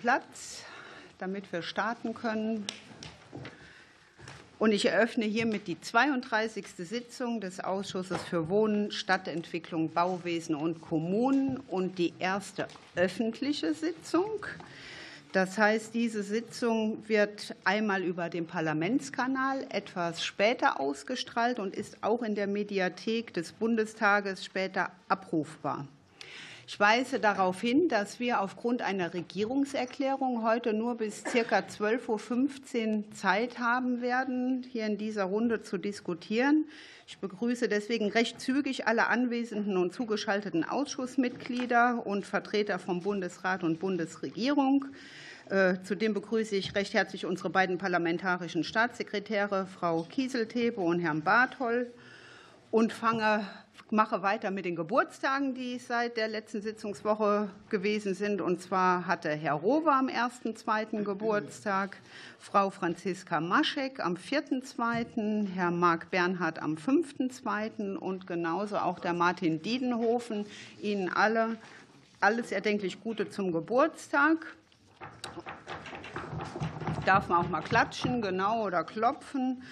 [0.00, 0.62] Platz,
[1.18, 2.66] damit wir starten können.
[4.58, 6.66] Und ich eröffne hiermit die 32.
[6.76, 12.66] Sitzung des Ausschusses für Wohnen, Stadtentwicklung, Bauwesen und Kommunen und die erste
[12.96, 14.46] öffentliche Sitzung.
[15.32, 22.22] Das heißt, diese Sitzung wird einmal über den Parlamentskanal etwas später ausgestrahlt und ist auch
[22.22, 25.86] in der Mediathek des Bundestages später abrufbar.
[26.72, 31.58] Ich weise darauf hin, dass wir aufgrund einer Regierungserklärung heute nur bis ca.
[31.58, 36.66] 12.15 Uhr Zeit haben werden, hier in dieser Runde zu diskutieren.
[37.08, 43.80] Ich begrüße deswegen recht zügig alle anwesenden und zugeschalteten Ausschussmitglieder und Vertreter vom Bundesrat und
[43.80, 44.84] Bundesregierung.
[45.48, 51.92] Äh, zudem begrüße ich recht herzlich unsere beiden parlamentarischen Staatssekretäre, Frau Kieseltebe und Herrn Barthol,
[52.70, 53.44] und fange
[53.92, 58.40] mache weiter mit den Geburtstagen, die seit der letzten Sitzungswoche gewesen sind.
[58.40, 61.02] Und zwar hatte Herr Rowe am 1.2.
[61.04, 61.96] Geburtstag,
[62.38, 67.96] Frau Franziska Maschek am 4.2., Herr Marc Bernhard am 5.2.
[67.96, 70.46] und genauso auch der Martin Diedenhofen.
[70.80, 71.56] Ihnen alle
[72.20, 74.54] alles erdenklich Gute zum Geburtstag.
[77.06, 79.62] Darf man auch mal klatschen, genau, oder klopfen.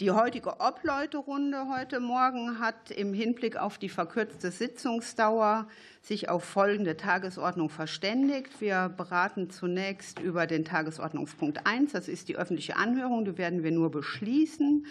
[0.00, 5.68] Die heutige Obleuterunde heute Morgen hat im Hinblick auf die verkürzte Sitzungsdauer
[6.02, 8.60] sich auf folgende Tagesordnung verständigt.
[8.60, 11.92] Wir beraten zunächst über den Tagesordnungspunkt 1.
[11.92, 13.24] Das ist die öffentliche Anhörung.
[13.24, 14.84] Die werden wir nur beschließen.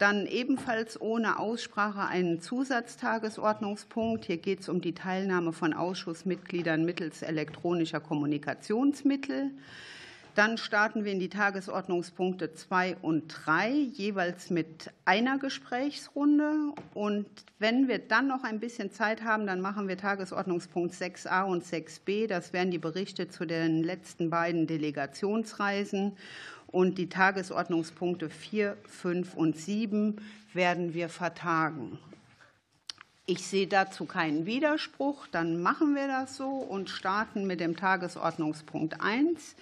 [0.00, 4.24] Dann ebenfalls ohne Aussprache einen Zusatztagesordnungspunkt.
[4.24, 9.52] Hier geht es um die Teilnahme von Ausschussmitgliedern mittels elektronischer Kommunikationsmittel.
[10.38, 16.74] Dann starten wir in die Tagesordnungspunkte 2 und 3, jeweils mit einer Gesprächsrunde.
[16.94, 17.26] Und
[17.58, 22.28] wenn wir dann noch ein bisschen Zeit haben, dann machen wir Tagesordnungspunkt 6a und 6b.
[22.28, 26.16] Das wären die Berichte zu den letzten beiden Delegationsreisen.
[26.68, 30.20] Und die Tagesordnungspunkte 4, 5 und 7
[30.54, 31.98] werden wir vertagen.
[33.30, 35.26] Ich sehe dazu keinen Widerspruch.
[35.26, 39.56] Dann machen wir das so und starten mit dem Tagesordnungspunkt 1.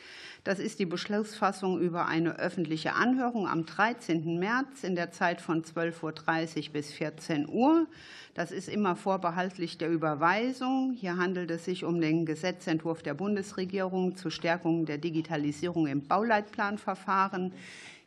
[0.46, 4.38] Das ist die Beschlussfassung über eine öffentliche Anhörung am 13.
[4.38, 7.88] März in der Zeit von 12.30 Uhr bis 14 Uhr.
[8.34, 10.92] Das ist immer vorbehaltlich der Überweisung.
[10.92, 17.52] Hier handelt es sich um den Gesetzentwurf der Bundesregierung zur Stärkung der Digitalisierung im Bauleitplanverfahren.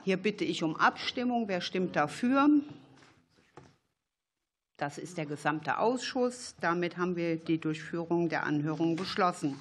[0.05, 1.49] Hier bitte ich um Abstimmung.
[1.49, 2.47] Wer stimmt dafür?
[4.77, 6.55] Das ist der gesamte Ausschuss.
[6.61, 9.57] Damit haben wir die Durchführung der Anhörung beschlossen.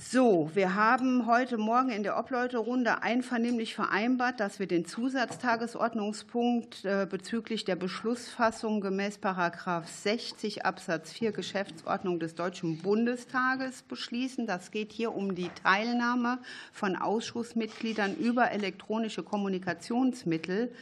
[0.00, 7.04] So, wir haben heute Morgen in der Obleuterunde einvernehmlich vereinbart, dass wir den Zusatztagesordnungspunkt äh,
[7.10, 14.46] bezüglich der Beschlussfassung gemäß Paragraph 60 Absatz 4 Geschäftsordnung des Deutschen Bundestages beschließen.
[14.46, 16.38] Das geht hier um die Teilnahme
[16.72, 20.72] von Ausschussmitgliedern über elektronische Kommunikationsmittel.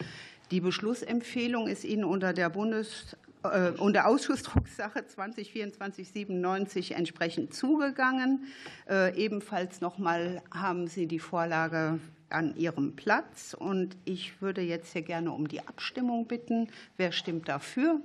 [0.50, 3.16] Die Beschlussempfehlung ist Ihnen unter der Bundes
[3.52, 8.46] äh, und der Ausschussdrucksache 2024-97 entsprechend zugegangen.
[8.88, 11.98] Äh, ebenfalls noch mal haben Sie die Vorlage
[12.30, 13.54] an Ihrem Platz.
[13.58, 16.68] Und ich würde jetzt hier gerne um die Abstimmung bitten.
[16.96, 18.00] Wer stimmt dafür?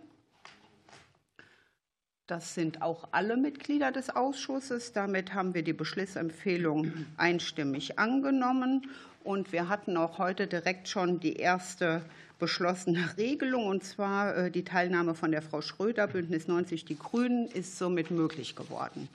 [2.27, 4.93] Das sind auch alle Mitglieder des Ausschusses.
[4.93, 8.89] Damit haben wir die Beschlussempfehlung einstimmig angenommen.
[9.23, 12.03] Und wir hatten auch heute direkt schon die erste
[12.41, 17.47] beschlossene Regelung, und zwar äh, die Teilnahme von der Frau Schröder, Bündnis 90 Die Grünen,
[17.47, 19.07] ist somit möglich geworden.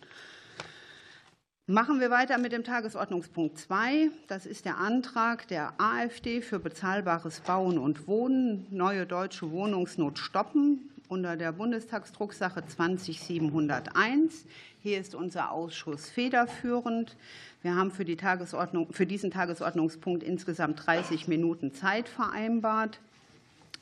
[1.66, 4.09] Machen wir weiter mit dem Tagesordnungspunkt 2.
[4.28, 10.88] Das ist der Antrag der AfD für bezahlbares Bauen und Wohnen, neue deutsche Wohnungsnot stoppen
[11.08, 14.44] unter der Bundestagsdrucksache 20701.
[14.81, 17.16] Hier ist unser Ausschuss federführend.
[17.62, 23.00] Wir haben für, die Tagesordnung, für diesen Tagesordnungspunkt insgesamt 30 Minuten Zeit vereinbart.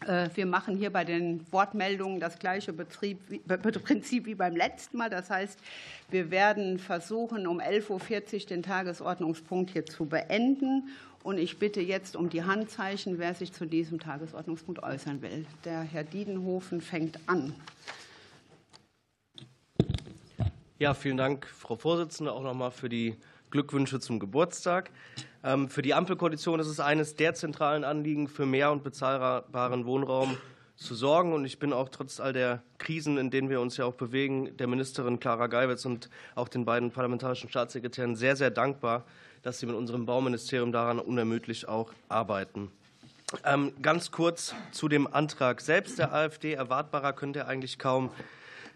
[0.06, 3.19] Äh, wir machen hier bei den Wortmeldungen das gleiche Betrieb,
[3.84, 5.10] Prinzip wie beim letzten Mal.
[5.10, 5.59] Das heißt,
[6.10, 10.88] wir werden versuchen, um 11.40 Uhr den Tagesordnungspunkt hier zu beenden.
[11.23, 15.46] Und ich bitte jetzt um die Handzeichen, wer sich zu diesem Tagesordnungspunkt äußern will.
[15.64, 17.55] Der Herr Diedenhofen fängt an.
[20.79, 23.17] Ja, vielen Dank, Frau Vorsitzende, auch nochmal für die
[23.50, 24.91] Glückwünsche zum Geburtstag.
[25.44, 30.38] Ähm, für die Ampelkoalition ist es eines der zentralen Anliegen, für mehr und bezahlbaren Wohnraum
[30.76, 31.35] zu sorgen.
[31.35, 34.56] Und ich bin auch trotz all der Krisen, in denen wir uns ja auch bewegen,
[34.56, 39.05] der Ministerin Clara Geiwitz und auch den beiden parlamentarischen Staatssekretären sehr, sehr dankbar,
[39.43, 42.70] dass sie mit unserem Bauministerium daran unermüdlich auch arbeiten.
[43.44, 46.55] Ähm, ganz kurz zu dem Antrag selbst der AfD.
[46.55, 48.11] Erwartbarer könnte er eigentlich kaum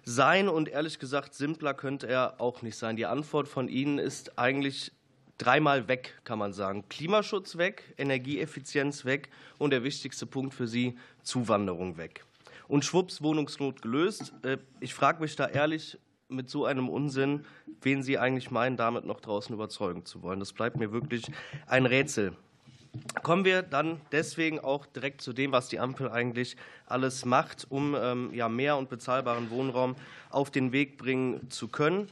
[0.05, 0.49] sein.
[0.49, 2.97] Und ehrlich gesagt, simpler könnte er auch nicht sein.
[2.97, 4.93] Die Antwort von Ihnen ist eigentlich
[5.39, 6.85] dreimal weg, kann man sagen.
[6.89, 12.25] Klimaschutz weg, Energieeffizienz weg und der wichtigste Punkt für Sie, Zuwanderung weg.
[12.67, 14.35] Und schwupps, Wohnungsnot gelöst.
[14.43, 15.99] Äh, ich frage mich da ehrlich
[16.29, 17.47] mit so einem Unsinn,
[17.81, 20.41] wen Sie eigentlich meinen, damit noch draußen überzeugen zu wollen.
[20.41, 21.25] Das bleibt mir wirklich
[21.67, 22.35] ein Rätsel.
[23.23, 26.57] Kommen wir dann deswegen auch direkt zu dem, was die Ampel eigentlich
[26.87, 29.95] alles macht, um ähm, ja, mehr und bezahlbaren Wohnraum
[30.31, 32.09] auf den Weg bringen zu können.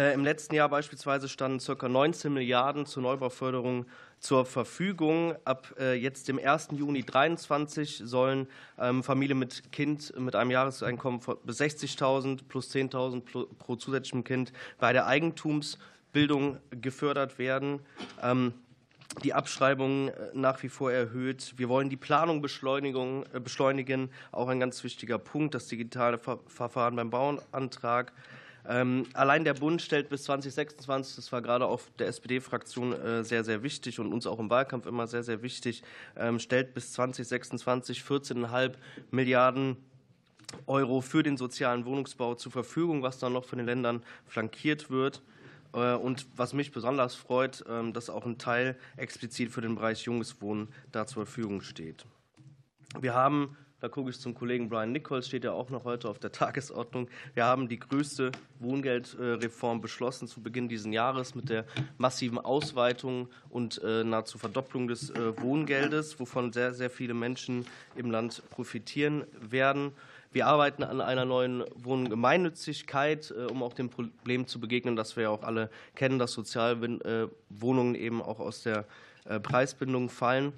[0.00, 1.86] Äh, Im letzten Jahr beispielsweise standen ca.
[1.86, 3.84] 19 Milliarden zur Neubauförderung
[4.18, 5.34] zur Verfügung.
[5.44, 6.68] Ab äh, jetzt dem 1.
[6.72, 8.46] Juni 2023 sollen
[8.78, 14.94] ähm, Familien mit Kind mit einem Jahreseinkommen bis 60.000 plus 10.000 pro zusätzlichem Kind bei
[14.94, 17.80] der Eigentumsbildung gefördert werden.
[18.22, 18.54] Ähm,
[19.22, 21.52] die Abschreibung äh, nach wie vor erhöht.
[21.58, 28.14] Wir wollen die Planung beschleunigen, auch ein ganz wichtiger Punkt, das digitale Verfahren beim Bauantrag.
[28.68, 33.44] Ähm, allein der Bund stellt bis 2026, das war gerade auch der SPD-Fraktion äh, sehr,
[33.44, 35.82] sehr wichtig und uns auch im Wahlkampf immer sehr, sehr wichtig,
[36.16, 38.72] ähm, stellt bis 2026 14,5
[39.10, 39.76] Milliarden
[40.66, 45.22] Euro für den sozialen Wohnungsbau zur Verfügung, was dann noch von den Ländern flankiert wird.
[45.72, 50.02] Äh, und was mich besonders freut, ähm, dass auch ein Teil explizit für den Bereich
[50.02, 52.04] junges Wohnen da zur Verfügung steht.
[52.98, 56.18] Wir haben da gucke ich zum Kollegen Brian Nichols, steht ja auch noch heute auf
[56.18, 57.08] der Tagesordnung.
[57.34, 61.64] Wir haben die größte Wohngeldreform beschlossen zu Beginn dieses Jahres mit der
[61.96, 67.66] massiven Ausweitung und äh, nahezu Verdopplung des äh, Wohngeldes, wovon sehr, sehr viele Menschen
[67.96, 69.92] im Land profitieren werden.
[70.32, 75.24] Wir arbeiten an einer neuen Wohngemeinnützigkeit, äh, um auch dem Problem zu begegnen, das wir
[75.24, 78.84] ja auch alle kennen, dass Sozialwohnungen eben auch aus der
[79.42, 80.54] Preisbindung fallen.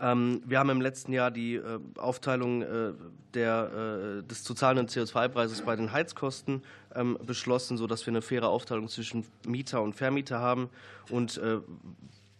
[0.00, 2.92] Ähm, wir haben im letzten Jahr die äh, Aufteilung äh,
[3.32, 6.62] der, äh, des zu zahlenden CO2-Preises bei den Heizkosten
[6.94, 10.68] ähm, beschlossen, sodass wir eine faire Aufteilung zwischen Mieter und Vermieter haben.
[11.10, 11.40] Und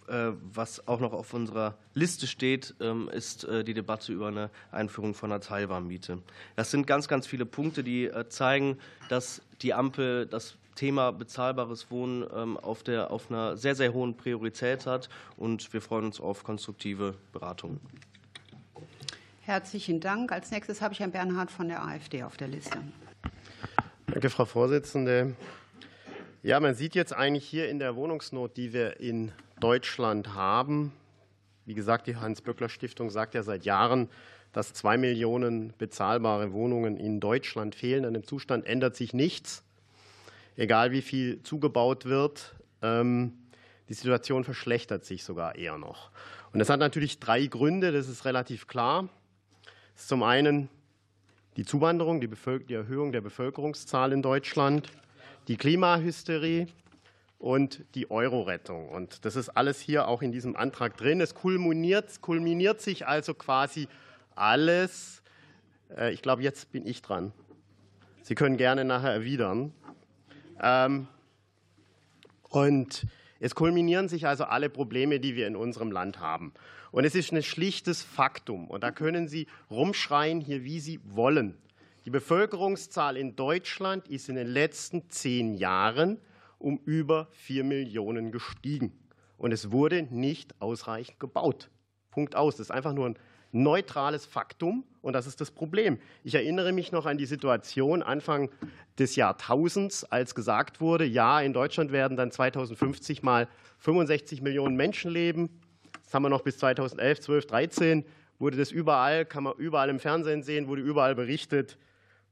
[0.07, 5.33] was auch noch auf unserer Liste steht, ähm, ist die Debatte über eine Einführung von
[5.33, 6.19] einer Teilwarmmiete.
[6.57, 8.77] Das sind ganz, ganz viele Punkte, die zeigen,
[9.09, 14.17] dass die Ampel das Thema bezahlbares Wohnen ähm, auf, der, auf einer sehr, sehr hohen
[14.17, 15.09] Priorität hat.
[15.37, 17.81] Und wir freuen uns auf konstruktive Beratungen.
[19.43, 20.33] Herzlichen Dank.
[20.33, 22.79] Als nächstes habe ich Herrn Bernhard von der AfD auf der Liste.
[24.07, 25.35] Danke, Frau Vorsitzende.
[26.43, 30.93] Ja, man sieht jetzt eigentlich hier in der Wohnungsnot, die wir in Deutschland haben,
[31.67, 34.09] wie gesagt, die Hans-Böckler-Stiftung sagt ja seit Jahren,
[34.55, 38.07] dass zwei Millionen bezahlbare Wohnungen in Deutschland fehlen.
[38.07, 39.65] An dem Zustand ändert sich nichts
[40.57, 43.33] egal wie viel zugebaut wird, ähm,
[43.89, 46.11] die Situation verschlechtert sich sogar eher noch.
[46.53, 49.09] Und das hat natürlich drei Gründe, das ist relativ klar.
[49.95, 50.69] Das ist zum einen
[51.57, 52.29] die Zuwanderung, die,
[52.69, 54.89] die Erhöhung der Bevölkerungszahl in Deutschland,
[55.49, 56.67] die Klimahysterie
[57.39, 58.89] und die Euro-Rettung.
[58.89, 61.21] Und das ist alles hier auch in diesem Antrag drin.
[61.21, 63.87] Es kulminiert, kulminiert sich also quasi
[64.37, 65.23] alles.
[65.97, 67.33] Äh, ich glaube, jetzt bin ich dran.
[68.23, 69.73] Sie können gerne nachher erwidern.
[70.61, 71.09] Ähm,
[72.49, 73.07] und
[73.41, 76.55] es kulminieren sich also alle Probleme, die wir in unserem Land haben.
[76.93, 78.71] Und es ist ein schlichtes Faktum.
[78.71, 81.59] Und da können Sie rumschreien hier, wie Sie wollen.
[82.05, 86.21] Die Bevölkerungszahl in Deutschland ist in den letzten zehn Jahren
[86.59, 88.93] um über vier Millionen gestiegen.
[89.37, 91.71] Und es wurde nicht ausreichend gebaut.
[92.11, 92.57] Punkt aus.
[92.57, 93.19] Das ist einfach nur ein
[93.55, 95.99] neutrales Faktum und das ist das Problem.
[96.25, 98.51] Ich erinnere mich noch an die Situation Anfang
[98.99, 105.11] des Jahrtausends, als gesagt wurde, ja, in Deutschland werden dann 2050 mal 65 Millionen Menschen
[105.11, 105.61] leben.
[106.05, 108.05] Das haben wir noch bis 2011, 12, 13
[108.39, 111.79] wurde das überall, kann man überall im Fernsehen sehen, wurde überall berichtet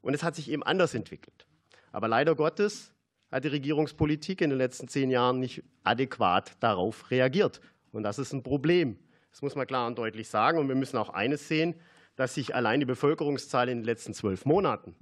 [0.01, 1.45] und es hat sich eben anders entwickelt.
[1.91, 2.93] Aber leider Gottes
[3.31, 7.61] hat die Regierungspolitik in den letzten zehn Jahren nicht adäquat darauf reagiert
[7.91, 8.97] und das ist ein Problem.
[9.33, 10.59] Das muss man klar und deutlich sagen.
[10.59, 11.73] Und wir müssen auch eines sehen,
[12.15, 14.95] dass sich allein die Bevölkerungszahl in den letzten zwölf Monaten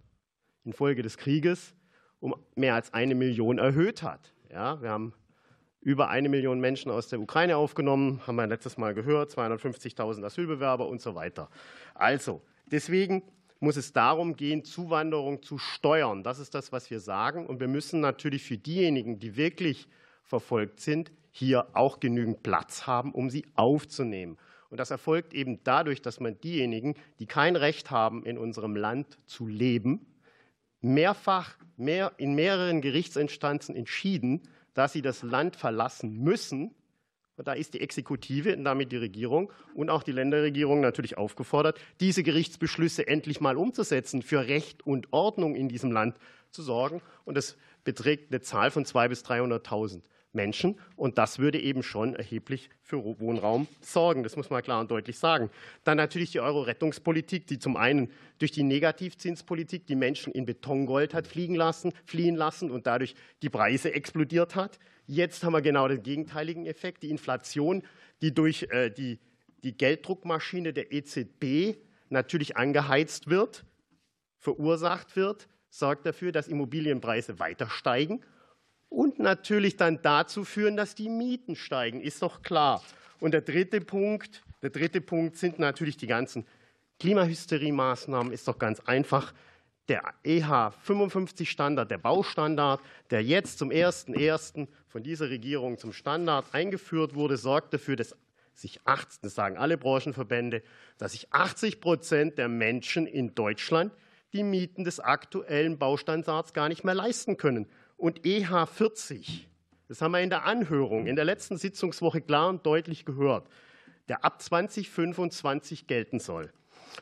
[0.64, 1.76] infolge des Krieges
[2.22, 4.34] um mehr als eine Million erhöht hat.
[4.50, 5.14] Ja, wir haben
[5.82, 10.88] über eine Million Menschen aus der Ukraine aufgenommen, haben wir letztes Mal gehört, 250.000 Asylbewerber
[10.88, 11.50] und so weiter.
[11.96, 13.24] Also, deswegen
[13.60, 16.24] muss es darum gehen, Zuwanderung zu steuern.
[16.24, 17.48] Das ist das, was wir sagen.
[17.48, 19.88] Und wir müssen natürlich für diejenigen, die wirklich
[20.24, 24.38] verfolgt sind, hier auch genügend Platz haben, um sie aufzunehmen.
[24.70, 29.18] Und das erfolgt eben dadurch, dass man diejenigen, die kein Recht haben, in unserem Land
[29.26, 30.06] zu leben,
[30.80, 34.42] mehrfach mehr, in mehreren Gerichtsinstanzen entschieden,
[34.74, 36.74] dass sie das Land verlassen müssen,
[37.42, 41.80] Und da ist die Exekutive und damit die Regierung und auch die Länderregierung natürlich aufgefordert,
[42.00, 46.18] diese Gerichtsbeschlüsse endlich mal umzusetzen, für Recht und Ordnung in diesem Land
[46.52, 47.02] zu sorgen.
[47.26, 50.02] Und das beträgt eine Zahl von 200.000 bis 300.000
[50.34, 50.78] Menschen.
[50.96, 54.24] Und das würde eben schon erheblich für Wohnraum sorgen.
[54.24, 55.50] Das muss man klar und deutlich sagen.
[55.84, 61.28] Dann natürlich die Euro-Rettungspolitik, die zum einen durch die Negativzinspolitik die Menschen in Betongold hat
[61.28, 64.80] fliegen lassen, fliehen lassen und dadurch die Preise explodiert hat.
[65.08, 67.04] Jetzt haben wir genau den gegenteiligen Effekt.
[67.04, 67.84] Die Inflation,
[68.22, 69.20] die durch äh, die,
[69.64, 71.78] die Gelddruckmaschine der EZB
[72.10, 73.66] natürlich angeheizt wird,
[74.38, 78.22] verursacht wird, sorgt dafür, dass Immobilienpreise weiter steigen
[78.92, 82.84] und natürlich dann dazu führen, dass die Mieten steigen, ist doch klar.
[83.22, 86.46] Und der dritte Punkt, der dritte Punkt sind natürlich die ganzen
[87.00, 89.34] Klimahysterie-Maßnahmen, ist doch ganz einfach.
[89.88, 94.68] Der EH 55 Standard, der Baustandard, der jetzt zum 1.1.
[94.88, 98.16] von dieser Regierung zum Standard eingeführt wurde, sorgt dafür, dass
[98.54, 100.64] sich 80, das sagen alle Branchenverbände,
[100.98, 103.94] dass sich 80 Prozent der Menschen in Deutschland
[104.34, 107.68] die Mieten des aktuellen Baustandards gar nicht mehr leisten können
[108.01, 109.41] und EH40,
[109.88, 113.48] das haben wir in der Anhörung in der letzten Sitzungswoche klar und deutlich gehört,
[114.10, 116.51] der ab 2025 gelten soll,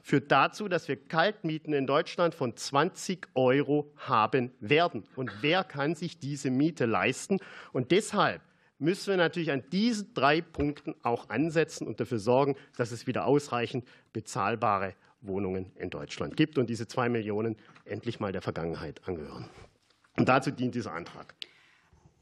[0.03, 5.05] führt dazu, dass wir Kaltmieten in Deutschland von 20 Euro haben werden.
[5.15, 7.39] Und wer kann sich diese Miete leisten?
[7.71, 8.41] Und deshalb
[8.77, 13.25] müssen wir natürlich an diesen drei Punkten auch ansetzen und dafür sorgen, dass es wieder
[13.25, 19.45] ausreichend bezahlbare Wohnungen in Deutschland gibt und diese zwei Millionen endlich mal der Vergangenheit angehören.
[20.19, 21.33] Und dazu dient dieser Antrag.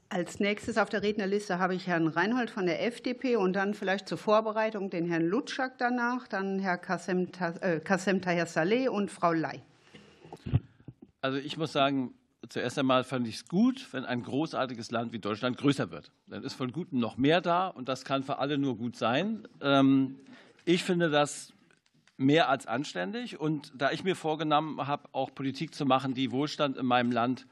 [0.10, 4.08] Als nächstes auf der Rednerliste habe ich Herrn Reinhold von der FDP und dann vielleicht
[4.08, 7.27] zur Vorbereitung den Herrn Lutschak danach, dann Herr Kassem,
[7.60, 9.62] äh, Kassem Taher Saleh und Frau Ley.
[11.22, 12.13] Also ich muss sagen,
[12.48, 16.12] zuerst einmal fand ich es gut, wenn ein großartiges Land wie Deutschland größer wird.
[16.27, 19.48] Dann ist von Gutem noch mehr da und das kann für alle nur gut sein.
[19.60, 20.20] Ähm,
[20.66, 21.51] ich finde das
[22.16, 26.77] mehr als anständig und da ich mir vorgenommen habe, auch Politik zu machen, die Wohlstand
[26.77, 27.48] in meinem Land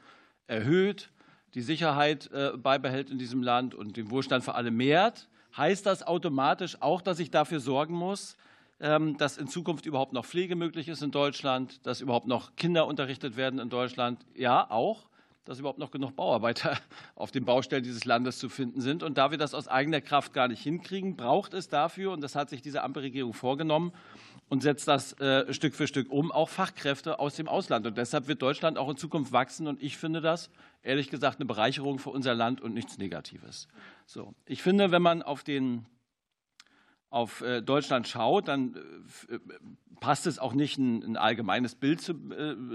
[0.46, 1.10] erhöht,
[1.54, 6.02] die Sicherheit äh, beibehält in diesem Land und den Wohlstand für alle mehrt, heißt das
[6.02, 8.36] automatisch auch, dass ich dafür sorgen muss,
[8.78, 12.86] ähm, dass in Zukunft überhaupt noch Pflege möglich ist in Deutschland, dass überhaupt noch Kinder
[12.86, 14.24] unterrichtet werden in Deutschland.
[14.34, 15.06] Ja, auch,
[15.46, 16.76] dass überhaupt noch genug Bauarbeiter
[17.14, 19.02] auf den Baustellen dieses Landes zu finden sind.
[19.02, 22.34] Und da wir das aus eigener Kraft gar nicht hinkriegen, braucht es dafür, und das
[22.34, 23.92] hat sich diese Ampelregierung vorgenommen,
[24.48, 27.86] und setzt das äh, Stück für Stück um, auch Fachkräfte aus dem Ausland.
[27.86, 29.66] Und deshalb wird Deutschland auch in Zukunft wachsen.
[29.66, 30.50] Und ich finde das,
[30.82, 33.66] ehrlich gesagt, eine Bereicherung für unser Land und nichts Negatives.
[34.06, 35.86] So, ich finde, wenn man auf den
[37.10, 38.76] auf äh, Deutschland schaut, dann
[39.28, 39.38] äh,
[40.00, 42.14] passt es auch nicht, ein, ein allgemeines Bild zu,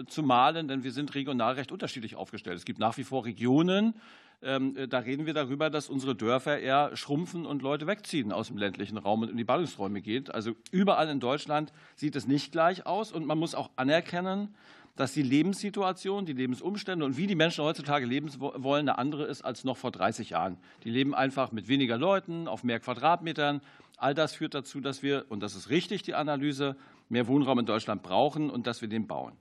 [0.08, 2.58] zu, malen, denn wir sind regional recht unterschiedlich aufgestellt.
[2.58, 3.94] Es gibt nach wie vor Regionen,
[4.42, 8.98] da reden wir darüber, dass unsere Dörfer eher schrumpfen und Leute wegziehen aus dem ländlichen
[8.98, 10.34] Raum und in die Ballungsräume geht.
[10.34, 14.56] Also überall in Deutschland sieht es nicht gleich aus und man muss auch anerkennen,
[14.96, 19.44] dass die Lebenssituation, die Lebensumstände und wie die Menschen heutzutage leben wollen, eine andere ist
[19.44, 20.58] als noch vor 30 Jahren.
[20.84, 23.62] Die leben einfach mit weniger Leuten, auf mehr Quadratmetern.
[23.98, 26.76] All das führt dazu, dass wir, und das ist richtig, die Analyse,
[27.10, 29.34] mehr Wohnraum in Deutschland brauchen und dass wir den bauen.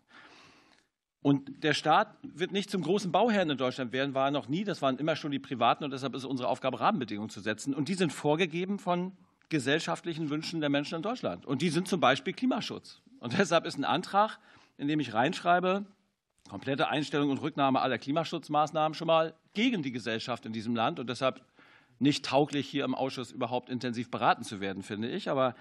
[1.23, 4.65] Und der Staat wird nicht zum großen Bauherrn in Deutschland werden, war er noch nie.
[4.65, 7.75] Das waren immer schon die Privaten und deshalb ist unsere Aufgabe, Rahmenbedingungen zu setzen.
[7.75, 9.13] Und die sind vorgegeben von
[9.51, 11.45] gesellschaftlichen Wünschen der Menschen in Deutschland.
[11.45, 13.03] Und die sind zum Beispiel Klimaschutz.
[13.19, 14.39] Und deshalb ist ein Antrag,
[14.79, 15.85] in dem ich reinschreibe,
[16.49, 20.99] komplette Einstellung und Rücknahme aller Klimaschutzmaßnahmen schon mal gegen die Gesellschaft in diesem Land.
[20.99, 21.43] Und deshalb
[21.99, 25.29] nicht tauglich, hier im Ausschuss überhaupt intensiv beraten zu werden, finde ich.
[25.29, 25.55] Aber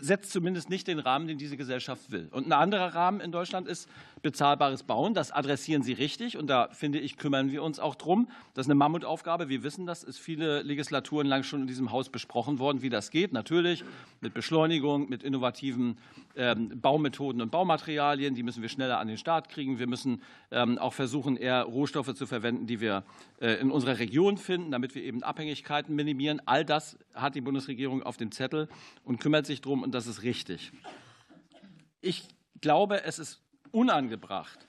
[0.00, 2.28] setzt zumindest nicht den Rahmen, den diese Gesellschaft will.
[2.30, 3.88] Und ein anderer Rahmen in Deutschland ist
[4.22, 5.14] bezahlbares Bauen.
[5.14, 6.36] Das adressieren Sie richtig.
[6.36, 8.28] Und da, finde ich, kümmern wir uns auch drum.
[8.54, 9.48] Das ist eine Mammutaufgabe.
[9.48, 13.10] Wir wissen, das ist viele Legislaturen lang schon in diesem Haus besprochen worden, wie das
[13.10, 13.32] geht.
[13.32, 13.84] Natürlich
[14.20, 15.98] mit Beschleunigung, mit innovativen
[16.36, 18.34] ähm, Baumethoden und Baumaterialien.
[18.34, 19.78] Die müssen wir schneller an den Start kriegen.
[19.78, 23.02] Wir müssen ähm, auch versuchen, eher Rohstoffe zu verwenden, die wir
[23.40, 26.40] äh, in unserer Region finden, damit wir eben Abhängigkeiten minimieren.
[26.46, 28.68] All das hat die Bundesregierung auf dem Zettel
[29.04, 29.82] und kümmert sich darum.
[29.82, 30.72] Und das ist richtig.
[32.00, 32.28] Ich
[32.60, 34.68] glaube, es ist unangebracht,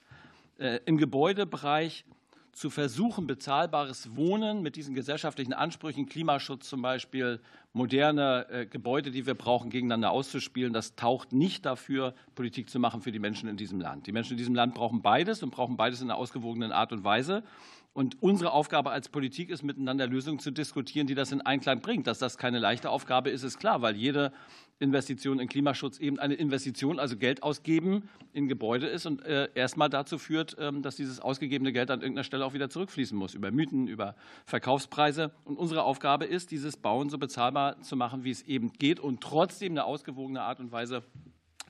[0.58, 2.04] äh, im Gebäudebereich
[2.52, 7.40] zu versuchen, bezahlbares Wohnen mit diesen gesellschaftlichen Ansprüchen, Klimaschutz zum Beispiel,
[7.72, 10.72] moderne äh, Gebäude, die wir brauchen, gegeneinander auszuspielen.
[10.72, 14.06] Das taucht nicht dafür, Politik zu machen für die Menschen in diesem Land.
[14.06, 17.02] Die Menschen in diesem Land brauchen beides und brauchen beides in einer ausgewogenen Art und
[17.02, 17.42] Weise.
[17.94, 22.08] Und unsere Aufgabe als Politik ist, miteinander Lösungen zu diskutieren, die das in Einklang bringt.
[22.08, 24.32] Dass das keine leichte Aufgabe ist, ist klar, weil jede
[24.80, 29.90] Investition in Klimaschutz eben eine Investition, also Geld ausgeben in Gebäude ist und äh, erstmal
[29.90, 33.52] dazu führt, ähm, dass dieses ausgegebene Geld an irgendeiner Stelle auch wieder zurückfließen muss, über
[33.52, 35.30] Mieten, über Verkaufspreise.
[35.44, 39.20] Und unsere Aufgabe ist, dieses Bauen so bezahlbar zu machen, wie es eben geht und
[39.20, 41.04] trotzdem eine ausgewogene Art und Weise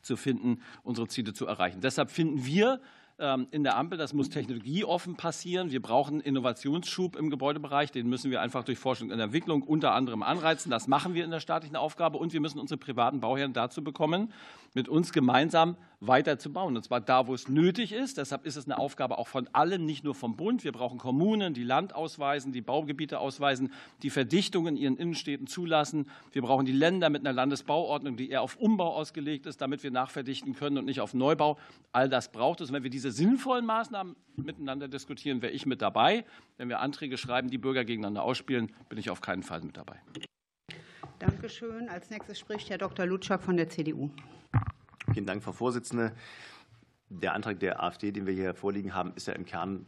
[0.00, 1.82] zu finden, unsere Ziele zu erreichen.
[1.82, 2.80] Deshalb finden wir,
[3.16, 3.96] in der Ampel.
[3.96, 5.70] Das muss technologieoffen passieren.
[5.70, 7.92] Wir brauchen Innovationsschub im Gebäudebereich.
[7.92, 10.70] Den müssen wir einfach durch Forschung und Entwicklung unter anderem anreizen.
[10.70, 12.18] Das machen wir in der staatlichen Aufgabe.
[12.18, 14.32] Und wir müssen unsere privaten Bauherren dazu bekommen,
[14.74, 16.76] mit uns gemeinsam weiter zu bauen.
[16.76, 18.18] Und zwar da, wo es nötig ist.
[18.18, 20.64] Deshalb ist es eine Aufgabe auch von allen, nicht nur vom Bund.
[20.64, 26.10] Wir brauchen Kommunen, die Land ausweisen, die Baugebiete ausweisen, die Verdichtung in ihren Innenstädten zulassen.
[26.32, 29.90] Wir brauchen die Länder mit einer Landesbauordnung, die eher auf Umbau ausgelegt ist, damit wir
[29.90, 31.58] nachverdichten können und nicht auf Neubau.
[31.92, 32.68] All das braucht es.
[32.68, 36.24] Und wenn wir diese sinnvollen Maßnahmen miteinander diskutieren, wäre ich mit dabei.
[36.58, 40.00] Wenn wir Anträge schreiben, die Bürger gegeneinander ausspielen, bin ich auf keinen Fall mit dabei.
[41.18, 41.88] Dankeschön.
[41.88, 43.06] Als nächstes spricht Herr Dr.
[43.06, 44.10] Lutschak von der CDU.
[45.12, 46.12] Vielen Dank, Frau Vorsitzende.
[47.08, 49.86] Der Antrag der AfD, den wir hier vorliegen haben, ist ja im Kern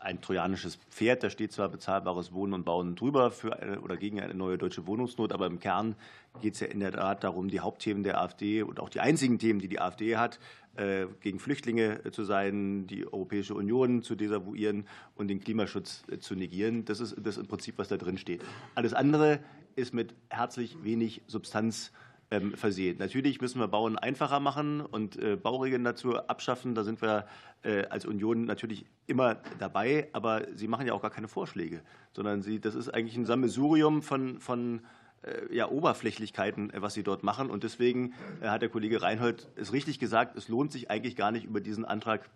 [0.00, 1.22] ein trojanisches Pferd.
[1.22, 4.86] Da steht zwar bezahlbares Wohnen und Bauen drüber für eine, oder gegen eine neue deutsche
[4.86, 5.96] Wohnungsnot, aber im Kern
[6.42, 9.38] geht es ja in der Tat darum, die Hauptthemen der AfD und auch die einzigen
[9.38, 10.38] Themen, die die AfD hat,
[10.76, 16.34] äh, gegen Flüchtlinge zu sein, die Europäische Union zu desavouieren und den Klimaschutz äh, zu
[16.34, 16.84] negieren.
[16.84, 18.42] Das ist das im Prinzip, was da drin steht.
[18.74, 19.40] Alles andere
[19.76, 21.92] ist mit herzlich wenig Substanz
[22.30, 22.98] ähm, versehen.
[22.98, 26.74] Natürlich müssen wir Bauen einfacher machen und äh, Bauregeln dazu abschaffen.
[26.74, 27.26] Da sind wir
[27.62, 32.42] äh, als Union natürlich immer dabei, aber Sie machen ja auch gar keine Vorschläge, sondern
[32.42, 34.80] Sie, das ist eigentlich ein Sammelsurium von, von
[35.22, 37.50] äh, ja, Oberflächlichkeiten, was Sie dort machen.
[37.50, 41.44] Und deswegen hat der Kollege Reinhold es richtig gesagt, es lohnt sich eigentlich gar nicht,
[41.44, 42.30] über diesen Antrag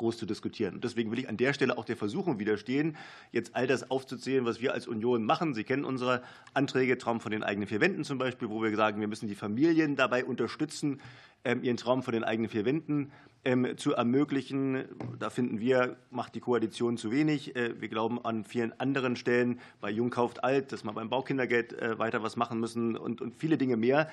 [0.00, 0.74] groß zu diskutieren.
[0.74, 2.96] Und deswegen will ich an der Stelle auch der Versuchung widerstehen,
[3.30, 5.54] jetzt all das aufzuzählen, was wir als Union machen.
[5.54, 6.22] Sie kennen unsere
[6.54, 9.34] Anträge, Traum von den eigenen vier Wänden zum Beispiel, wo wir sagen, wir müssen die
[9.34, 11.00] Familien dabei unterstützen,
[11.44, 13.12] ähm, ihren Traum von den eigenen vier Wänden
[13.44, 14.84] ähm, zu ermöglichen.
[15.18, 17.54] Da finden wir, macht die Koalition zu wenig.
[17.54, 21.72] Äh, wir glauben an vielen anderen Stellen, bei Jung kauft alt, dass wir beim Baukindergeld
[21.74, 24.10] äh, weiter was machen müssen und, und viele Dinge mehr.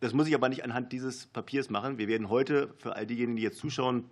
[0.00, 1.98] Das muss ich aber nicht anhand dieses Papiers machen.
[1.98, 4.04] Wir werden heute für all diejenigen, die jetzt zuschauen,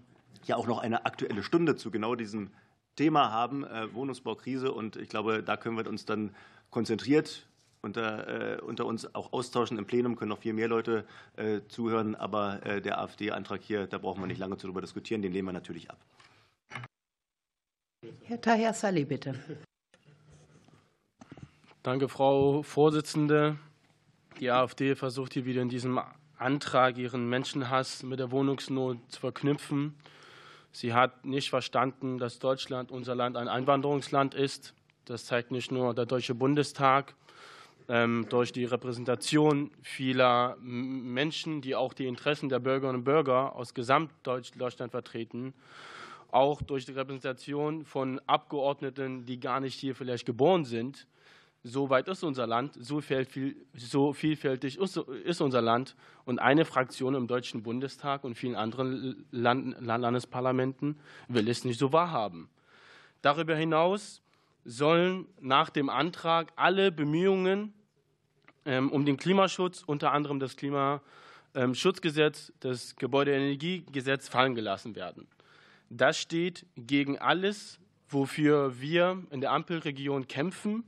[0.49, 2.51] ja auch noch eine aktuelle Stunde zu genau diesem
[2.97, 4.73] Thema haben, äh, Wohnungsbaukrise.
[4.73, 6.35] Und ich glaube, da können wir uns dann
[6.71, 7.47] konzentriert
[7.83, 9.79] unter, äh, unter uns auch austauschen.
[9.79, 11.05] Im Plenum können noch viel mehr Leute
[11.37, 12.15] äh, zuhören.
[12.15, 15.23] Aber der AfD-Antrag hier, da brauchen wir nicht lange darüber diskutieren.
[15.23, 15.99] Den lehnen wir natürlich ab.
[18.25, 19.35] Herr Tahir Saleh, bitte.
[21.83, 23.59] Danke, Frau Vorsitzende.
[24.41, 26.01] Die AfD versucht hier wieder in diesem
[26.39, 29.95] Antrag ihren Menschenhass mit der Wohnungsnot zu verknüpfen.
[30.75, 34.75] Sie hat nicht verstanden, dass Deutschland, unser Land, ein Einwanderungsland ist.
[35.05, 37.15] Das zeigt nicht nur der Deutsche Bundestag
[37.89, 43.73] ähm, durch die Repräsentation vieler Menschen, die auch die Interessen der Bürgerinnen und Bürger aus
[43.75, 45.55] Gesamtdeutschland vertreten,
[46.33, 51.07] auch durch die Repräsentation von Abgeordneten, die gar nicht hier vielleicht geboren sind,
[51.67, 55.97] so weit ist unser Land, so vielfältig ist unser Land.
[56.27, 62.51] Und eine Fraktion im Deutschen Bundestag und vielen anderen Landesparlamenten will es nicht so wahrhaben.
[63.23, 64.21] Darüber hinaus
[64.67, 67.73] sollen nach dem Antrag alle Bemühungen
[68.67, 75.27] ähm, um den Klimaschutz, unter anderem das Klimaschutzgesetz, das Gebäudeenergiegesetz, fallen gelassen werden.
[75.89, 80.85] Das steht gegen alles, wofür wir in der Ampelregion kämpfen.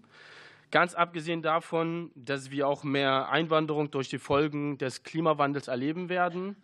[0.70, 6.56] Ganz abgesehen davon, dass wir auch mehr Einwanderung durch die Folgen des Klimawandels erleben werden.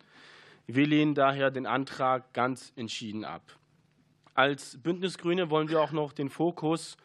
[0.67, 3.41] Wir lehnen daher den Antrag ganz entschieden ab.
[4.33, 6.97] Als Bündnisgrüne wollen wir auch noch den Fokus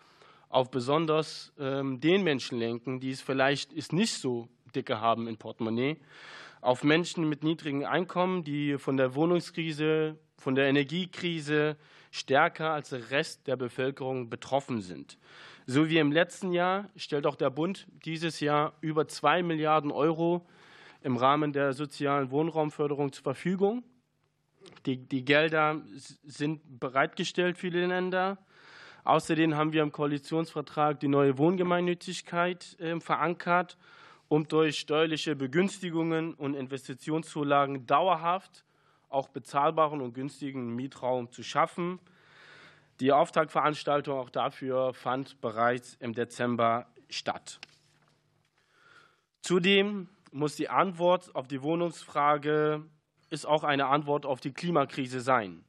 [0.48, 5.36] auf besonders ähm, den Menschen lenken, die es vielleicht ist nicht so dicke haben in
[5.36, 5.98] Portemonnaie,
[6.60, 11.76] auf Menschen mit niedrigen Einkommen, die von der Wohnungskrise, von der Energiekrise
[12.10, 15.18] stärker als der Rest der Bevölkerung betroffen sind.
[15.70, 20.46] So wie im letzten Jahr stellt auch der Bund dieses Jahr über zwei Milliarden Euro
[21.02, 23.84] im Rahmen der sozialen Wohnraumförderung zur Verfügung.
[24.86, 25.82] Die, die Gelder
[26.24, 28.38] sind bereitgestellt für die Länder.
[29.04, 33.76] Außerdem haben wir im Koalitionsvertrag die neue Wohngemeinnützigkeit äh, verankert,
[34.28, 38.64] um durch steuerliche Begünstigungen und Investitionszulagen dauerhaft
[39.10, 41.98] auch bezahlbaren und günstigen Mietraum zu schaffen.
[43.00, 47.60] Die Auftaktveranstaltung auch dafür fand bereits im Dezember statt.
[49.40, 52.84] Zudem muss die Antwort auf die Wohnungsfrage
[53.30, 55.64] ist auch eine Antwort auf die Klimakrise sein.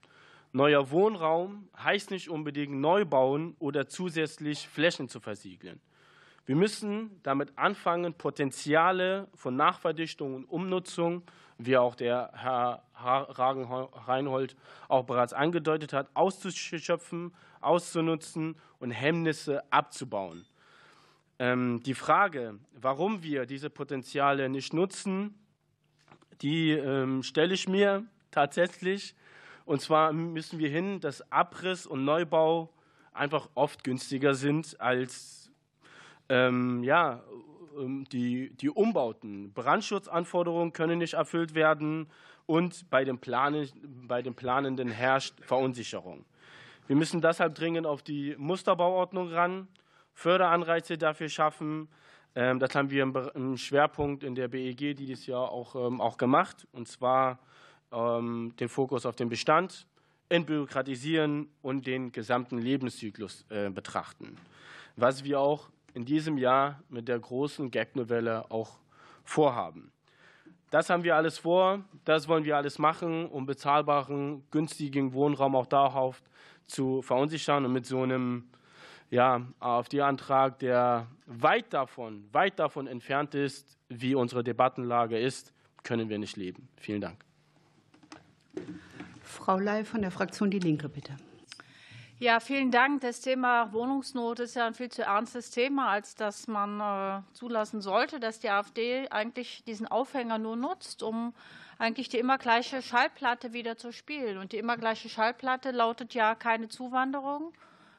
[0.51, 5.79] Neuer Wohnraum heißt nicht unbedingt neu bauen oder zusätzlich Flächen zu versiegeln.
[6.47, 11.21] Wir müssen damit anfangen, Potenziale von Nachverdichtung und Umnutzung,
[11.59, 14.55] wie auch der Herr Reinhold
[14.87, 20.45] auch bereits angedeutet hat, auszuschöpfen, auszunutzen und Hemmnisse abzubauen.
[21.39, 25.35] Ähm, die Frage, warum wir diese Potenziale nicht nutzen,
[26.41, 29.15] die ähm, stelle ich mir tatsächlich.
[29.65, 32.73] Und zwar müssen wir hin, dass Abriss und Neubau
[33.13, 35.51] einfach oft günstiger sind als
[36.29, 37.23] ähm, ja,
[37.77, 39.53] ähm, die, die Umbauten.
[39.53, 42.07] Brandschutzanforderungen können nicht erfüllt werden
[42.49, 43.69] und bei den, Planen,
[44.07, 46.25] bei den Planenden herrscht Verunsicherung.
[46.87, 49.67] Wir müssen deshalb dringend auf die Musterbauordnung ran,
[50.15, 51.89] Förderanreize dafür schaffen.
[52.33, 53.03] Ähm, das haben wir
[53.35, 57.39] im Schwerpunkt in der BEG dieses Jahr auch, ähm, auch gemacht, und zwar
[57.91, 59.87] den Fokus auf den Bestand,
[60.29, 64.37] entbürokratisieren und den gesamten Lebenszyklus äh, betrachten.
[64.95, 68.77] Was wir auch in diesem Jahr mit der großen Gag-Novelle auch
[69.23, 69.91] vorhaben.
[70.69, 75.65] Das haben wir alles vor, das wollen wir alles machen, um bezahlbaren, günstigen Wohnraum auch
[75.65, 76.21] darauf
[76.67, 78.49] zu verunsichern und mit so einem
[79.09, 85.53] ja, AfD-Antrag, der weit davon, weit davon entfernt ist, wie unsere Debattenlage ist,
[85.83, 86.67] können wir nicht leben.
[86.77, 87.25] Vielen Dank.
[89.23, 91.15] Frau Ley von der Fraktion Die Linke, bitte.
[92.21, 92.99] Ja, vielen Dank.
[92.99, 97.79] Das Thema Wohnungsnot ist ja ein viel zu ernstes Thema, als dass man äh, zulassen
[97.79, 101.33] sollte, dass die AfD eigentlich diesen Aufhänger nur nutzt, um
[101.77, 104.37] eigentlich die immer gleiche Schallplatte wieder zu spielen.
[104.37, 107.53] Und die immer gleiche Schallplatte lautet ja keine Zuwanderung.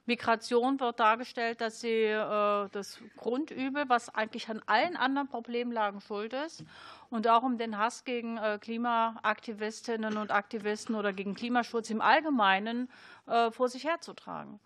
[0.07, 6.33] Migration wird dargestellt, dass sie äh, das Grundübel, was eigentlich an allen anderen Problemlagen schuld
[6.33, 6.65] ist
[7.11, 12.89] und auch um den Hass gegen äh, Klimaaktivistinnen und Aktivisten oder gegen Klimaschutz im Allgemeinen
[13.27, 14.61] äh, vor sich herzutragen.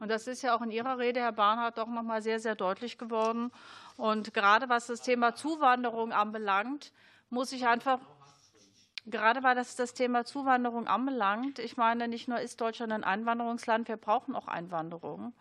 [0.00, 2.54] Und das ist ja auch in Ihrer Rede, Herr Barnhardt, doch noch mal sehr, sehr
[2.54, 3.52] deutlich geworden.
[3.98, 6.92] Und gerade was das Thema Zuwanderung anbelangt,
[7.28, 8.00] muss ich einfach
[9.06, 13.88] Gerade weil das das Thema Zuwanderung anbelangt, ich meine, nicht nur ist Deutschland ein Einwanderungsland,
[13.88, 15.32] wir brauchen auch Einwanderung.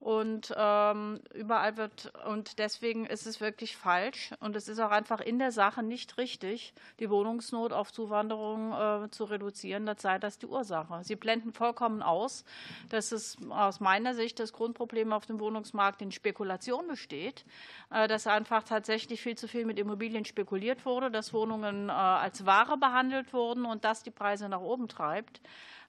[0.00, 5.20] Und ähm, überall wird, und deswegen ist es wirklich falsch und es ist auch einfach
[5.20, 9.86] in der Sache nicht richtig, die Wohnungsnot auf Zuwanderung äh, zu reduzieren.
[9.86, 11.02] Das sei das die Ursache.
[11.02, 12.44] Sie blenden vollkommen aus,
[12.90, 17.44] dass es aus meiner Sicht das Grundproblem auf dem Wohnungsmarkt in Spekulation besteht,
[17.90, 22.46] äh, dass einfach tatsächlich viel zu viel mit Immobilien spekuliert wurde, dass Wohnungen äh, als
[22.46, 25.40] Ware behandelt wurden und das die Preise nach oben treibt.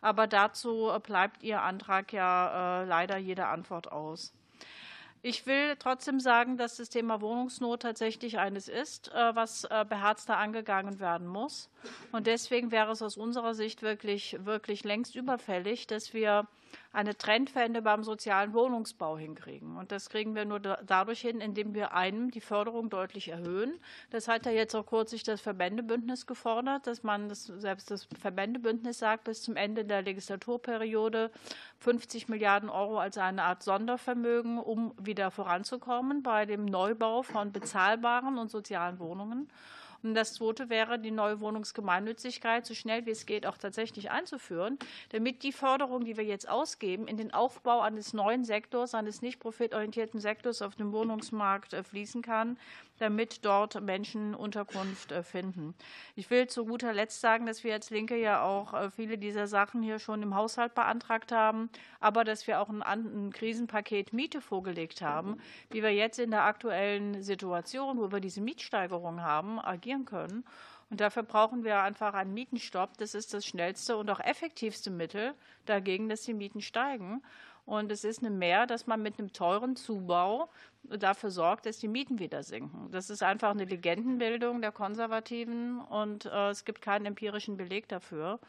[0.01, 4.33] Aber dazu äh, bleibt Ihr Antrag ja äh, leider jede Antwort aus.
[5.21, 11.01] Ich will trotzdem sagen, dass das Thema Wohnungsnot tatsächlich eines ist, äh, was beherzter angegangen
[11.01, 11.69] werden muss.
[12.13, 16.47] Und deswegen wäre es aus unserer Sicht wirklich, wirklich längst überfällig, dass wir
[16.91, 19.77] eine Trendwende beim sozialen Wohnungsbau hinkriegen.
[19.77, 23.79] Und das kriegen wir nur dadurch hin, indem wir einem die Förderung deutlich erhöhen.
[24.09, 28.97] Das hat ja jetzt auch kürzlich das Verbändebündnis gefordert, dass man das, selbst das Verbändebündnis
[28.97, 31.31] sagt, bis zum Ende der Legislaturperiode
[31.77, 38.39] 50 Milliarden Euro als eine Art Sondervermögen, um wieder voranzukommen bei dem Neubau von bezahlbaren
[38.39, 39.47] und sozialen Wohnungen.
[40.03, 44.77] Und das Zweite wäre, die neue Wohnungsgemeinnützigkeit so schnell wie es geht auch tatsächlich einzuführen,
[45.09, 49.39] damit die Förderung, die wir jetzt ausgeben, in den Aufbau eines neuen Sektors, eines nicht
[49.39, 52.57] profitorientierten Sektors auf dem Wohnungsmarkt äh, fließen kann,
[52.99, 55.73] damit dort Menschen Unterkunft äh, finden.
[56.15, 59.47] Ich will zu guter Letzt sagen, dass wir als Linke ja auch äh, viele dieser
[59.47, 64.41] Sachen hier schon im Haushalt beantragt haben, aber dass wir auch ein, ein Krisenpaket Miete
[64.41, 65.37] vorgelegt haben,
[65.71, 70.43] wie wir jetzt in der aktuellen Situation, wo wir diese Mietsteigerung haben, agieren können.
[70.89, 72.97] Und dafür brauchen wir einfach einen Mietenstopp.
[72.97, 75.35] Das ist das schnellste und auch effektivste Mittel
[75.65, 77.21] dagegen, dass die Mieten steigen.
[77.69, 80.49] Und es ist eine Mehr, dass man mit einem teuren Zubau
[80.81, 82.89] dafür sorgt, dass die Mieten wieder sinken.
[82.91, 88.39] Das ist einfach eine Legendenbildung der Konservativen und äh, es gibt keinen empirischen Beleg dafür.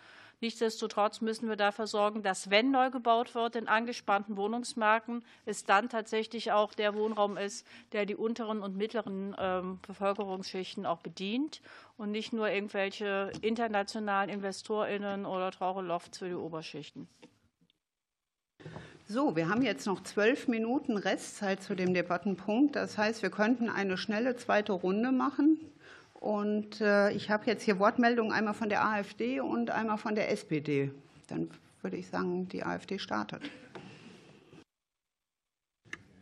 [0.40, 5.90] Nichtsdestotrotz müssen wir dafür sorgen, dass, wenn neu gebaut wird in angespannten Wohnungsmärkten, es dann
[5.90, 11.60] tatsächlich auch der Wohnraum ist, der die unteren und mittleren ähm, Bevölkerungsschichten auch bedient
[11.98, 17.06] und nicht nur irgendwelche internationalen InvestorInnen oder teure Lofts für die Oberschichten.
[19.12, 22.76] So, wir haben jetzt noch zwölf Minuten Restzeit zu dem Debattenpunkt.
[22.76, 25.58] Das heißt, wir könnten eine schnelle zweite Runde machen.
[26.14, 30.30] Und äh, ich habe jetzt hier Wortmeldungen einmal von der AfD und einmal von der
[30.30, 30.92] SPD.
[31.26, 31.50] Dann
[31.82, 33.42] würde ich sagen, die AfD startet.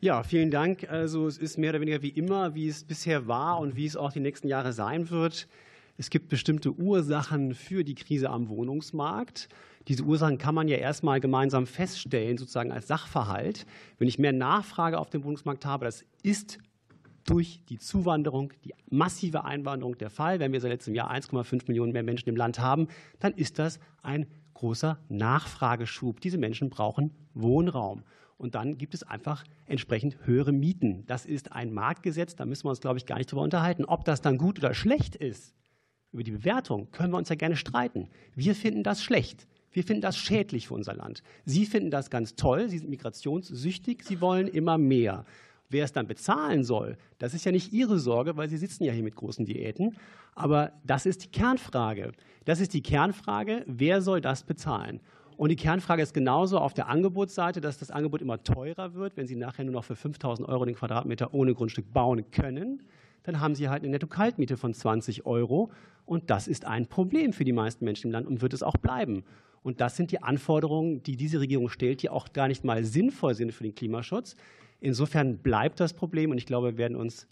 [0.01, 0.91] Ja, vielen Dank.
[0.91, 3.99] Also es ist mehr oder weniger wie immer, wie es bisher war und wie es
[3.99, 5.47] auch die nächsten Jahre sein wird.
[5.99, 9.51] Es gibt bestimmte Ursachen für die Krise am Wohnungsmarkt.
[9.89, 13.65] Diese Ursachen kann man ja erstmal gemeinsam feststellen, sozusagen als Sachverhalt.
[13.99, 16.59] Wenn ich mehr Nachfrage auf dem Wohnungsmarkt habe, das ist
[17.25, 20.41] durch die Zuwanderung, die massive Einwanderung der Fall.
[20.41, 23.81] Wenn wir seit letztem Jahr 1,5 Millionen mehr Menschen im Land haben, dann ist das
[24.03, 26.21] ein großer Nachfrageschub.
[26.21, 28.03] Diese Menschen brauchen Wohnraum.
[28.37, 31.05] Und dann gibt es einfach entsprechend höhere Mieten.
[31.07, 33.85] Das ist ein Marktgesetz, da müssen wir uns, glaube ich, gar nicht drüber unterhalten.
[33.85, 35.55] Ob das dann gut oder schlecht ist,
[36.13, 38.09] über die Bewertung können wir uns ja gerne streiten.
[38.35, 39.47] Wir finden das schlecht.
[39.79, 41.23] Wir finden das schädlich für unser Land.
[41.45, 42.69] Sie finden das ganz toll.
[42.69, 44.03] Sie sind migrationssüchtig.
[44.03, 45.25] Sie wollen immer mehr.
[45.71, 48.93] Wer es dann bezahlen soll, das ist ja nicht Ihre Sorge, weil Sie sitzen ja
[48.93, 49.95] hier mit großen Diäten.
[50.35, 52.11] Aber das ist die Kernfrage.
[52.45, 54.99] Das ist die Kernfrage, wer soll das bezahlen?
[55.37, 59.17] Und die Kernfrage ist genauso auf der Angebotsseite, dass das Angebot immer teurer wird.
[59.17, 62.83] Wenn Sie nachher nur noch für 5000 Euro den Quadratmeter ohne Grundstück bauen können,
[63.23, 65.71] dann haben Sie halt eine Netto-Kaltmiete von 20 Euro.
[66.05, 68.77] Und das ist ein Problem für die meisten Menschen im Land und wird es auch
[68.77, 69.23] bleiben.
[69.63, 73.35] Und das sind die Anforderungen, die diese Regierung stellt, die auch gar nicht mal sinnvoll
[73.35, 74.37] sind für den Klimaschutz.
[74.81, 77.27] Insofern bleibt das Problem und ich glaube, wir werden uns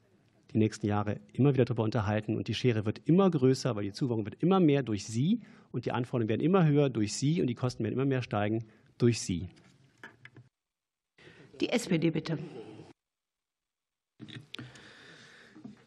[0.52, 2.36] die nächsten Jahre immer wieder darüber unterhalten.
[2.36, 5.40] Und die Schere wird immer größer, weil die Zuwanderung wird immer mehr durch Sie
[5.72, 8.64] und die Anforderungen werden immer höher durch Sie und die Kosten werden immer mehr steigen
[8.98, 9.48] durch Sie.
[11.60, 12.38] Die SPD bitte.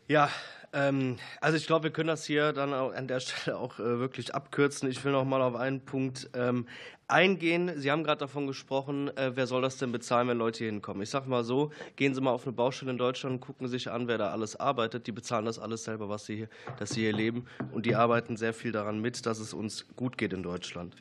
[0.07, 0.29] Ja,
[0.73, 4.35] ähm, also ich glaube, wir können das hier dann an der Stelle auch äh, wirklich
[4.35, 4.89] abkürzen.
[4.89, 6.67] Ich will noch mal auf einen Punkt ähm,
[7.07, 7.71] eingehen.
[7.77, 11.01] Sie haben gerade davon gesprochen, äh, wer soll das denn bezahlen, wenn Leute hier hinkommen?
[11.01, 13.89] Ich sage mal so, gehen Sie mal auf eine Baustelle in Deutschland und gucken sich
[13.89, 15.07] an, wer da alles arbeitet.
[15.07, 17.45] Die bezahlen das alles selber, was sie hier, dass sie hier leben.
[17.71, 20.95] Und die arbeiten sehr viel daran mit, dass es uns gut geht in Deutschland.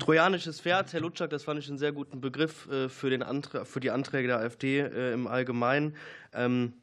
[0.00, 3.66] Trojanisches Pferd, Herr Lutschak, das fand ich einen sehr guten Begriff äh, für, den Antrag,
[3.66, 5.96] für die Anträge der AfD im Allgemeinen.
[6.32, 6.74] Ähm,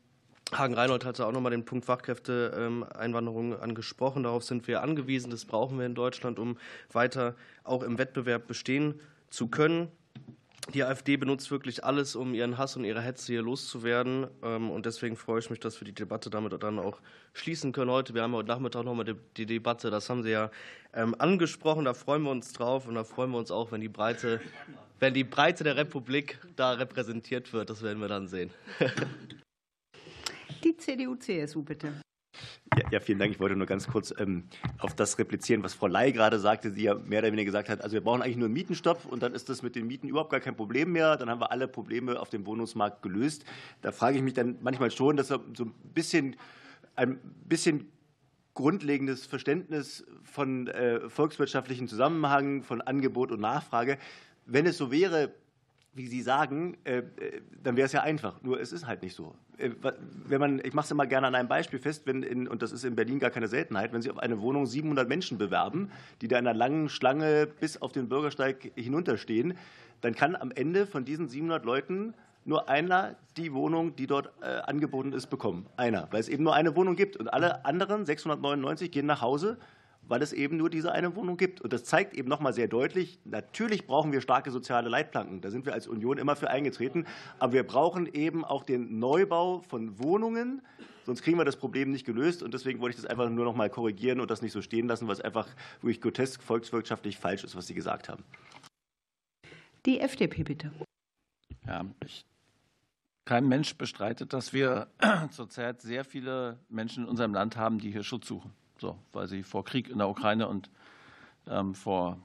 [0.52, 4.24] Hagen-Reinhold hatte auch nochmal den Punkt Fachkräfteeinwanderung angesprochen.
[4.24, 5.32] Darauf sind wir angewiesen.
[5.32, 6.58] Das brauchen wir in Deutschland, um
[6.92, 9.90] weiter auch im Wettbewerb bestehen zu können.
[10.74, 14.28] Die AfD benutzt wirklich alles, um ihren Hass und ihre Hetze hier loszuwerden.
[14.44, 17.02] Ähm, und deswegen freue ich mich, dass wir die Debatte damit dann auch
[17.34, 18.14] schließen können heute.
[18.14, 20.52] Wir haben heute Nachmittag nochmal die Debatte, das haben Sie ja
[20.94, 21.86] ähm, angesprochen.
[21.86, 24.40] Da freuen wir uns drauf und da freuen wir uns auch, wenn die Breite,
[25.00, 27.70] wenn die Breite der Republik da repräsentiert wird.
[27.70, 28.52] Das werden wir dann sehen.
[30.64, 31.94] Die CDU-CSU, bitte.
[32.78, 33.32] Ja, ja, vielen Dank.
[33.32, 34.46] Ich wollte nur ganz kurz ähm,
[34.80, 37.82] auf das replizieren, was Frau Ley gerade sagte, die ja mehr oder weniger gesagt hat,
[37.82, 40.30] also wir brauchen eigentlich nur einen Mietenstopp und dann ist das mit den Mieten überhaupt
[40.30, 41.18] gar kein Problem mehr.
[41.18, 43.44] Dann haben wir alle Probleme auf dem Wohnungsmarkt gelöst.
[43.82, 46.38] Da frage ich mich dann manchmal schon, dass so ein bisschen,
[46.96, 47.92] ein bisschen
[48.54, 53.98] grundlegendes Verständnis von äh, volkswirtschaftlichen Zusammenhang, von Angebot und Nachfrage.
[54.46, 55.34] Wenn es so wäre,
[55.94, 57.04] wie Sie sagen, äh, äh,
[57.64, 58.42] dann wäre es ja einfach.
[58.42, 59.36] Nur es ist halt nicht so.
[59.58, 59.72] Äh,
[60.26, 62.72] wenn man, ich mache es immer gerne an einem Beispiel fest, wenn in, und das
[62.72, 66.30] ist in Berlin gar keine Seltenheit, wenn Sie auf eine Wohnung 700 Menschen bewerben, die
[66.30, 69.58] da in einer langen Schlange bis auf den Bürgersteig hinunterstehen,
[70.00, 72.14] dann kann am Ende von diesen 700 Leuten
[72.46, 75.68] nur einer die Wohnung, die dort angeboten ist, bekommen.
[75.78, 77.18] Einer, weil es eben nur eine Wohnung gibt.
[77.18, 79.60] Und alle anderen 699 gehen nach Hause
[80.12, 81.62] weil es eben nur diese eine Wohnung gibt.
[81.62, 85.40] Und das zeigt eben noch mal sehr deutlich, natürlich brauchen wir starke soziale Leitplanken.
[85.40, 87.08] Da sind wir als Union immer für eingetreten.
[87.40, 90.62] Aber wir brauchen eben auch den Neubau von Wohnungen,
[91.06, 92.44] sonst kriegen wir das Problem nicht gelöst.
[92.44, 94.86] Und deswegen wollte ich das einfach nur noch mal korrigieren und das nicht so stehen
[94.90, 95.48] lassen, was einfach
[95.82, 98.26] wirklich grotesk volkswirtschaftlich falsch ist, was Sie gesagt haben.
[99.86, 100.74] Die FDP, bitte.
[101.66, 102.26] Ja, ich
[103.24, 104.88] kein Mensch bestreitet, dass wir
[105.32, 109.44] zurzeit sehr viele Menschen in unserem Land haben, die hier Schutz suchen so, weil sie
[109.44, 110.70] vor Krieg in der Ukraine und
[111.48, 112.18] ähm, vor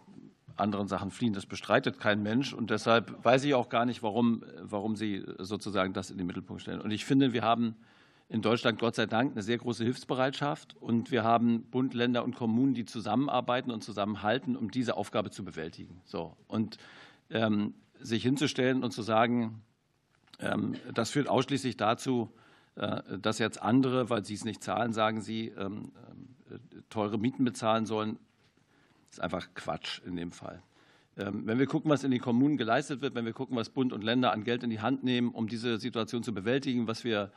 [0.57, 1.35] anderen Sachen fliehen.
[1.35, 2.55] Das bestreitet kein Mensch.
[2.55, 6.63] Und deshalb weiß ich auch gar nicht, warum, warum Sie sozusagen das in den Mittelpunkt
[6.63, 6.81] stellen.
[6.81, 7.77] Und ich finde, wir haben
[8.29, 10.75] in Deutschland Gott sei Dank eine sehr große Hilfsbereitschaft.
[10.81, 15.45] Und wir haben Bund, Länder und Kommunen, die zusammenarbeiten und zusammenhalten, um diese Aufgabe zu
[15.45, 16.01] bewältigen.
[16.07, 16.37] So.
[16.49, 16.79] Und
[17.29, 19.63] ähm, sich hinzustellen und zu sagen,
[20.41, 22.31] ähm, das führt ausschließlich dazu,
[22.77, 25.93] äh, dass jetzt andere, weil sie es nicht zahlen, sagen sie, ähm,
[26.89, 28.19] teure Mieten bezahlen sollen,
[29.11, 30.63] ist einfach Quatsch in dem Fall.
[31.19, 33.93] Ähm, wenn wir gucken, was in den Kommunen geleistet wird, wenn wir gucken, was Bund
[33.93, 37.33] und Länder an Geld in die Hand nehmen, um diese Situation zu bewältigen, was wir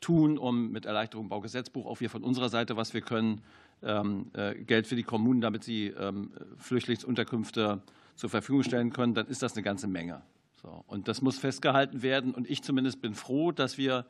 [0.00, 3.40] tun, um mit Erleichterung Baugesetzbuch, auch wir von unserer Seite, was wir können,
[3.82, 7.82] ähm, äh, Geld für die Kommunen, damit sie ähm, Flüchtlingsunterkünfte
[8.16, 10.22] zur Verfügung stellen können, dann ist das eine ganze Menge.
[10.86, 12.34] Und das muss festgehalten werden.
[12.34, 14.06] Und ich zumindest bin froh, dass wir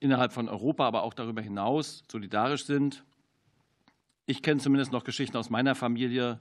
[0.00, 3.04] innerhalb von Europa, aber auch darüber hinaus solidarisch sind
[4.28, 6.38] ich kenne zumindest noch Geschichten aus meiner Familie,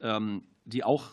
[0.00, 1.10] ähm, die auch,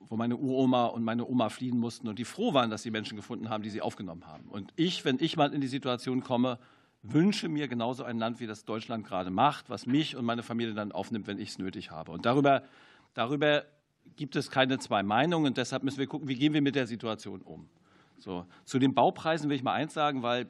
[0.00, 3.16] wo meine Uroma und meine Oma fliehen mussten und die froh waren, dass sie Menschen
[3.16, 4.44] gefunden haben, die sie aufgenommen haben.
[4.48, 6.58] Und ich, wenn ich mal in die Situation komme,
[7.02, 10.74] wünsche mir genauso ein Land, wie das Deutschland gerade macht, was mich und meine Familie
[10.74, 12.12] dann aufnimmt, wenn ich es nötig habe.
[12.12, 12.62] Und darüber,
[13.14, 13.64] darüber
[14.16, 15.46] gibt es keine zwei Meinungen.
[15.46, 17.66] Und deshalb müssen wir gucken, wie gehen wir mit der Situation um.
[18.18, 20.48] So, zu den Baupreisen will ich mal eins sagen, weil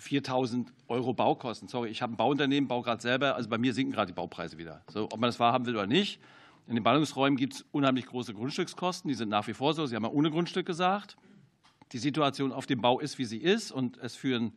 [0.00, 1.68] 4.000 Euro Baukosten.
[1.68, 3.34] Sorry, ich habe ein Bauunternehmen, baue gerade selber.
[3.34, 4.82] Also bei mir sinken gerade die Baupreise wieder.
[4.90, 6.20] So, ob man das wahrhaben will oder nicht.
[6.66, 9.08] In den Ballungsräumen gibt es unheimlich große Grundstückskosten.
[9.08, 9.86] Die sind nach wie vor so.
[9.86, 11.16] Sie haben ja ohne Grundstück gesagt.
[11.92, 13.70] Die Situation auf dem Bau ist, wie sie ist.
[13.70, 14.52] Und es führen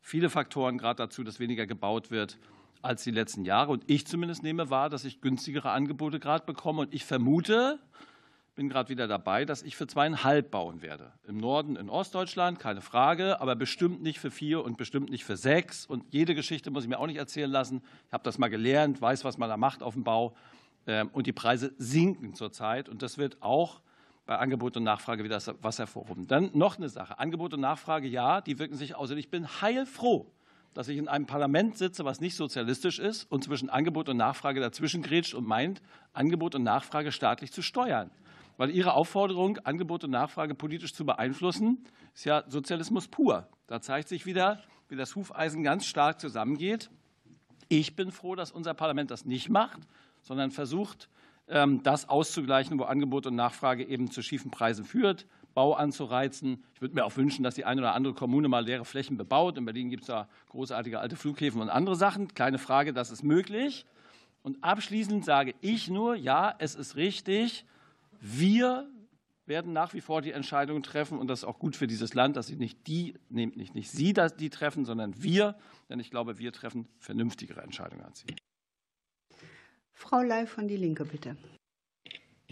[0.00, 2.38] viele Faktoren gerade dazu, dass weniger gebaut wird
[2.82, 3.72] als die letzten Jahre.
[3.72, 6.82] Und ich zumindest nehme wahr, dass ich günstigere Angebote gerade bekomme.
[6.82, 7.80] Und ich vermute,
[8.54, 11.12] bin gerade wieder dabei, dass ich für zweieinhalb bauen werde.
[11.26, 15.36] Im Norden, in Ostdeutschland, keine Frage, aber bestimmt nicht für vier und bestimmt nicht für
[15.36, 15.86] sechs.
[15.86, 17.82] Und jede Geschichte muss ich mir auch nicht erzählen lassen.
[18.06, 20.36] Ich habe das mal gelernt, weiß, was man da macht auf dem Bau.
[20.86, 22.88] Ähm, und die Preise sinken zurzeit.
[22.88, 23.80] Und das wird auch
[24.26, 26.26] bei Angebot und Nachfrage wieder was hervorrufen.
[26.28, 27.18] Dann noch eine Sache.
[27.18, 29.10] Angebot und Nachfrage, ja, die wirken sich aus.
[29.10, 30.30] Und ich bin heilfroh,
[30.74, 34.60] dass ich in einem Parlament sitze, was nicht sozialistisch ist und zwischen Angebot und Nachfrage
[34.60, 38.10] dazwischen grätscht und meint, Angebot und Nachfrage staatlich zu steuern.
[38.56, 43.48] Weil Ihre Aufforderung, Angebot und Nachfrage politisch zu beeinflussen, ist ja Sozialismus pur.
[43.66, 46.90] Da zeigt sich wieder, wie das Hufeisen ganz stark zusammengeht.
[47.68, 49.80] Ich bin froh, dass unser Parlament das nicht macht,
[50.22, 51.08] sondern versucht,
[51.48, 56.64] ähm, das auszugleichen, wo Angebot und Nachfrage eben zu schiefen Preisen führt, Bau anzureizen.
[56.74, 59.56] Ich würde mir auch wünschen, dass die eine oder andere Kommune mal leere Flächen bebaut.
[59.56, 62.28] In Berlin gibt es da großartige alte Flughäfen und andere Sachen.
[62.34, 63.86] Keine Frage, das ist möglich.
[64.42, 67.64] Und abschließend sage ich nur, ja, es ist richtig,
[68.20, 68.88] wir
[69.46, 72.36] werden nach wie vor die Entscheidung treffen und das ist auch gut für dieses Land,
[72.36, 75.56] dass sie nicht die, nicht, nicht Sie die treffen, sondern wir,
[75.88, 78.34] denn ich glaube, wir treffen vernünftigere Entscheidungen als Sie.
[79.92, 81.36] Frau Ley von Die Linke, bitte.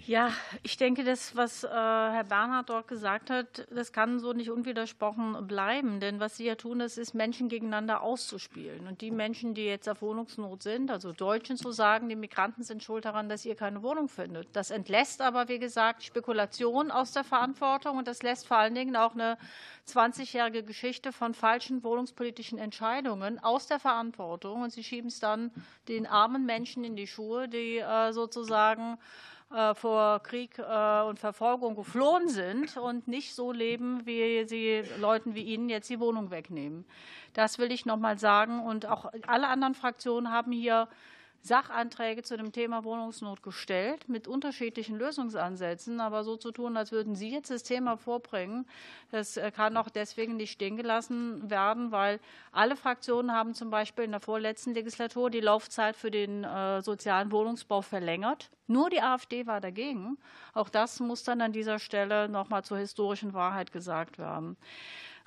[0.06, 0.32] Ja,
[0.64, 5.46] ich denke, das, was äh, Herr Bernhard dort gesagt hat, das kann so nicht unwidersprochen
[5.46, 6.00] bleiben.
[6.00, 8.88] Denn was Sie ja tun, das ist, Menschen gegeneinander auszuspielen.
[8.88, 12.82] Und die Menschen, die jetzt auf Wohnungsnot sind, also Deutschen zu sagen, die Migranten sind
[12.82, 14.48] schuld daran, dass ihr keine Wohnung findet.
[14.56, 17.98] Das entlässt aber, wie gesagt, Spekulation aus der Verantwortung.
[17.98, 19.38] Und das lässt vor allen Dingen auch eine
[19.86, 24.62] 20-jährige Geschichte von falschen wohnungspolitischen Entscheidungen aus der Verantwortung.
[24.62, 25.52] Und Sie schieben es dann
[25.86, 28.98] den armen Menschen in die Schuhe, die äh, sozusagen
[29.74, 35.42] vor Krieg äh, und Verfolgung geflohen sind und nicht so leben, wie sie Leuten wie
[35.42, 36.84] Ihnen jetzt die Wohnung wegnehmen.
[37.34, 38.60] Das will ich noch mal sagen.
[38.60, 40.88] Und auch alle anderen Fraktionen haben hier
[41.42, 46.00] Sachanträge zu dem Thema Wohnungsnot gestellt mit unterschiedlichen Lösungsansätzen.
[46.00, 48.64] Aber so zu tun, als würden Sie jetzt das Thema vorbringen,
[49.10, 52.20] das äh, kann auch deswegen nicht stehen gelassen werden, weil
[52.52, 57.32] alle Fraktionen haben zum Beispiel in der vorletzten Legislatur die Laufzeit für den äh, sozialen
[57.32, 58.50] Wohnungsbau verlängert.
[58.68, 60.18] Nur die AfD war dagegen.
[60.54, 64.56] Auch das muss dann an dieser Stelle noch mal zur historischen Wahrheit gesagt werden.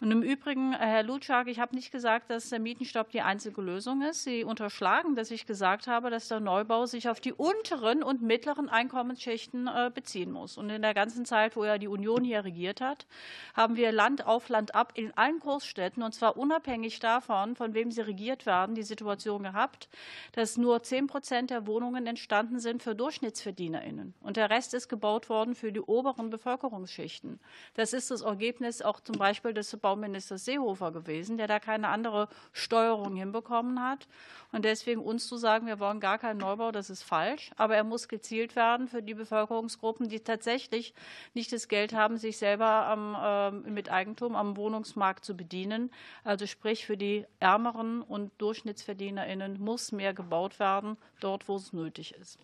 [0.01, 3.61] Und im Übrigen, äh, Herr Lutschak, ich habe nicht gesagt, dass der Mietenstopp die einzige
[3.61, 4.23] Lösung ist.
[4.23, 8.67] Sie unterschlagen, dass ich gesagt habe, dass der Neubau sich auf die unteren und mittleren
[8.67, 10.57] Einkommensschichten äh, beziehen muss.
[10.57, 13.05] Und in der ganzen Zeit, wo ja die Union hier regiert hat,
[13.53, 17.91] haben wir Land auf Land ab in allen Großstädten, und zwar unabhängig davon, von wem
[17.91, 19.87] sie regiert werden, die Situation gehabt,
[20.33, 24.13] dass nur 10 Prozent der Wohnungen entstanden sind für DurchschnittsverdienerInnen.
[24.21, 27.39] Und der Rest ist gebaut worden für die oberen Bevölkerungsschichten.
[27.75, 32.27] Das ist das Ergebnis auch zum Beispiel des Bauminister Seehofer gewesen, der da keine andere
[32.53, 34.07] Steuerung hinbekommen hat.
[34.51, 37.51] Und deswegen uns zu sagen, wir wollen gar keinen Neubau, das ist falsch.
[37.55, 40.95] Aber er muss gezielt werden für die Bevölkerungsgruppen, die tatsächlich
[41.35, 45.91] nicht das Geld haben, sich selber am, äh, mit Eigentum am Wohnungsmarkt zu bedienen.
[46.23, 52.15] Also sprich für die Ärmeren und DurchschnittsverdienerInnen muss mehr gebaut werden, dort, wo es nötig
[52.15, 52.39] ist.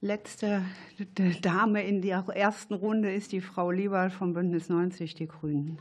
[0.00, 0.64] Letzte
[1.42, 5.80] Dame in der ersten Runde ist die Frau Lieberl vom Bündnis 90 Die Grünen.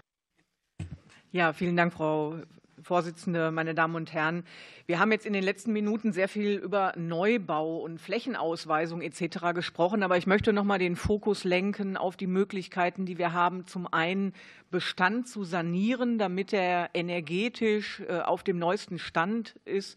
[1.32, 2.36] Ja, vielen Dank, Frau
[2.82, 4.44] Vorsitzende, meine Damen und Herren.
[4.88, 9.54] Wir haben jetzt in den letzten Minuten sehr viel über Neubau und Flächenausweisung etc.
[9.54, 13.68] gesprochen, aber ich möchte noch mal den Fokus lenken auf die Möglichkeiten, die wir haben,
[13.68, 14.34] zum einen
[14.72, 19.96] Bestand zu sanieren, damit er energetisch äh, auf dem neuesten Stand ist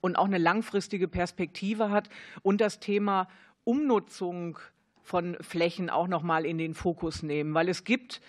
[0.00, 2.08] und auch eine langfristige Perspektive hat
[2.42, 3.28] und das Thema
[3.70, 4.58] Umnutzung
[5.00, 8.20] von Flächen auch noch mal in den Fokus nehmen, weil es gibt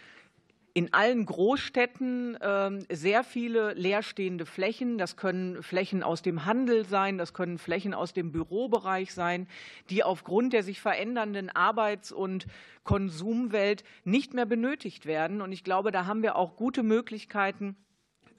[0.75, 4.99] in allen Großstädten ähm, sehr viele leerstehende Flächen.
[4.99, 9.47] Das können Flächen aus dem Handel sein, das können Flächen aus dem Bürobereich sein,
[9.89, 12.45] die aufgrund der sich verändernden Arbeits- und
[12.83, 15.41] Konsumwelt nicht mehr benötigt werden.
[15.41, 17.75] Und ich glaube, da haben wir auch gute Möglichkeiten,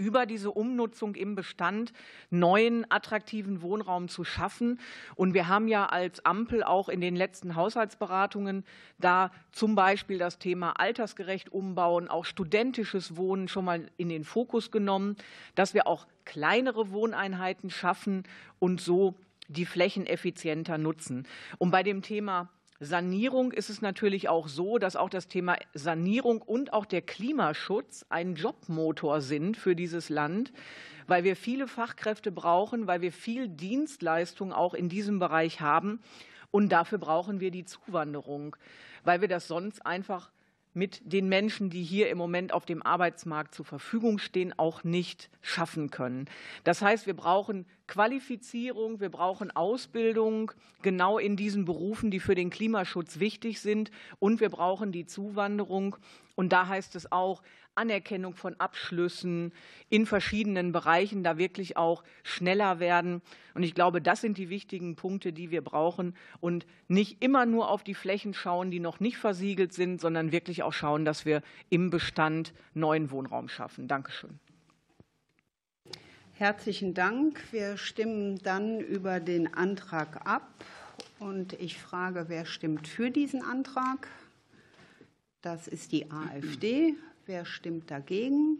[0.02, 1.92] über diese Umnutzung im Bestand
[2.30, 4.80] neuen attraktiven Wohnraum zu schaffen.
[5.14, 8.64] Und wir haben ja als Ampel auch in den letzten Haushaltsberatungen
[8.98, 14.72] da zum Beispiel das Thema altersgerecht umbauen, auch studentisches Wohnen schon mal in den Fokus
[14.72, 15.16] genommen,
[15.54, 18.24] dass wir auch kleinere Wohneinheiten schaffen
[18.58, 19.14] und so
[19.46, 21.28] die Flächen effizienter nutzen.
[21.58, 22.48] Und bei dem Thema
[22.84, 28.04] Sanierung ist es natürlich auch so, dass auch das Thema Sanierung und auch der Klimaschutz
[28.08, 30.52] ein Jobmotor sind für dieses Land,
[31.06, 36.00] weil wir viele Fachkräfte brauchen, weil wir viel Dienstleistung auch in diesem Bereich haben.
[36.50, 38.56] Und dafür brauchen wir die Zuwanderung,
[39.04, 40.32] weil wir das sonst einfach
[40.74, 45.30] mit den Menschen, die hier im Moment auf dem Arbeitsmarkt zur Verfügung stehen, auch nicht
[45.40, 46.26] schaffen können.
[46.64, 52.50] Das heißt, wir brauchen Qualifizierung, wir brauchen Ausbildung genau in diesen Berufen, die für den
[52.50, 55.96] Klimaschutz wichtig sind, und wir brauchen die Zuwanderung.
[56.34, 57.42] Und da heißt es auch,
[57.74, 59.52] Anerkennung von Abschlüssen
[59.88, 63.22] in verschiedenen Bereichen da wirklich auch schneller werden.
[63.54, 67.70] Und ich glaube, das sind die wichtigen Punkte, die wir brauchen und nicht immer nur
[67.70, 71.42] auf die Flächen schauen, die noch nicht versiegelt sind, sondern wirklich auch schauen, dass wir
[71.70, 73.88] im Bestand neuen Wohnraum schaffen.
[73.88, 74.38] Dankeschön.
[76.34, 77.40] Herzlichen Dank.
[77.52, 80.64] Wir stimmen dann über den Antrag ab.
[81.18, 84.08] Und ich frage, wer stimmt für diesen Antrag?
[85.40, 86.96] Das ist die AfD.
[87.32, 88.58] Wer stimmt dagegen?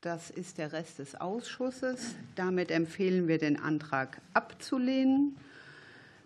[0.00, 2.16] Das ist der Rest des Ausschusses.
[2.34, 5.36] Damit empfehlen wir den Antrag abzulehnen.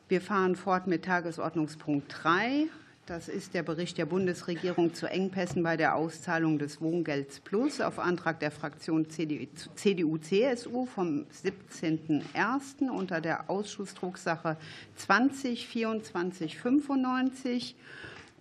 [0.08, 2.66] Wir fahren fort mit Tagesordnungspunkt 3.
[3.04, 7.98] Das ist der Bericht der Bundesregierung zu Engpässen bei der Auszahlung des Wohngelds Plus auf
[7.98, 12.88] Antrag der Fraktion CDU-CSU vom 17.01.
[12.88, 14.56] unter der Ausschussdrucksache
[14.96, 17.76] 20 24 95.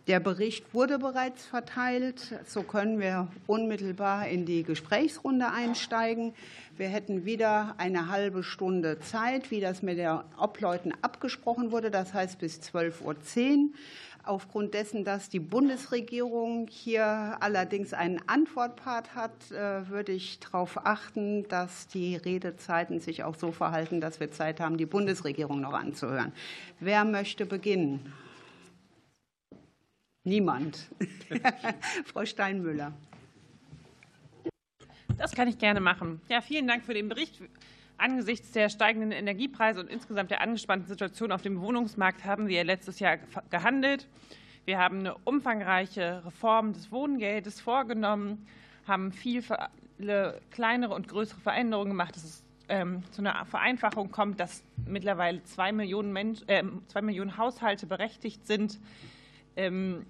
[0.07, 2.39] Der Bericht wurde bereits verteilt.
[2.47, 6.33] So können wir unmittelbar in die Gesprächsrunde einsteigen.
[6.75, 12.15] Wir hätten wieder eine halbe Stunde Zeit, wie das mit der Obleuten abgesprochen wurde, das
[12.15, 13.69] heißt bis 12.10 Uhr.
[14.23, 21.47] Aufgrund dessen, dass die Bundesregierung hier allerdings einen Antwortpart hat, äh, würde ich darauf achten,
[21.47, 26.33] dass die Redezeiten sich auch so verhalten, dass wir Zeit haben, die Bundesregierung noch anzuhören.
[26.79, 28.13] Wer möchte beginnen?
[30.23, 30.87] Niemand.
[32.05, 32.93] Frau Steinmüller.
[35.17, 36.21] Das kann ich gerne machen.
[36.29, 37.41] Ja, vielen Dank für den Bericht.
[37.97, 42.99] Angesichts der steigenden Energiepreise und insgesamt der angespannten Situation auf dem Wohnungsmarkt haben wir letztes
[42.99, 43.17] Jahr
[43.49, 44.07] gehandelt.
[44.65, 48.45] Wir haben eine umfangreiche Reform des Wohngeldes vorgenommen,
[48.87, 54.63] haben viele kleinere und größere Veränderungen gemacht, dass es ähm, zu einer Vereinfachung kommt, dass
[54.85, 58.79] mittlerweile zwei Millionen, Mensch, äh, zwei Millionen Haushalte berechtigt sind,
[59.55, 60.05] ähm,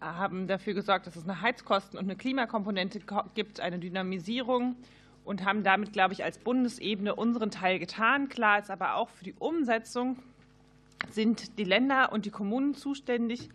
[0.00, 3.00] haben dafür gesorgt, dass es eine Heizkosten- und eine Klimakomponente
[3.34, 4.76] gibt, eine Dynamisierung
[5.24, 8.28] und haben damit, glaube ich, als Bundesebene unseren Teil getan.
[8.28, 10.18] Klar ist aber auch für die Umsetzung
[11.10, 13.48] sind die Länder und die Kommunen zuständig.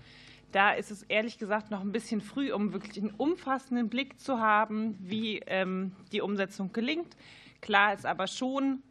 [0.52, 4.40] Da ist es ehrlich gesagt noch ein bisschen früh, um wirklich einen umfassenden Blick zu
[4.40, 7.18] haben, wie ähm, die Umsetzung gelingt.
[7.62, 8.82] Klar ist aber schon,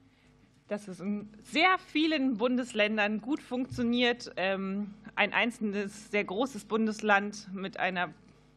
[0.68, 4.32] dass es in sehr vielen Bundesländern gut funktioniert.
[4.36, 8.12] Ähm, ein einzelnes, sehr großes Bundesland mit einer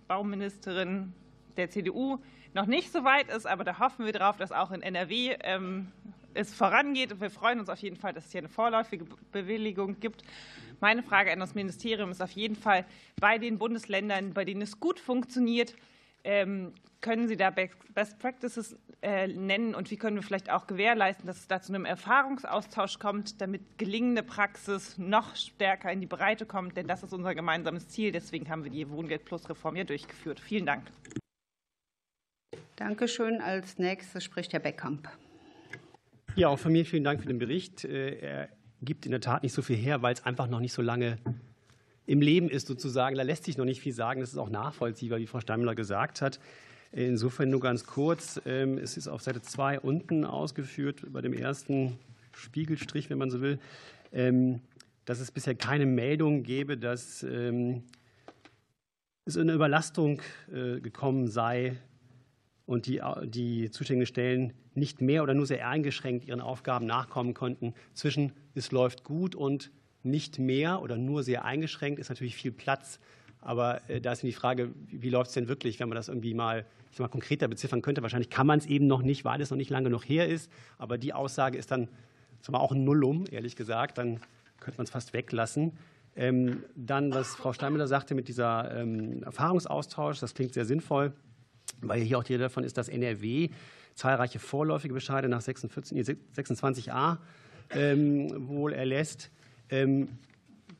[0.07, 1.13] Bauministerin
[1.55, 2.19] der CDU
[2.53, 5.87] noch nicht so weit ist, aber da hoffen wir darauf, dass auch in NRW ähm,
[6.33, 7.11] es vorangeht.
[7.11, 10.23] Und wir freuen uns auf jeden Fall, dass es hier eine vorläufige Bewilligung gibt.
[10.79, 12.85] Meine Frage an das Ministerium ist auf jeden Fall
[13.19, 15.75] bei den Bundesländern, bei denen es gut funktioniert,
[16.23, 21.37] können Sie da Best Practices äh, nennen und wie können wir vielleicht auch gewährleisten, dass
[21.37, 26.75] es da zu einem Erfahrungsaustausch kommt, damit gelingende Praxis noch stärker in die Breite kommt?
[26.75, 28.11] Denn das ist unser gemeinsames Ziel.
[28.11, 30.39] Deswegen haben wir die Wohngeld Plus Reform ja durchgeführt.
[30.39, 30.83] Vielen Dank.
[32.75, 33.41] Danke schön.
[33.41, 35.09] Als nächstes spricht Herr Beckkamp.
[36.35, 37.85] Ja, auch von mir vielen Dank für den Bericht.
[37.85, 38.49] Äh, er
[38.81, 41.17] gibt in der Tat nicht so viel her, weil es einfach noch nicht so lange
[42.09, 43.15] im Leben ist sozusagen.
[43.15, 44.19] Da lässt sich noch nicht viel sagen.
[44.19, 46.39] Das ist auch nachvollziehbar, wie Frau Steinmüller gesagt hat.
[46.91, 48.41] Insofern nur ganz kurz.
[48.47, 51.99] Ähm, es ist auf Seite 2 unten ausgeführt, bei dem ersten
[52.31, 53.59] Spiegelstrich, wenn man so will,
[54.11, 54.61] ähm,
[55.05, 57.83] dass es bisher keine Meldung gäbe, dass ähm,
[59.25, 61.77] es in eine Überlastung äh, gekommen sei
[62.65, 67.75] und die, die zuständigen Stellen nicht mehr oder nur sehr eingeschränkt ihren Aufgaben nachkommen konnten.
[67.93, 69.69] Zwischen es läuft gut und
[70.03, 72.99] nicht mehr oder nur sehr eingeschränkt ist natürlich viel Platz.
[73.41, 76.33] Aber äh, da ist die Frage, wie läuft es denn wirklich, wenn man das irgendwie
[76.33, 78.01] mal, ich sag mal konkreter beziffern könnte.
[78.01, 80.51] Wahrscheinlich kann man es eben noch nicht, weil es noch nicht lange noch her ist.
[80.77, 81.87] Aber die Aussage ist dann
[82.49, 83.97] mal, auch ein Nullum, ehrlich gesagt.
[83.97, 84.19] Dann
[84.59, 85.73] könnte man es fast weglassen.
[86.15, 91.13] Ähm, dann, was Frau Steinmüller sagte mit dieser ähm, Erfahrungsaustausch, das klingt sehr sinnvoll.
[91.81, 93.49] weil hier auch die Rede davon ist, dass NRW
[93.93, 97.17] zahlreiche vorläufige Bescheide nach 26a
[97.71, 99.31] ähm, wohl erlässt.
[99.69, 100.09] Ähm,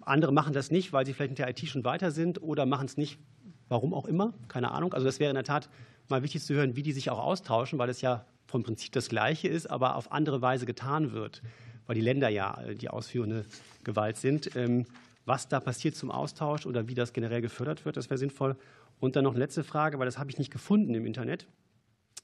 [0.01, 2.85] andere machen das nicht, weil sie vielleicht mit der IT schon weiter sind oder machen
[2.85, 3.19] es nicht,
[3.67, 4.93] warum auch immer, keine Ahnung.
[4.93, 5.69] Also das wäre in der Tat
[6.07, 9.09] mal wichtig zu hören, wie die sich auch austauschen, weil es ja vom Prinzip das
[9.09, 11.43] Gleiche ist, aber auf andere Weise getan wird,
[11.85, 13.45] weil die Länder ja die ausführende
[13.83, 14.55] Gewalt sind.
[14.55, 14.85] Ähm,
[15.25, 18.55] was da passiert zum Austausch oder wie das generell gefördert wird, das wäre sinnvoll.
[18.99, 21.47] Und dann noch eine letzte Frage, weil das habe ich nicht gefunden im Internet.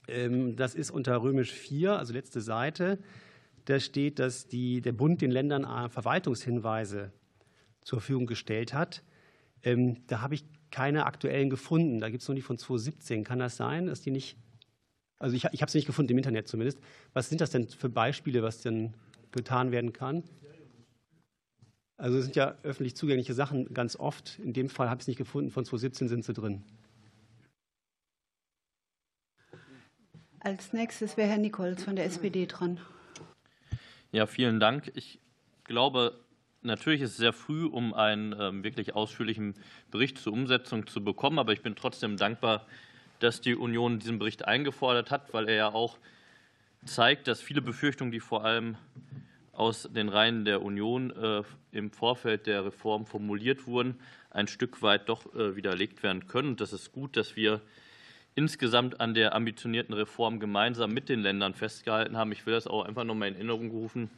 [0.08, 2.98] Ähm, das ist unter Römisch 4, also letzte Seite.
[3.66, 7.12] Da steht, dass die, der Bund den Ländern äh, Verwaltungshinweise
[7.82, 9.04] zur Verfügung gestellt hat.
[9.64, 12.00] Ähm, da habe ich keine aktuellen gefunden.
[12.00, 13.24] Da gibt es noch die von 2017.
[13.24, 14.38] Kann das sein, dass die nicht.
[15.18, 16.80] Also ich, ich habe es nicht gefunden im Internet zumindest.
[17.14, 18.94] Was sind das denn für Beispiele, was denn
[19.32, 20.24] getan werden kann?
[21.98, 24.38] Also es sind ja öffentlich zugängliche Sachen ganz oft.
[24.40, 25.50] In dem Fall habe ich es nicht gefunden.
[25.52, 26.64] Von 2017 sind sie drin.
[30.40, 32.80] Als nächstes wäre Herr Nichols von der SPD dran.
[34.16, 34.94] Ja, vielen Dank.
[34.96, 35.20] Ich
[35.66, 36.18] glaube,
[36.62, 39.56] natürlich ist es sehr früh, um einen ähm, wirklich ausführlichen
[39.92, 41.38] Bericht zur Umsetzung zu bekommen.
[41.38, 42.66] Aber ich bin trotzdem dankbar,
[43.20, 45.98] dass die Union diesen Bericht eingefordert hat, weil er ja auch
[46.86, 48.78] zeigt, dass viele Befürchtungen, die vor allem
[49.52, 51.44] aus den Reihen der Union äh,
[51.74, 54.00] im Vorfeld der Reform formuliert wurden,
[54.30, 56.52] ein Stück weit doch äh, widerlegt werden können.
[56.52, 57.60] Und das ist gut, dass wir
[58.36, 62.32] insgesamt an der ambitionierten Reform gemeinsam mit den Ländern festgehalten haben.
[62.32, 64.10] Ich will das auch einfach noch mal in Erinnerung rufen,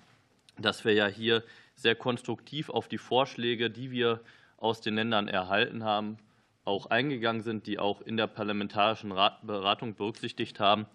[0.58, 1.44] dass wir ja hier
[1.76, 4.20] sehr konstruktiv auf die Vorschläge, die wir
[4.58, 6.18] aus den Ländern erhalten haben,
[6.66, 10.88] auch eingegangen sind, die auch in der parlamentarischen Beratung berücksichtigt haben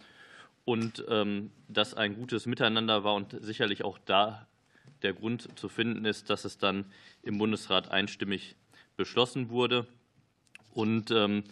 [0.64, 4.46] und ähm, dass ein gutes Miteinander war und sicherlich auch da
[5.02, 6.84] der Grund zu finden ist, dass es dann
[7.22, 8.56] im Bundesrat einstimmig
[8.96, 9.86] beschlossen wurde.
[10.72, 11.44] Und ähm,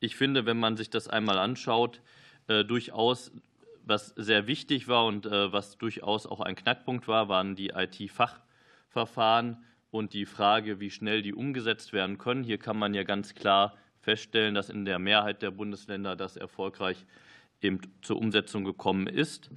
[0.00, 2.00] ich finde, wenn man sich das einmal anschaut,
[2.48, 3.32] äh, durchaus
[3.88, 9.64] was sehr wichtig war und äh, was durchaus auch ein Knackpunkt war, waren die IT-Fachverfahren
[9.92, 12.42] und die Frage, wie schnell die umgesetzt werden können.
[12.42, 17.06] Hier kann man ja ganz klar feststellen, dass in der Mehrheit der Bundesländer das erfolgreich
[17.62, 19.50] eben zur Umsetzung gekommen ist.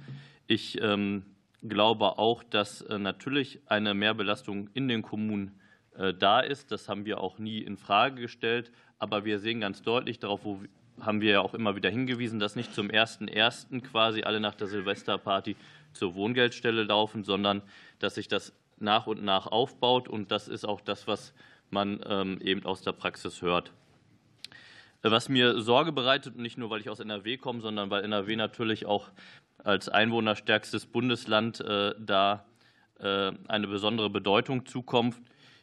[0.46, 1.24] Ich ähm,
[1.62, 5.56] glaube auch, dass äh, natürlich eine Mehrbelastung in den Kommunen
[6.20, 6.70] da ist.
[6.70, 8.70] Das haben wir auch nie in Frage gestellt.
[9.00, 10.60] Aber wir sehen ganz deutlich darauf, wo
[11.00, 13.80] haben wir ja auch immer wieder hingewiesen, dass nicht zum 1.1.
[13.80, 15.56] quasi alle nach der Silvesterparty
[15.92, 17.62] zur Wohngeldstelle laufen, sondern
[17.98, 20.08] dass sich das nach und nach aufbaut.
[20.08, 21.32] Und das ist auch das, was
[21.70, 23.72] man ähm, eben aus der Praxis hört.
[25.02, 28.84] Was mir Sorge bereitet, nicht nur, weil ich aus NRW komme, sondern weil NRW natürlich
[28.84, 29.10] auch
[29.64, 32.44] als einwohnerstärkstes Bundesland äh, da
[32.98, 35.16] äh, eine besondere Bedeutung zukommt,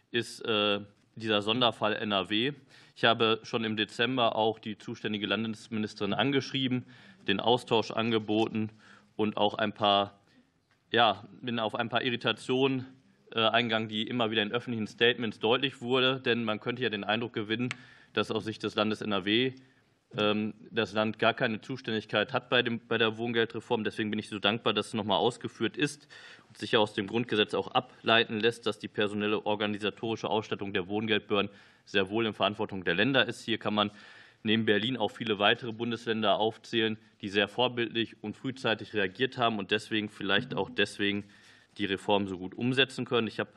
[0.10, 0.80] ist äh,
[1.18, 2.54] dieser Sonderfall NRW.
[2.96, 6.86] Ich habe schon im Dezember auch die zuständige Landesministerin angeschrieben,
[7.28, 8.70] den Austausch angeboten
[9.16, 10.20] und auch ein paar,
[10.92, 12.86] ja, bin auf ein paar Irritationen
[13.34, 16.22] äh, eingegangen, die immer wieder in öffentlichen Statements deutlich wurde.
[16.22, 17.70] Denn man könnte ja den Eindruck gewinnen,
[18.14, 19.54] dass aus Sicht des Landes NRW
[20.12, 23.84] das Land gar keine Zuständigkeit hat bei, dem, bei der Wohngeldreform.
[23.84, 26.08] Deswegen bin ich so dankbar, dass es nochmal ausgeführt ist
[26.48, 31.52] und sich aus dem Grundgesetz auch ableiten lässt, dass die personelle organisatorische Ausstattung der Wohngeldbehörden
[31.86, 33.44] sehr wohl in Verantwortung der Länder ist.
[33.44, 33.92] Hier kann man
[34.44, 39.72] neben Berlin auch viele weitere Bundesländer aufzählen, die sehr vorbildlich und frühzeitig reagiert haben und
[39.72, 41.26] deswegen vielleicht auch deswegen
[41.78, 43.28] die Reform so gut umsetzen können.
[43.28, 43.52] Ich habe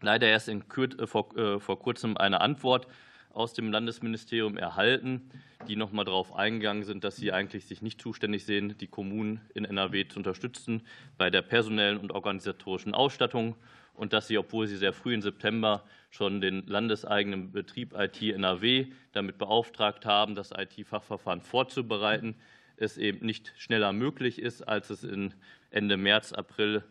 [0.00, 2.86] leider erst in, äh, vor, äh, vor kurzem eine Antwort
[3.34, 5.30] aus dem Landesministerium erhalten,
[5.68, 9.40] die noch mal darauf eingegangen sind, dass sie eigentlich sich nicht zuständig sehen, die Kommunen
[9.54, 10.82] in NRW zu unterstützen
[11.16, 13.56] bei der personellen und organisatorischen Ausstattung
[13.94, 18.86] und dass sie, obwohl sie sehr früh im September schon den landeseigenen Betrieb IT NRW
[19.12, 22.34] damit beauftragt haben, das IT-Fachverfahren vorzubereiten,
[22.76, 25.32] es eben nicht schneller möglich ist, als es in
[25.70, 26.82] Ende März, April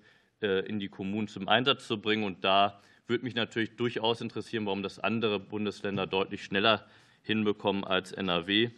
[0.42, 2.24] äh, in die Kommunen zum Einsatz zu bringen.
[2.24, 6.88] Und da würde mich natürlich durchaus interessieren, warum das andere Bundesländer deutlich schneller
[7.22, 8.70] hinbekommen als NRW.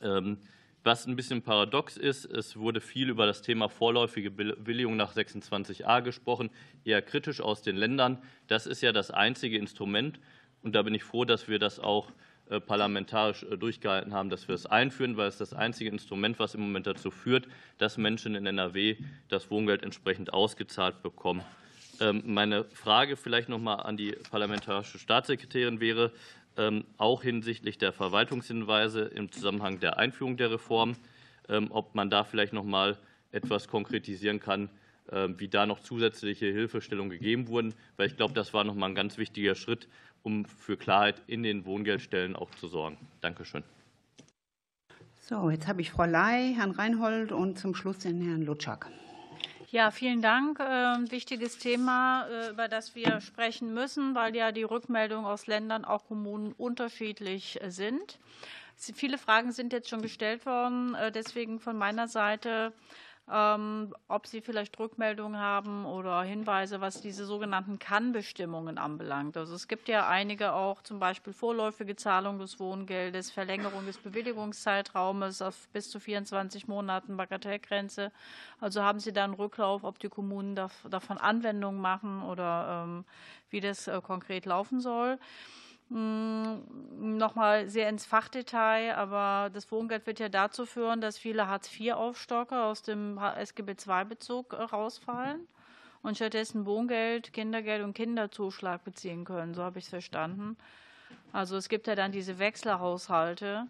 [0.00, 0.38] Ähm,
[0.84, 6.02] was ein bisschen paradox ist, es wurde viel über das Thema vorläufige Bewilligung nach 26a
[6.02, 6.50] gesprochen,
[6.84, 8.18] eher kritisch aus den Ländern.
[8.48, 10.18] Das ist ja das einzige Instrument.
[10.62, 12.10] Und da bin ich froh, dass wir das auch
[12.50, 16.54] äh, parlamentarisch äh, durchgehalten haben, dass wir es einführen, weil es das einzige Instrument, was
[16.54, 17.46] im Moment dazu führt,
[17.78, 18.96] dass Menschen in NRW
[19.28, 21.42] das Wohngeld entsprechend ausgezahlt bekommen.
[22.00, 26.12] Ähm, meine Frage vielleicht noch mal an die parlamentarische Staatssekretärin wäre,
[26.56, 30.96] ähm, auch hinsichtlich der Verwaltungshinweise im Zusammenhang der Einführung der Reform,
[31.48, 32.98] ähm, ob man da vielleicht noch mal
[33.30, 34.68] etwas konkretisieren kann,
[35.10, 38.94] wie da noch zusätzliche Hilfestellungen gegeben wurden, weil ich glaube, das war noch mal ein
[38.94, 39.88] ganz wichtiger Schritt,
[40.22, 42.96] um für Klarheit in den Wohngeldstellen auch zu sorgen.
[43.20, 43.64] Dankeschön.
[45.20, 48.90] So, jetzt habe ich Frau Ley, Herrn Reinhold und zum Schluss den Herrn Lutschak.
[49.72, 50.60] Ja, vielen Dank.
[50.60, 55.46] Ein ähm, wichtiges Thema, äh, über das wir sprechen müssen, weil ja die Rückmeldungen aus
[55.46, 58.18] Ländern, auch Kommunen unterschiedlich äh, sind.
[58.76, 60.94] Viele Fragen sind jetzt schon gestellt worden.
[60.94, 62.74] Äh, deswegen von meiner Seite
[63.32, 69.36] ähm, ob Sie vielleicht Rückmeldungen haben oder Hinweise, was diese sogenannten Kann-Bestimmungen anbelangt.
[69.36, 75.40] Also es gibt ja einige auch, zum Beispiel vorläufige Zahlung des Wohngeldes, Verlängerung des Bewilligungszeitraumes
[75.40, 78.12] auf bis zu 24 Monaten Bagatellgrenze.
[78.60, 83.04] Also haben Sie da einen Rücklauf, ob die Kommunen davon Anwendungen machen oder ähm,
[83.48, 85.18] wie das äh, konkret laufen soll.
[85.88, 86.62] Hm,
[87.18, 92.82] nochmal sehr ins Fachdetail, aber das Wohngeld wird ja dazu führen, dass viele Hartz-IV-Aufstocker aus
[92.82, 95.46] dem SGB II-Bezug äh, rausfallen
[96.02, 99.54] und stattdessen Wohngeld, Kindergeld und Kinderzuschlag beziehen können.
[99.54, 100.56] So habe ich es verstanden.
[101.32, 103.66] Also es gibt ja dann diese Wechselhaushalte,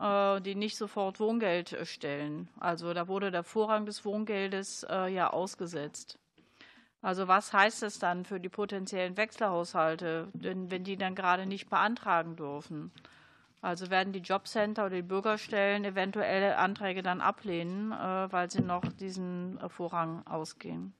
[0.00, 2.48] äh, die nicht sofort Wohngeld stellen.
[2.60, 6.18] Also da wurde der Vorrang des Wohngeldes äh, ja ausgesetzt.
[7.00, 12.36] Also was heißt das dann für die potenziellen Wechselhaushalte, wenn die dann gerade nicht beantragen
[12.36, 12.90] dürfen?
[13.60, 18.84] Also werden die Jobcenter oder die Bürgerstellen eventuelle Anträge dann ablehnen, äh, weil sie noch
[18.92, 20.94] diesen Vorrang ausgehen.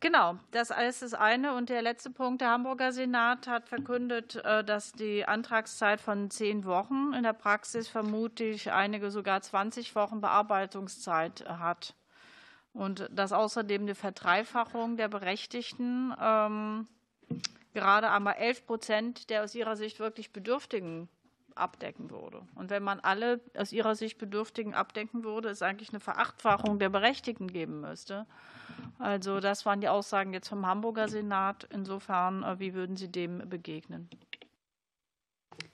[0.00, 1.54] Genau, das ist das eine.
[1.54, 6.66] Und der letzte Punkt, der Hamburger Senat hat verkündet, äh, dass die Antragszeit von zehn
[6.66, 11.94] Wochen in der Praxis vermutlich einige sogar 20 Wochen Bearbeitungszeit hat
[12.76, 16.86] und dass außerdem eine Verdreifachung der Berechtigten ähm,
[17.72, 21.08] gerade einmal 11 Prozent der aus ihrer Sicht wirklich Bedürftigen
[21.54, 22.42] abdecken würde.
[22.54, 26.90] Und wenn man alle aus ihrer Sicht Bedürftigen abdecken würde, es eigentlich eine Verachtfachung der
[26.90, 28.26] Berechtigten geben müsste.
[28.98, 31.66] Also das waren die Aussagen jetzt vom Hamburger Senat.
[31.72, 34.10] Insofern, äh, wie würden Sie dem begegnen?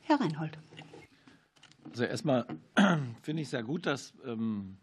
[0.03, 0.57] Herr Reinhold.
[1.85, 2.47] Also erstmal
[3.23, 4.79] finde ich sehr gut, dass ähm,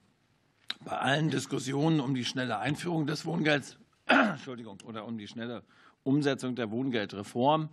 [0.90, 3.78] bei allen Diskussionen um die schnelle Einführung des Wohngelds,
[4.08, 5.62] Entschuldigung, oder um die schnelle
[6.02, 7.70] Umsetzung der Wohngeldreform,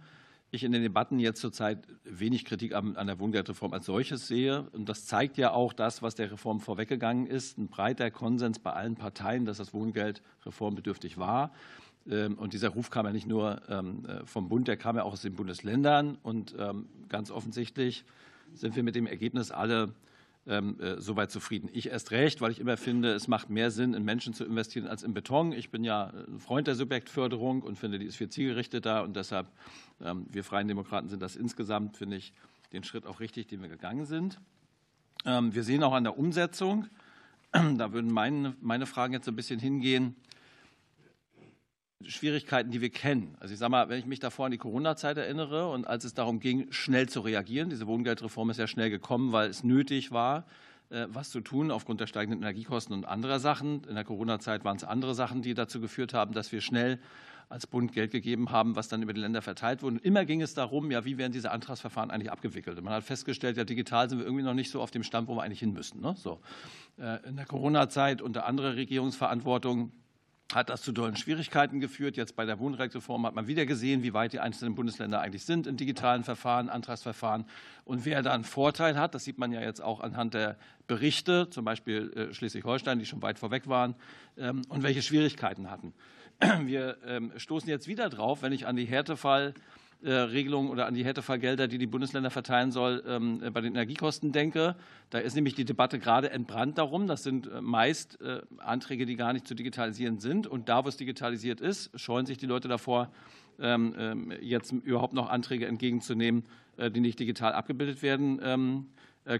[0.50, 4.68] ich in den Debatten jetzt zurzeit wenig Kritik an, der Wohngeldreform als solches sehe.
[4.72, 8.72] Und das zeigt ja auch das, was der Reform vorweggegangen ist, ein breiter Konsens bei
[8.74, 11.52] allen Parteien, dass das Wohngeld reformbedürftig war.
[12.08, 15.04] Ähm, und dieser Ruf kam ja nicht nur ähm, äh, vom Bund, der kam ja
[15.04, 16.18] auch aus den Bundesländern.
[16.22, 18.04] Und ähm, ganz offensichtlich
[18.52, 19.94] sind wir mit dem Ergebnis alle
[20.46, 21.68] ähm, äh, soweit zufrieden.
[21.72, 24.86] Ich erst recht, weil ich immer finde, es macht mehr Sinn, in Menschen zu investieren
[24.86, 25.52] als in Beton.
[25.52, 29.02] Ich bin ja ein Freund der Subjektförderung und finde, die ist viel zielgerichteter.
[29.02, 29.48] Und deshalb,
[30.00, 32.32] ähm, wir Freien Demokraten sind das insgesamt, finde ich,
[32.72, 34.38] den Schritt auch richtig, den wir gegangen sind.
[35.24, 36.86] Ähm, wir sehen auch an der Umsetzung,
[37.52, 40.14] da würden meine, meine Fragen jetzt ein bisschen hingehen,
[42.04, 43.36] Schwierigkeiten, die wir kennen.
[43.40, 46.14] Also ich sage mal, wenn ich mich davor an die Corona-Zeit erinnere und als es
[46.14, 50.46] darum ging, schnell zu reagieren, diese Wohngeldreform ist ja schnell gekommen, weil es nötig war,
[50.90, 53.82] äh, was zu tun aufgrund der steigenden Energiekosten und anderer Sachen.
[53.84, 57.00] In der Corona-Zeit waren es andere Sachen, die dazu geführt haben, dass wir schnell
[57.48, 59.96] als Bund Geld gegeben haben, was dann über die Länder verteilt wurde.
[59.96, 62.76] Und immer ging es darum, ja, wie werden diese Antragsverfahren eigentlich abgewickelt?
[62.76, 65.28] Und man hat festgestellt, ja, digital sind wir irgendwie noch nicht so auf dem Stand,
[65.28, 66.00] wo wir eigentlich hin müssen.
[66.00, 66.14] Ne?
[66.18, 66.40] So.
[66.98, 69.92] Äh, in der Corona-Zeit unter anderer Regierungsverantwortung
[70.54, 72.16] hat das zu dollen Schwierigkeiten geführt.
[72.16, 75.66] Jetzt bei der Wohnrechtsreform hat man wieder gesehen, wie weit die einzelnen Bundesländer eigentlich sind
[75.66, 77.46] in digitalen Verfahren, Antragsverfahren
[77.84, 79.14] und wer da einen Vorteil hat.
[79.14, 83.22] Das sieht man ja jetzt auch anhand der Berichte, zum Beispiel äh, Schleswig-Holstein, die schon
[83.22, 83.96] weit vorweg waren,
[84.36, 85.92] ähm, und welche Schwierigkeiten hatten.
[86.64, 89.54] Wir ähm, stoßen jetzt wieder drauf, wenn ich an die Härtefall
[90.02, 94.76] Regelungen oder an die Härtefallgelder, die die Bundesländer verteilen soll, ähm, bei den Energiekosten denke.
[95.10, 97.06] Da ist nämlich die Debatte gerade entbrannt darum.
[97.06, 100.46] Das sind äh, meist äh, Anträge, die gar nicht zu digitalisieren sind.
[100.46, 103.10] Und da, wo es digitalisiert ist, scheuen sich die Leute davor,
[103.58, 106.44] ähm, ähm, jetzt überhaupt noch Anträge entgegenzunehmen,
[106.78, 108.86] die nicht digital abgebildet werden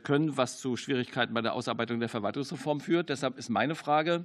[0.05, 3.11] können, was zu Schwierigkeiten bei der Ausarbeitung der Verwaltungsreform führt.
[3.11, 4.25] Deshalb ist meine Frage,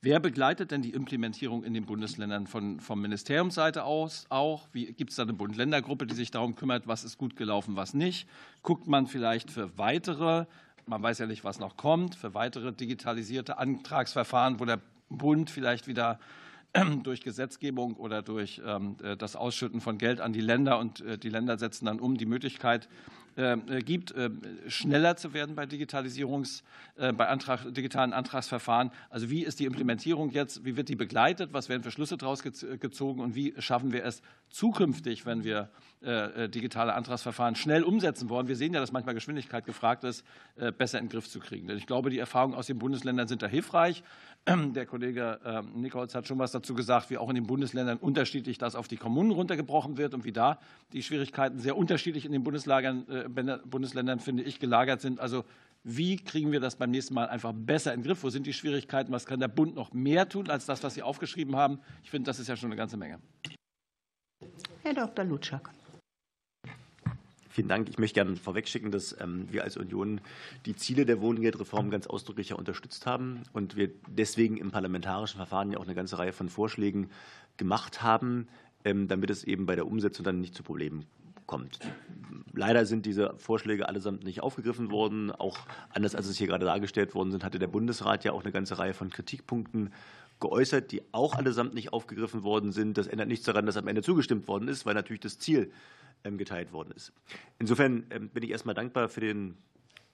[0.00, 4.68] Wer begleitet denn die Implementierung in den Bundesländern von, vom Ministeriumsseite aus auch?
[4.72, 8.28] Gibt es da eine Bund-Länder-Gruppe, die sich darum kümmert, was ist gut gelaufen, was nicht?
[8.62, 10.46] Guckt man vielleicht für weitere,
[10.86, 15.88] man weiß ja nicht, was noch kommt, für weitere digitalisierte Antragsverfahren, wo der Bund vielleicht
[15.88, 16.20] wieder
[17.02, 21.18] durch Gesetzgebung oder durch ähm, äh, das Ausschütten von Geld an die Länder und äh,
[21.18, 22.88] die Länder setzen dann um die Möglichkeit
[23.84, 26.62] gibt, ähm, schneller zu werden bei Digitalisierungs,
[26.96, 28.90] bei Antrag, digitalen Antragsverfahren.
[29.10, 30.64] Also wie ist die Implementierung jetzt?
[30.64, 31.52] Wie wird die begleitet?
[31.52, 33.20] Was werden für Schlüsse daraus gezogen?
[33.20, 35.70] Und wie schaffen wir es zukünftig, wenn wir
[36.02, 38.48] digitale Antragsverfahren schnell umsetzen wollen?
[38.48, 40.24] Wir sehen ja, dass manchmal Geschwindigkeit gefragt ist,
[40.76, 41.68] besser in den Griff zu kriegen.
[41.68, 44.02] Denn ich glaube, die Erfahrungen aus den Bundesländern sind da hilfreich.
[44.74, 48.58] Der Kollege ähm, Nikolz hat schon was dazu gesagt, wie auch in den Bundesländern unterschiedlich
[48.58, 50.58] das auf die Kommunen runtergebrochen wird und wie da
[50.92, 55.20] die Schwierigkeiten sehr unterschiedlich in den Bundeslagern, äh, Bundesländern, finde ich, gelagert sind.
[55.20, 55.44] Also
[55.84, 58.22] wie kriegen wir das beim nächsten Mal einfach besser in den Griff?
[58.22, 59.12] Wo sind die Schwierigkeiten?
[59.12, 61.80] Was kann der Bund noch mehr tun als das, was Sie aufgeschrieben haben?
[62.02, 63.20] Ich finde, das ist ja schon eine ganze Menge.
[64.82, 65.24] Herr Dr.
[65.24, 65.70] Lutschak.
[67.48, 67.88] Vielen Dank.
[67.88, 70.20] Ich möchte gerne vorwegschicken, dass ähm, wir als Union
[70.66, 75.78] die Ziele der Wohngeldreform ganz ausdrücklich unterstützt haben und wir deswegen im parlamentarischen Verfahren ja
[75.78, 77.10] auch eine ganze Reihe von Vorschlägen
[77.56, 78.46] gemacht haben,
[78.84, 81.06] ähm, damit es eben bei der Umsetzung dann nicht zu Problemen
[81.48, 81.80] kommt.
[82.52, 85.32] Leider sind diese Vorschläge allesamt nicht aufgegriffen worden.
[85.32, 85.58] Auch
[85.90, 88.78] anders als es hier gerade dargestellt worden sind, hatte der Bundesrat ja auch eine ganze
[88.78, 89.92] Reihe von Kritikpunkten
[90.38, 92.96] geäußert, die auch allesamt nicht aufgegriffen worden sind.
[92.96, 95.72] Das ändert nichts daran, dass am Ende zugestimmt worden ist, weil natürlich das Ziel
[96.22, 97.12] ähm, geteilt worden ist.
[97.58, 99.56] Insofern ähm, bin ich erstmal dankbar für den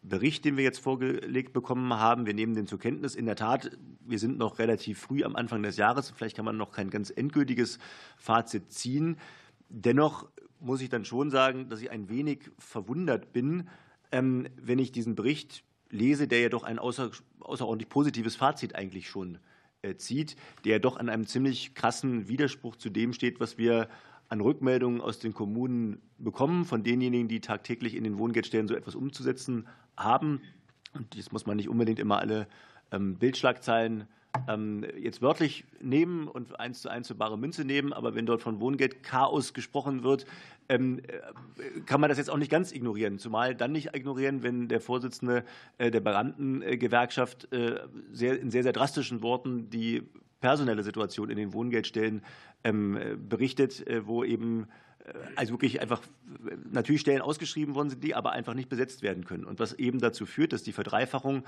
[0.02, 2.26] Bericht, den wir jetzt vorgelegt bekommen haben.
[2.26, 3.14] Wir nehmen den zur Kenntnis.
[3.14, 3.70] In der Tat,
[4.00, 6.10] wir sind noch relativ früh am Anfang des Jahres.
[6.10, 7.78] Vielleicht kann man noch kein ganz endgültiges
[8.18, 9.16] Fazit ziehen.
[9.70, 10.28] Dennoch
[10.64, 13.68] muss ich dann schon sagen, dass ich ein wenig verwundert bin,
[14.12, 19.38] ähm, wenn ich diesen Bericht lese, der ja doch ein außerordentlich positives Fazit eigentlich schon
[19.82, 23.88] äh, zieht, der doch an einem ziemlich krassen Widerspruch zu dem steht, was wir
[24.28, 28.94] an Rückmeldungen aus den Kommunen bekommen, von denjenigen, die tagtäglich in den Wohngeldstellen so etwas
[28.94, 30.40] umzusetzen haben.
[30.94, 32.48] Und das muss man nicht unbedingt immer alle
[32.90, 34.08] ähm, Bildschlagzeilen
[35.00, 37.92] jetzt wörtlich nehmen und eins zu eins für bare Münze nehmen.
[37.92, 40.26] Aber wenn dort von Wohngeldchaos gesprochen wird,
[40.68, 43.18] ähm, äh, kann man das jetzt auch nicht ganz ignorieren.
[43.18, 45.44] Zumal dann nicht ignorieren, wenn der Vorsitzende
[45.78, 47.80] äh, der Beamtengewerkschaft äh,
[48.12, 50.02] sehr, in sehr, sehr drastischen Worten die
[50.40, 52.22] personelle Situation in den Wohngeldstellen
[52.62, 54.66] berichtet, wo eben
[55.36, 56.00] also wirklich einfach
[56.70, 59.44] natürlich Stellen ausgeschrieben worden sind, die aber einfach nicht besetzt werden können.
[59.44, 61.44] Und was eben dazu führt, dass die Verdreifachung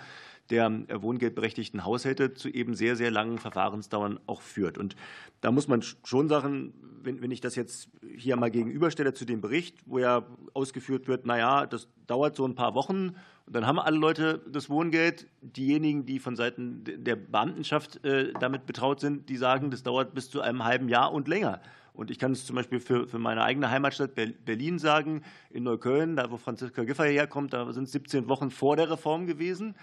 [0.50, 4.76] der äh, wohngeldberechtigten Haushalte zu eben sehr, sehr langen Verfahrensdauern auch führt.
[4.76, 4.94] Und
[5.40, 9.40] da muss man schon sagen, wenn, wenn ich das jetzt hier mal gegenüberstelle zu dem
[9.40, 13.14] Bericht, wo ja ausgeführt wird, naja, das dauert so ein paar Wochen
[13.46, 15.28] und dann haben alle Leute das Wohngeld.
[15.40, 20.30] Diejenigen, die von Seiten der Beamtenschaft äh, damit betraut sind, die sagen, das dauert bis
[20.30, 21.60] zu einem halben Jahr und länger.
[21.96, 26.16] Und ich kann es zum Beispiel für, für meine eigene Heimatstadt Berlin sagen, in Neukölln,
[26.16, 29.74] da wo Franziska Giffey herkommt, da sind es 17 Wochen vor der Reform gewesen.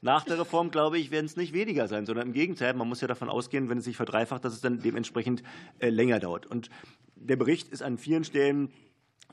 [0.00, 2.72] Nach der Reform, glaube ich, werden es nicht weniger sein, sondern im Gegenteil.
[2.74, 5.42] Man muss ja davon ausgehen, wenn es sich verdreifacht, dass es dann dementsprechend
[5.80, 6.46] äh, länger dauert.
[6.46, 6.70] Und
[7.16, 8.70] der Bericht ist an vielen Stellen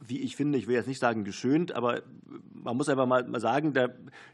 [0.02, 2.04] wie ich finde, ich will jetzt nicht sagen geschönt, aber
[2.52, 3.90] man muss einfach mal sagen, da,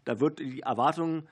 [0.06, 1.28] da wird die Erwartung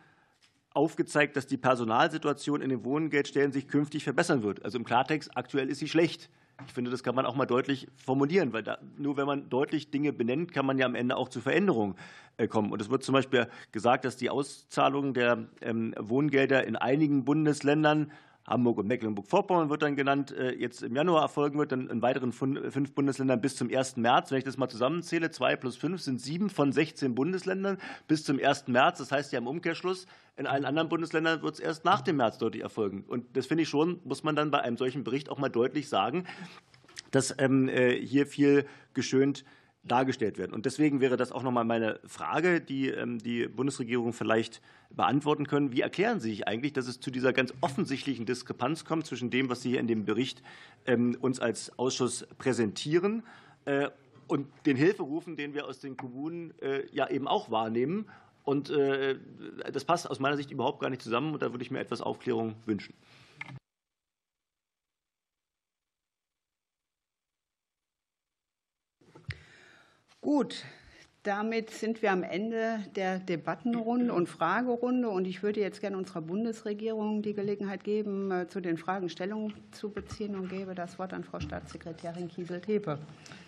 [0.72, 4.64] aufgezeigt, dass die Personalsituation in den Wohngeldstellen sich künftig verbessern wird.
[4.64, 6.30] Also im Klartext, aktuell ist sie schlecht.
[6.68, 9.92] Ich finde, das kann man auch mal deutlich formulieren, weil da, nur wenn man deutlich
[9.92, 11.96] Dinge benennt, kann man ja am Ende auch zu Veränderungen
[12.38, 12.72] äh, kommen.
[12.72, 18.12] Und es wird zum Beispiel gesagt, dass die Auszahlung der ähm, Wohngelder in einigen Bundesländern
[18.50, 22.32] Hamburg und Mecklenburg-Vorpommern wird dann genannt, äh, jetzt im Januar erfolgen wird, dann in weiteren
[22.32, 23.98] fünf Bundesländern bis zum 1.
[23.98, 24.32] März.
[24.32, 27.78] Wenn ich das mal zusammenzähle, zwei plus fünf sind sieben von 16 Bundesländern
[28.08, 28.68] bis zum 1.
[28.68, 28.98] März.
[28.98, 32.38] Das heißt ja im Umkehrschluss, in allen anderen Bundesländern wird es erst nach dem März
[32.40, 33.04] deutlich erfolgen.
[33.08, 35.88] Und das finde ich schon, muss man dann bei einem solchen Bericht auch mal deutlich
[35.88, 36.26] sagen,
[37.12, 39.46] dass ähm, äh, hier viel geschönt
[39.84, 40.54] dargestellt werden.
[40.54, 45.48] Und deswegen wäre das auch noch mal meine Frage, die ähm, die Bundesregierung vielleicht beantworten
[45.48, 45.72] können.
[45.72, 49.50] Wie erklären Sie sich eigentlich, dass es zu dieser ganz offensichtlichen Diskrepanz kommt zwischen dem,
[49.50, 50.44] was Sie hier in dem Bericht
[50.86, 53.24] ähm, uns als Ausschuss präsentieren
[53.66, 53.90] äh,
[54.28, 58.06] und den Hilferufen, den wir aus den Kommunen äh, ja eben auch wahrnehmen?
[58.44, 59.16] Und äh,
[59.72, 61.34] das passt aus meiner Sicht überhaupt gar nicht zusammen.
[61.34, 62.94] Und da würde ich mir etwas Aufklärung wünschen.
[70.22, 70.66] Gut,
[71.24, 75.10] damit sind wir am Ende der Debattenrunde und Fragerunde.
[75.10, 79.54] Und ich würde jetzt gerne unserer Bundesregierung die Gelegenheit geben, äh, zu den Fragen Stellung
[79.72, 83.00] zu beziehen und gebe das Wort an Frau Staatssekretärin Kiesel-Tepe.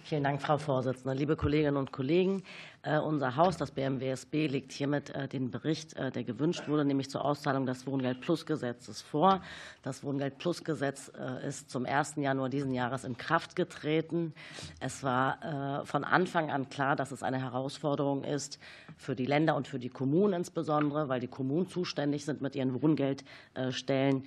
[0.04, 1.14] Vielen Dank, Frau Vorsitzende.
[1.14, 2.44] Liebe Kolleginnen und Kollegen,
[2.84, 7.24] unser Haus, das BMWSB, legt hiermit äh, den Bericht, äh, der gewünscht wurde, nämlich zur
[7.24, 9.42] Auszahlung des Wohngeld-Plus-Gesetzes vor.
[9.84, 11.12] Das Wohngeld-Plus-Gesetz
[11.48, 12.16] ist zum 1.
[12.18, 14.34] Januar diesen Jahres in Kraft getreten.
[14.80, 18.60] Es war von Anfang an klar, dass es eine Herausforderung ist
[18.98, 22.82] für die Länder und für die Kommunen insbesondere, weil die Kommunen zuständig sind mit ihren
[22.82, 24.24] Wohngeldstellen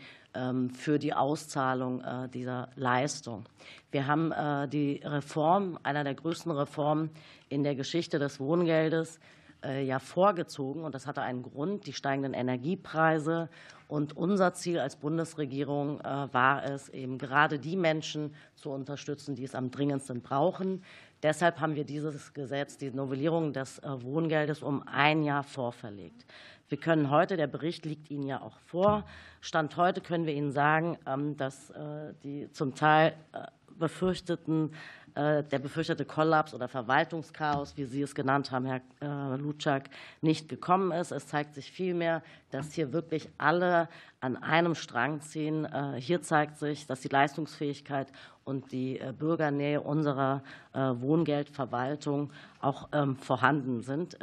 [0.72, 3.44] für die Auszahlung äh, dieser Leistung.
[3.92, 7.10] Wir haben äh, die Reform, einer der größten Reformen
[7.48, 9.20] in der Geschichte des Wohngeldes,
[9.62, 10.82] äh, ja vorgezogen.
[10.82, 13.48] Und das hatte einen Grund, die steigenden Energiepreise.
[13.86, 19.54] Und unser Ziel als Bundesregierung war es, eben gerade die Menschen zu unterstützen, die es
[19.54, 20.82] am dringendsten brauchen.
[21.22, 26.24] Deshalb haben wir dieses Gesetz, die Novellierung des Wohngeldes um ein Jahr vorverlegt.
[26.68, 29.04] Wir können heute, der Bericht liegt Ihnen ja auch vor,
[29.40, 33.46] Stand heute können wir Ihnen sagen, ähm, dass äh, die zum Teil äh,
[33.78, 34.72] befürchteten
[35.16, 39.88] der befürchtete Kollaps oder Verwaltungschaos, wie Sie es genannt haben, Herr äh, Lutschak,
[40.20, 41.12] nicht gekommen ist.
[41.12, 43.88] Es zeigt sich vielmehr, dass hier wirklich alle
[44.20, 45.66] an einem Strang ziehen.
[45.66, 48.08] Äh, hier zeigt sich, dass die Leistungsfähigkeit
[48.44, 50.42] und die Bürgernähe unserer
[50.74, 54.18] Wohngeldverwaltung auch ähm, vorhanden sind.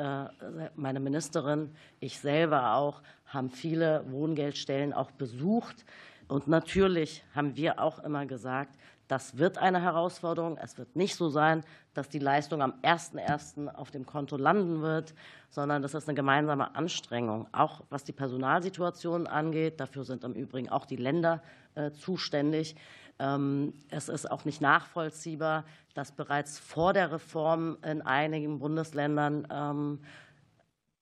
[0.75, 5.85] Meine Ministerin, ich selber auch, haben viele Wohngeldstellen auch besucht.
[6.27, 8.77] Und natürlich haben wir auch immer gesagt,
[9.11, 10.57] das wird eine Herausforderung.
[10.57, 13.67] Es wird nicht so sein, dass die Leistung am 01.01.
[13.75, 15.13] auf dem Konto landen wird,
[15.49, 19.81] sondern das ist eine gemeinsame Anstrengung, auch was die Personalsituation angeht.
[19.81, 21.43] Dafür sind im Übrigen auch die Länder
[21.75, 22.77] äh, zuständig.
[23.19, 29.99] Ähm, es ist auch nicht nachvollziehbar, dass bereits vor der Reform in einigen Bundesländern ähm,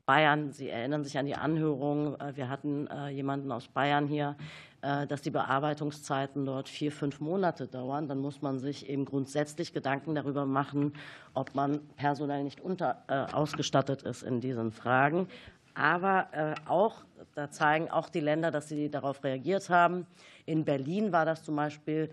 [0.08, 4.36] Bayern, Sie erinnern sich an die Anhörung, äh, wir hatten äh, jemanden aus Bayern hier,
[4.82, 10.16] dass die Bearbeitungszeiten dort vier, fünf Monate dauern, dann muss man sich eben grundsätzlich Gedanken
[10.16, 10.94] darüber machen,
[11.34, 15.28] ob man personell nicht unter, äh, ausgestattet ist in diesen Fragen.
[15.74, 17.04] Aber äh, auch,
[17.36, 20.08] da zeigen auch die Länder, dass sie darauf reagiert haben.
[20.46, 22.10] In Berlin war das zum Beispiel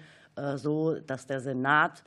[0.57, 2.05] so, dass der Senat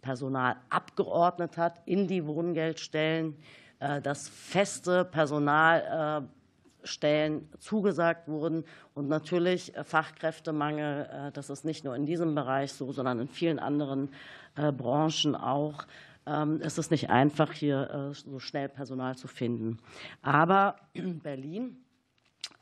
[0.00, 3.36] Personal abgeordnet hat in die Wohngeldstellen,
[3.80, 6.28] dass feste Personal
[6.86, 8.64] Stellen zugesagt wurden.
[8.94, 13.28] Und natürlich äh, Fachkräftemangel, äh, das ist nicht nur in diesem Bereich so, sondern in
[13.28, 14.10] vielen anderen
[14.56, 15.86] äh, Branchen auch.
[16.26, 19.78] Ähm, es ist nicht einfach, hier so schnell Personal zu finden.
[20.22, 21.76] Aber Berlin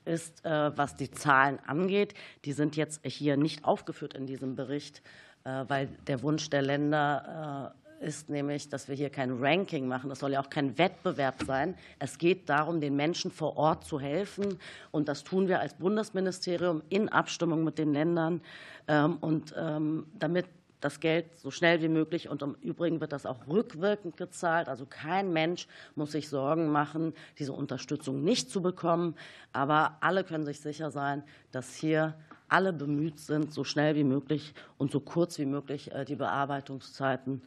[0.05, 2.13] ist, was die Zahlen angeht,
[2.45, 5.03] die sind jetzt hier nicht aufgeführt in diesem Bericht,
[5.45, 7.75] weil der Wunsch der Länder
[8.05, 10.11] ist nämlich, dass wir hier kein Ranking machen.
[10.11, 11.75] Das soll ja auch kein Wettbewerb sein.
[11.99, 14.59] Es geht darum, den Menschen vor Ort zu helfen.
[14.91, 18.43] Und das tun wir als Bundesministerium in Abstimmung mit den Ländern.
[18.87, 20.47] Ähm, und ähm, damit
[20.85, 24.69] das Geld so schnell wie möglich und im Übrigen wird das auch rückwirkend gezahlt.
[24.69, 29.15] Also kein Mensch muss sich Sorgen machen, diese Unterstützung nicht zu bekommen.
[29.55, 32.15] Aber alle können sich sicher sein, dass hier
[32.49, 37.43] alle bemüht sind, so schnell wie möglich und so kurz wie möglich äh, die Bearbeitungszeiten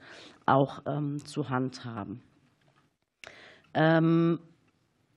[0.47, 2.21] auch ähm, zu handhaben.
[3.73, 4.39] Ähm,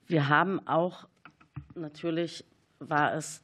[0.07, 1.07] wir haben auch
[1.75, 2.45] natürlich
[2.79, 3.41] war es,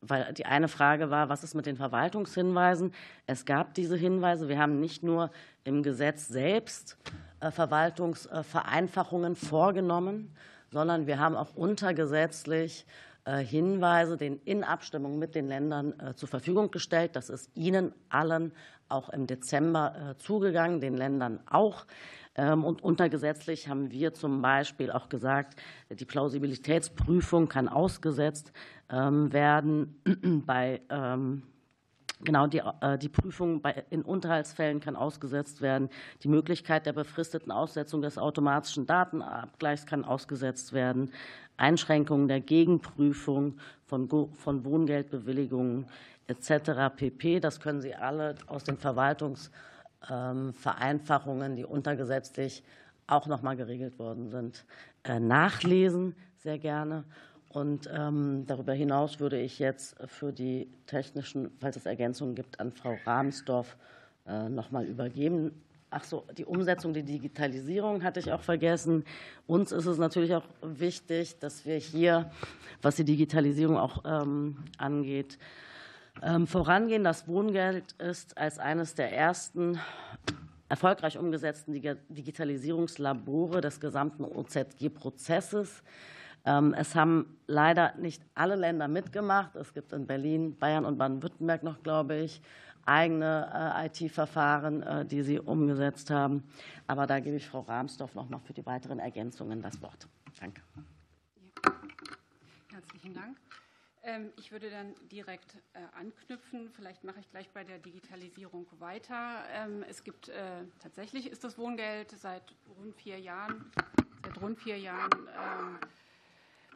[0.00, 2.92] weil die eine Frage war, was ist mit den Verwaltungshinweisen?
[3.26, 4.48] Es gab diese Hinweise.
[4.48, 5.30] Wir haben nicht nur
[5.64, 6.96] im Gesetz selbst
[7.40, 10.34] äh, Verwaltungsvereinfachungen vorgenommen,
[10.70, 12.86] sondern wir haben auch untergesetzlich
[13.26, 17.16] Hinweise den in Abstimmung mit den Ländern äh, zur Verfügung gestellt.
[17.16, 18.52] Das ist Ihnen allen
[18.88, 21.86] auch im Dezember äh, zugegangen, den Ländern auch.
[22.36, 25.58] Ähm, und untergesetzlich haben wir zum Beispiel auch gesagt,
[25.90, 28.52] die Plausibilitätsprüfung kann ausgesetzt
[28.90, 30.00] ähm, werden
[30.46, 31.42] bei ähm,
[32.22, 32.62] Genau, die,
[33.02, 35.90] die Prüfung in Unterhaltsfällen kann ausgesetzt werden.
[36.22, 41.10] Die Möglichkeit der befristeten Aussetzung des automatischen Datenabgleichs kann ausgesetzt werden.
[41.56, 43.54] Einschränkungen der Gegenprüfung
[43.84, 45.86] von, Wohngeldbewilligungen
[46.26, 46.94] etc.
[46.96, 47.40] pp.
[47.40, 52.62] Das können Sie alle aus den Verwaltungsvereinfachungen, die untergesetzlich
[53.06, 54.64] auch noch mal geregelt worden sind,
[55.04, 57.04] äh, nachlesen, sehr gerne.
[57.48, 62.72] Und ähm, darüber hinaus würde ich jetzt für die technischen, falls es Ergänzungen gibt, an
[62.72, 63.76] Frau Rahmsdorf
[64.26, 65.52] äh, noch mal übergeben.
[65.88, 69.04] Ach so, die Umsetzung, die Digitalisierung hatte ich auch vergessen.
[69.46, 72.30] Uns ist es natürlich auch wichtig, dass wir hier,
[72.82, 75.38] was die Digitalisierung auch ähm, angeht,
[76.22, 77.04] ähm, vorangehen.
[77.04, 79.78] Das Wohngeld ist als eines der ersten
[80.68, 85.82] erfolgreich umgesetzten Digitalisierungslabore des gesamten OZG-Prozesses.
[86.46, 89.56] Ähm, es haben leider nicht alle Länder mitgemacht.
[89.56, 92.40] Es gibt in Berlin, Bayern und Baden-Württemberg noch, glaube ich,
[92.86, 96.44] eigene äh, IT-Verfahren, äh, die Sie umgesetzt haben.
[96.86, 100.06] Aber da gebe ich Frau Rahmsdorf noch mal für die weiteren Ergänzungen das Wort.
[100.38, 100.62] Danke.
[102.70, 103.36] Herzlichen Dank.
[104.04, 106.70] Ähm, ich würde dann direkt äh, anknüpfen.
[106.70, 109.42] Vielleicht mache ich gleich bei der Digitalisierung weiter.
[109.52, 110.30] Ähm, es gibt
[110.78, 113.72] tatsächlich ist das Wohngeld seit rund vier Jahren,
[114.22, 115.10] seit rund vier Jahren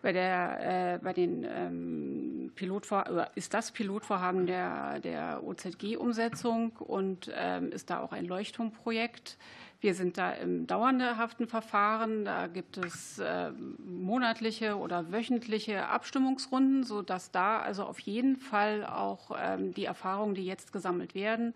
[0.03, 7.71] bei, der, äh, bei den ähm, Pilotvor ist das Pilotvorhaben der, der OZG-Umsetzung und ähm,
[7.73, 9.37] ist da auch ein Leuchtturmprojekt.
[9.81, 12.27] Wir sind da im dauerhaften Verfahren.
[12.27, 19.31] Da gibt es äh, monatliche oder wöchentliche Abstimmungsrunden, sodass da also auf jeden Fall auch
[19.41, 21.55] ähm, die Erfahrungen, die jetzt gesammelt werden,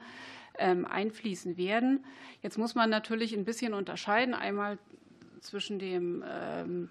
[0.59, 2.03] ähm, einfließen werden.
[2.41, 4.33] Jetzt muss man natürlich ein bisschen unterscheiden.
[4.33, 4.79] Einmal
[5.41, 6.89] zwischen dem ähm,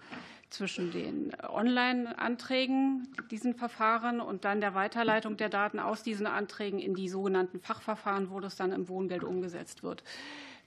[0.54, 6.94] zwischen den Online-Anträgen, diesen Verfahren und dann der Weiterleitung der Daten aus diesen Anträgen in
[6.94, 10.04] die sogenannten Fachverfahren, wo das dann im Wohngeld umgesetzt wird.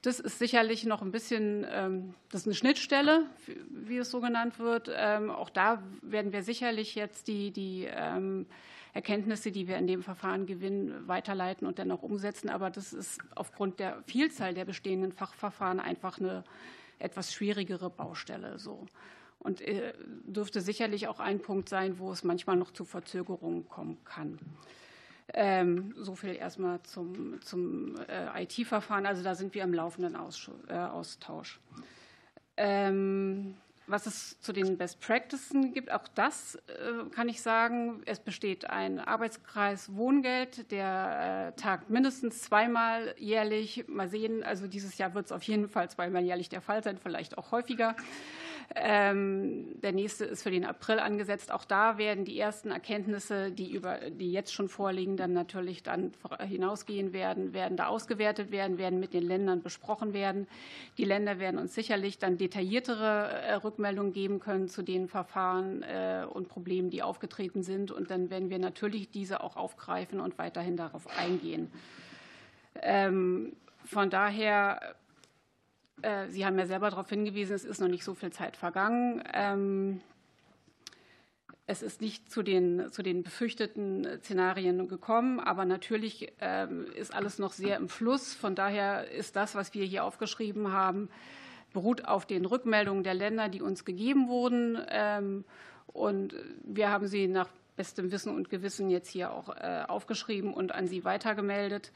[0.03, 3.26] Das ist sicherlich noch ein bisschen, ähm, das ist eine Schnittstelle,
[3.70, 4.91] wie es so genannt wird.
[4.95, 8.47] Ähm, auch da werden wir sicherlich jetzt die, die ähm,
[8.93, 12.49] Erkenntnisse, die wir in dem Verfahren gewinnen, weiterleiten und dann auch umsetzen.
[12.51, 16.45] Aber das ist aufgrund der Vielzahl der bestehenden Fachverfahren einfach eine
[16.99, 18.59] etwas schwierigere Baustelle.
[18.59, 18.87] So.
[19.39, 19.93] Und äh,
[20.24, 24.39] dürfte sicherlich auch ein Punkt sein, wo es manchmal noch zu Verzögerungen kommen kann.
[25.34, 29.07] Ähm, so viel erstmal zum, zum äh, IT-Verfahren.
[29.07, 31.61] Also da sind wir im laufenden äh, Austausch.
[32.57, 33.55] Ähm,
[33.89, 36.59] was es zu den Best Practices gibt, auch das
[37.14, 38.03] kann ich sagen.
[38.05, 43.87] Es besteht ein Arbeitskreis Wohngeld, der tagt mindestens zweimal jährlich.
[43.87, 46.99] Mal sehen, also dieses Jahr wird es auf jeden Fall zweimal jährlich der Fall sein,
[47.01, 47.95] vielleicht auch häufiger.
[48.75, 51.53] Ähm, der nächste ist für den April angesetzt.
[51.53, 56.12] Auch da werden die ersten Erkenntnisse, die, über, die jetzt schon vorliegen, dann natürlich dann
[56.41, 60.49] hinausgehen werden, werden da ausgewertet werden, werden mit den Ländern besprochen werden.
[60.99, 66.27] Die Länder werden uns sicherlich dann detailliertere äh, Rückmeldungen geben können zu den Verfahren äh,
[66.29, 67.93] und Problemen, die aufgetreten sind.
[67.93, 71.71] Und dann werden wir natürlich diese auch aufgreifen und weiterhin darauf eingehen.
[72.83, 73.53] Ähm,
[73.85, 74.97] von daher
[76.07, 79.22] äh, Sie haben ja selber darauf hingewiesen, es ist noch nicht so viel Zeit vergangen.
[79.34, 80.00] Ähm,
[81.66, 87.40] es ist nicht zu den, zu den befürchteten Szenarien gekommen, aber natürlich ähm, ist alles
[87.40, 88.34] noch sehr im Fluss.
[88.34, 91.09] Von daher ist das, was wir hier aufgeschrieben haben,
[91.72, 94.78] beruht auf den Rückmeldungen der Länder, die uns gegeben wurden.
[94.88, 95.44] Ähm,
[95.88, 100.72] und wir haben sie nach bestem Wissen und Gewissen jetzt hier auch äh, aufgeschrieben und
[100.72, 101.92] an Sie weitergemeldet,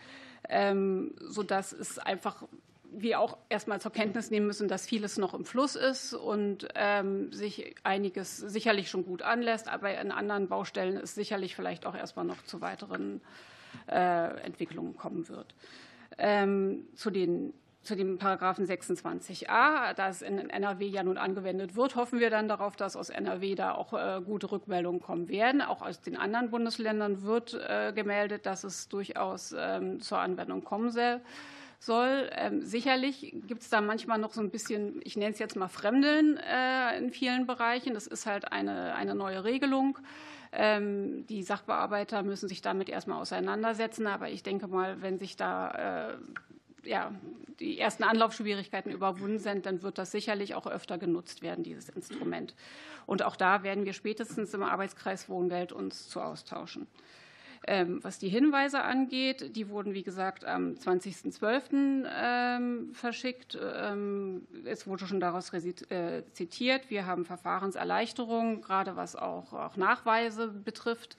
[1.21, 2.45] sodass es einfach
[2.93, 7.33] wir auch erstmal zur Kenntnis nehmen müssen, dass vieles noch im Fluss ist und ähm,
[7.33, 12.25] sich einiges sicherlich schon gut anlässt, aber in anderen Baustellen es sicherlich vielleicht auch erstmal
[12.25, 13.21] noch zu weiteren
[13.89, 15.55] äh, Entwicklungen kommen wird.
[16.19, 21.97] Ähm, zu den zu dem Paragraphen 26a, da es in NRW ja nun angewendet wird,
[21.97, 25.63] hoffen wir dann darauf, dass aus NRW da auch äh, gute Rückmeldungen kommen werden.
[25.63, 30.91] Auch aus den anderen Bundesländern wird äh, gemeldet, dass es durchaus ähm, zur Anwendung kommen
[30.91, 31.23] soll
[31.81, 32.31] soll.
[32.33, 35.69] Ähm, sicherlich gibt es da manchmal noch so ein bisschen, ich nenne es jetzt mal
[35.69, 37.95] Fremdeln äh, in vielen Bereichen.
[37.95, 39.99] Das ist halt eine, eine neue Regelung.
[40.53, 44.07] Ähm, die Sachbearbeiter müssen sich damit erstmal auseinandersetzen.
[44.07, 47.13] Aber ich denke mal, wenn sich da äh, ja,
[47.59, 52.55] die ersten Anlaufschwierigkeiten überwunden sind, dann wird das sicherlich auch öfter genutzt werden, dieses Instrument.
[53.07, 56.87] Und auch da werden wir spätestens im Arbeitskreis Wohngeld uns zu austauschen.
[57.67, 62.07] Ähm, was die Hinweise angeht, die wurden, wie gesagt, am 20.12.
[62.11, 63.59] Ähm, verschickt.
[63.63, 66.89] Ähm, es wurde schon daraus äh, zitiert.
[66.89, 71.19] Wir haben Verfahrenserleichterungen, gerade was auch, auch Nachweise betrifft.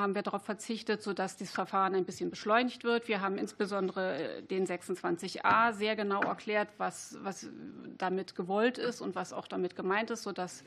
[0.00, 3.08] haben wir darauf verzichtet, sodass das Verfahren ein bisschen beschleunigt wird.
[3.08, 7.48] Wir haben insbesondere äh, den 26a sehr genau erklärt, was, was
[7.98, 10.64] damit gewollt ist und was auch damit gemeint ist, sodass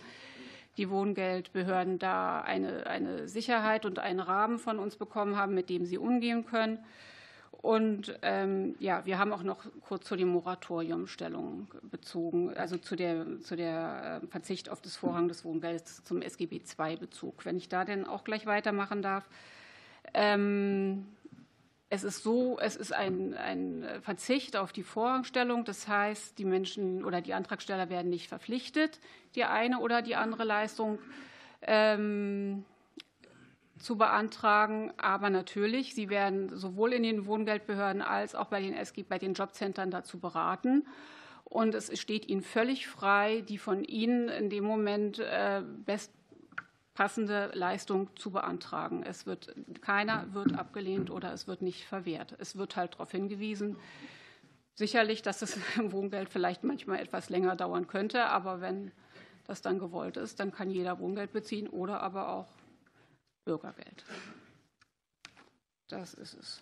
[0.78, 5.86] die Wohngeldbehörden da eine, eine Sicherheit und einen Rahmen von uns bekommen haben, mit dem
[5.86, 6.80] sie umgehen können.
[7.64, 13.40] Und ähm, ja, wir haben auch noch kurz zu den Moratoriumstellungen bezogen, also zu der,
[13.40, 17.46] zu der äh, Verzicht auf das Vorrang des Wohngelds zum SGB II-Bezug.
[17.46, 19.30] Wenn ich da denn auch gleich weitermachen darf.
[20.14, 21.06] Ähm,
[21.94, 25.64] es ist so, es ist ein, ein Verzicht auf die Vorrangstellung.
[25.64, 29.00] Das heißt, die Menschen oder die Antragsteller werden nicht verpflichtet,
[29.36, 30.98] die eine oder die andere Leistung
[31.62, 32.66] ähm,
[33.78, 34.92] zu beantragen.
[34.98, 39.36] Aber natürlich, sie werden sowohl in den Wohngeldbehörden als auch bei den SG, bei den
[39.36, 40.88] Jobcentern dazu beraten.
[41.44, 46.12] Und es steht ihnen völlig frei, die von ihnen in dem Moment äh, best
[46.94, 49.04] passende Leistung zu beantragen.
[49.04, 52.36] Es wird, keiner wird abgelehnt oder es wird nicht verwehrt.
[52.40, 53.78] Es wird halt darauf hingewiesen,
[54.76, 58.92] sicherlich, dass es im Wohngeld vielleicht manchmal etwas länger dauern könnte, aber wenn
[59.46, 62.48] das dann gewollt ist, dann kann jeder Wohngeld beziehen oder aber auch
[63.46, 64.06] Bürgergeld.
[65.90, 66.62] Das ist es.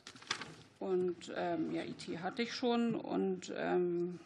[0.80, 4.20] Und ähm, ja, IT hatte ich schon und ähm,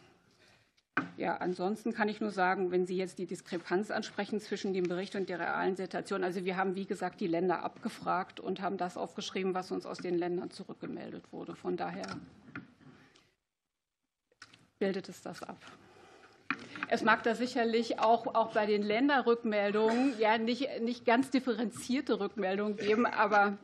[1.16, 5.16] ja, ansonsten kann ich nur sagen, wenn Sie jetzt die Diskrepanz ansprechen zwischen dem Bericht
[5.16, 8.96] und der realen Situation, also wir haben, wie gesagt, die Länder abgefragt und haben das
[8.96, 11.56] aufgeschrieben, was uns aus den Ländern zurückgemeldet wurde.
[11.56, 12.06] Von daher
[14.78, 15.58] bildet es das ab.
[16.88, 22.76] Es mag da sicherlich auch, auch bei den Länderrückmeldungen ja nicht, nicht ganz differenzierte Rückmeldungen
[22.76, 23.56] geben, aber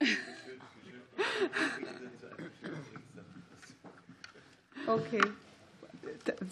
[4.90, 5.20] Okay.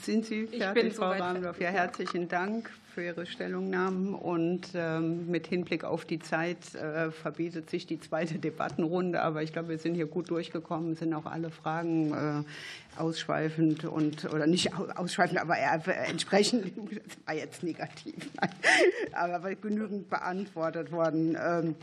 [0.01, 1.61] Sind Sie fertig, Frau Rahmdorf?
[1.61, 4.15] Ja, herzlichen Dank für Ihre Stellungnahmen.
[4.15, 9.23] Und ähm, mit Hinblick auf die Zeit äh, verbietet sich die zweite Debattenrunde.
[9.23, 14.33] Aber ich glaube, wir sind hier gut durchgekommen, sind auch alle Fragen äh, ausschweifend und
[14.33, 18.31] oder nicht ausschweifend, aber entsprechend, das war jetzt negativ,
[19.13, 21.37] aber genügend beantwortet worden.
[21.41, 21.75] Ähm,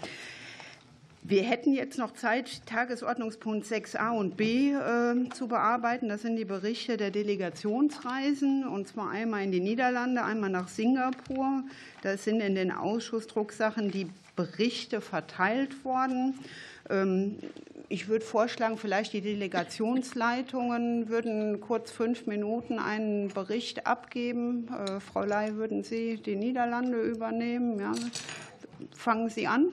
[1.28, 6.08] wir hätten jetzt noch Zeit, Tagesordnungspunkt 6a und b äh, zu bearbeiten.
[6.08, 11.64] Das sind die Berichte der Delegationsreisen, und zwar einmal in die Niederlande, einmal nach Singapur.
[12.04, 16.36] Da sind in den Ausschussdrucksachen die Berichte verteilt worden.
[16.92, 17.40] Ähm,
[17.90, 24.68] ich würde vorschlagen, vielleicht die Delegationsleitungen würden kurz fünf Minuten einen Bericht abgeben.
[24.68, 27.80] Äh, Frau Ley, würden Sie die Niederlande übernehmen?
[27.80, 27.94] Ja.
[28.96, 29.72] Fangen Sie an.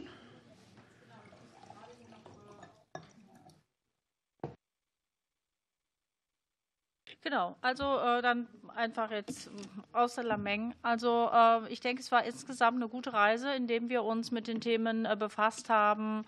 [7.22, 9.48] Genau, also äh, dann einfach jetzt
[9.92, 10.74] außer Lameng.
[10.82, 14.60] Also äh, ich denke, es war insgesamt eine gute Reise, indem wir uns mit den
[14.60, 16.24] Themen äh, befasst haben,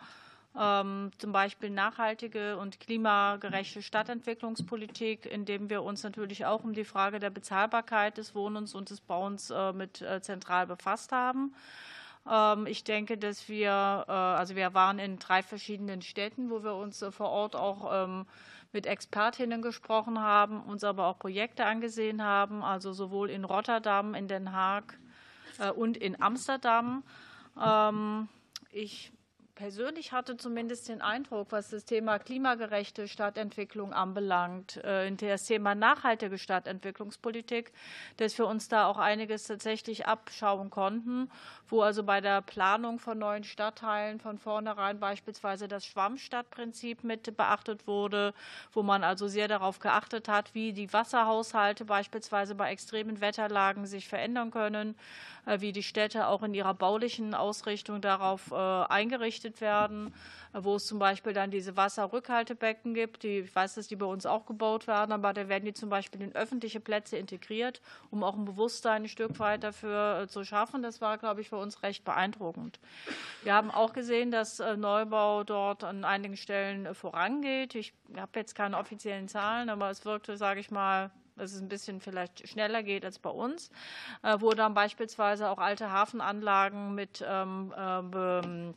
[0.56, 7.18] ähm, zum Beispiel nachhaltige und klimagerechte Stadtentwicklungspolitik, indem wir uns natürlich auch um die Frage
[7.18, 11.56] der Bezahlbarkeit des Wohnens und des Bauens äh, mit äh, zentral befasst haben.
[12.30, 16.74] Ähm, ich denke, dass wir, äh, also wir waren in drei verschiedenen Städten, wo wir
[16.74, 18.26] uns vor Ort auch ähm,
[18.74, 24.28] mit Expertinnen gesprochen haben, uns aber auch Projekte angesehen haben, also sowohl in Rotterdam, in
[24.28, 24.98] Den Haag
[25.58, 27.02] äh, und in Amsterdam.
[27.58, 28.28] Ähm,
[28.70, 29.12] ich
[29.54, 36.38] persönlich hatte zumindest den Eindruck, was das Thema klimagerechte Stadtentwicklung anbelangt, äh, das Thema nachhaltige
[36.38, 37.72] Stadtentwicklungspolitik,
[38.16, 41.30] dass wir uns da auch einiges tatsächlich abschauen konnten,
[41.68, 47.86] wo also bei der Planung von neuen Stadtteilen von vornherein beispielsweise das Schwammstadtprinzip mit beachtet
[47.86, 48.34] wurde,
[48.72, 54.08] wo man also sehr darauf geachtet hat, wie die Wasserhaushalte beispielsweise bei extremen Wetterlagen sich
[54.08, 54.96] verändern können,
[55.46, 58.54] äh, wie die Städte auch in ihrer baulichen Ausrichtung darauf äh,
[59.44, 60.12] eingerichtet werden,
[60.52, 63.22] äh, wo es zum Beispiel dann diese Wasserrückhaltebecken gibt.
[63.22, 65.88] Die, ich weiß, dass die bei uns auch gebaut werden, aber da werden die zum
[65.88, 67.80] Beispiel in öffentliche Plätze integriert,
[68.10, 70.82] um auch ein Bewusstsein ein Stück weit dafür zu schaffen.
[70.82, 72.78] Das war, glaube ich, für uns recht beeindruckend.
[73.42, 77.74] Wir haben auch gesehen, dass Neubau dort an einigen Stellen vorangeht.
[77.74, 81.68] Ich habe jetzt keine offiziellen Zahlen, aber es wirkte, sage ich mal, dass es ein
[81.68, 83.70] bisschen vielleicht schneller geht als bei uns,
[84.22, 88.72] äh, wo dann beispielsweise auch alte Hafenanlagen mit ähm, äh,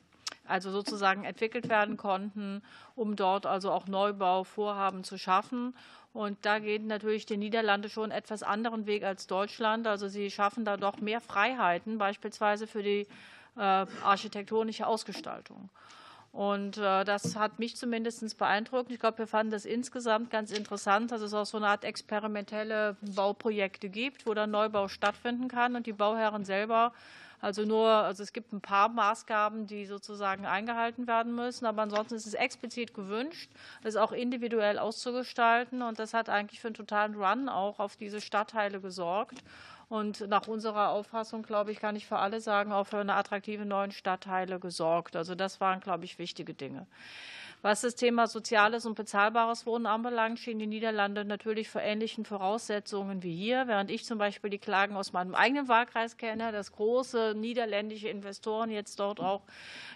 [0.48, 2.62] also sozusagen entwickelt werden konnten,
[2.95, 5.76] um dort also auch Neubauvorhaben zu schaffen.
[6.14, 9.86] Und da gehen natürlich die Niederlande schon einen etwas anderen Weg als Deutschland.
[9.86, 13.08] Also sie schaffen da doch mehr Freiheiten, beispielsweise für die
[13.56, 15.70] äh, architektonische Ausgestaltung.
[16.32, 18.91] Und äh, das hat mich zumindest beeindruckt.
[18.91, 22.95] Ich glaube, wir fanden das insgesamt ganz interessant, dass es auch so eine Art experimentelle
[23.02, 26.93] Bauprojekte gibt, wo dann Neubau stattfinden kann und die Bauherren selber
[27.40, 32.16] also nur, also es gibt ein paar Maßgaben, die sozusagen eingehalten werden müssen, aber ansonsten
[32.16, 33.52] ist es explizit gewünscht,
[33.84, 38.22] es auch individuell auszugestalten und das hat eigentlich für einen totalen Run auch auf diese
[38.22, 39.44] Stadtteile gesorgt.
[39.90, 43.66] Und nach unserer Auffassung, glaube ich, kann ich für alle sagen, auch für eine attraktive
[43.66, 45.16] neuen Stadtteile gesorgt.
[45.16, 46.88] Also das waren, glaube ich, wichtige Dinge.
[47.68, 53.24] Was das Thema soziales und bezahlbares Wohnen anbelangt, stehen die Niederlande natürlich vor ähnlichen Voraussetzungen
[53.24, 53.68] wie hier.
[53.68, 58.72] Während ich zum Beispiel die Klagen aus meinem eigenen Wahlkreis kenne, dass große niederländische Investoren
[58.72, 59.41] jetzt dort auch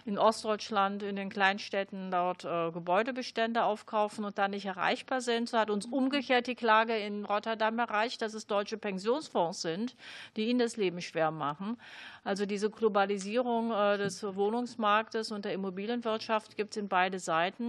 [0.04, 5.48] in Ostdeutschland, in den Kleinstädten dort äh, Gebäudebestände aufkaufen und dann nicht erreichbar sind.
[5.48, 9.96] So hat uns umgekehrt die Klage in Rotterdam erreicht, dass es deutsche Pensionsfonds sind,
[10.36, 11.78] die ihnen das Leben schwer machen.
[12.24, 17.61] Also diese Globalisierung äh, des Wohnungsmarktes und der Immobilienwirtschaft gibt es in beide Seiten.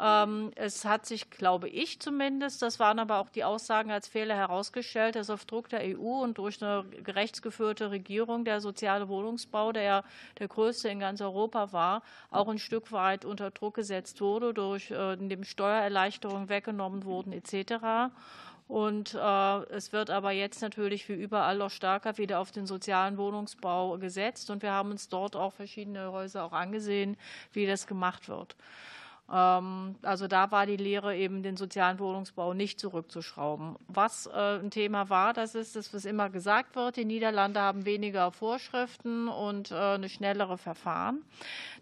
[0.00, 4.34] Ähm, es hat sich, glaube ich zumindest, das waren aber auch die Aussagen als Fehler
[4.34, 9.82] herausgestellt, dass auf Druck der EU und durch eine rechtsgeführte Regierung der soziale Wohnungsbau, der
[9.82, 10.04] ja
[10.38, 14.90] der größte in ganz Europa war, auch ein Stück weit unter Druck gesetzt wurde, durch
[14.90, 18.10] äh, indem Steuererleichterungen weggenommen wurden etc.
[18.68, 23.18] Und äh, es wird aber jetzt natürlich wie überall auch stärker wieder auf den sozialen
[23.18, 24.48] Wohnungsbau gesetzt.
[24.48, 27.18] Und wir haben uns dort auch verschiedene Häuser auch angesehen,
[27.52, 28.56] wie das gemacht wird.
[29.32, 33.76] Ähm, also da war die Lehre eben, den sozialen Wohnungsbau nicht zurückzuschrauben.
[33.88, 37.84] Was äh, ein Thema war, das ist, das, was immer gesagt wird, die Niederlande haben
[37.84, 41.22] weniger Vorschriften und äh, eine schnellere Verfahren.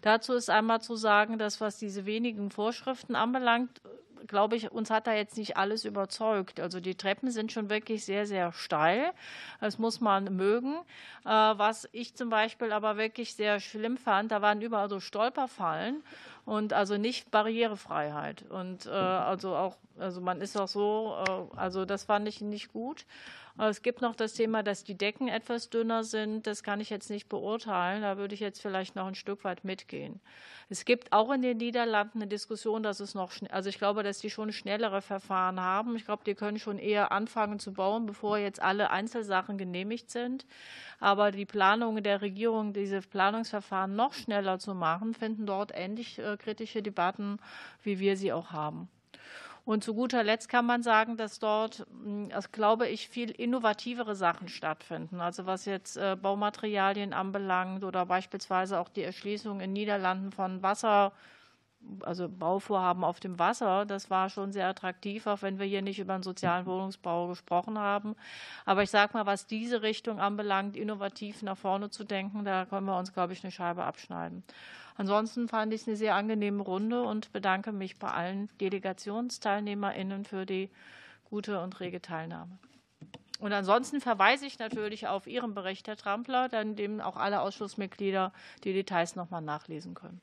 [0.01, 3.81] Dazu ist einmal zu sagen, dass was diese wenigen Vorschriften anbelangt,
[4.27, 6.59] glaube ich, uns hat da jetzt nicht alles überzeugt.
[6.59, 9.11] Also die Treppen sind schon wirklich sehr, sehr steil.
[9.59, 10.75] Das muss man mögen.
[11.25, 16.03] Äh, was ich zum Beispiel aber wirklich sehr schlimm fand, da waren überall so Stolperfallen.
[16.49, 18.43] Und also nicht Barrierefreiheit.
[18.49, 22.73] Und äh, also auch, also man ist auch so, äh, also das fand ich nicht
[22.73, 23.05] gut.
[23.61, 26.47] Es gibt noch das Thema, dass die Decken etwas dünner sind.
[26.47, 28.03] Das kann ich jetzt nicht beurteilen.
[28.03, 30.21] Da würde ich jetzt vielleicht noch ein Stück weit mitgehen.
[30.69, 34.19] Es gibt auch in den Niederlanden eine Diskussion, dass es noch, also ich glaube, dass
[34.19, 35.97] die schon schnellere Verfahren haben.
[35.97, 40.45] Ich glaube, die können schon eher anfangen zu bauen, bevor jetzt alle Einzelsachen genehmigt sind.
[41.01, 46.37] Aber die Planungen der Regierung, diese Planungsverfahren noch schneller zu machen, finden dort ähnlich äh,
[46.37, 47.39] kritische Debatten,
[47.83, 48.87] wie wir sie auch haben.
[49.69, 51.85] Und zu guter Letzt kann man sagen, dass dort,
[52.31, 55.21] also glaube ich, viel innovativere Sachen stattfinden.
[55.21, 61.11] Also was jetzt äh, Baumaterialien anbelangt oder beispielsweise auch die Erschließung in Niederlanden von Wasser
[62.01, 65.99] also Bauvorhaben auf dem Wasser, das war schon sehr attraktiv, auch wenn wir hier nicht
[65.99, 68.15] über den sozialen Wohnungsbau gesprochen haben.
[68.65, 72.87] Aber ich sage mal, was diese Richtung anbelangt, innovativ nach vorne zu denken, da können
[72.87, 74.43] wir uns, glaube ich, eine Scheibe abschneiden.
[74.99, 80.45] Ansonsten fand ich es eine sehr angenehme Runde und bedanke mich bei allen DelegationsteilnehmerInnen für
[80.45, 80.69] die
[81.23, 82.59] gute und rege Teilnahme.
[83.39, 88.33] Und ansonsten verweise ich natürlich auf Ihren Bericht, Herr Trampler, dann dem auch alle Ausschussmitglieder
[88.65, 90.19] die Details nochmal nachlesen können.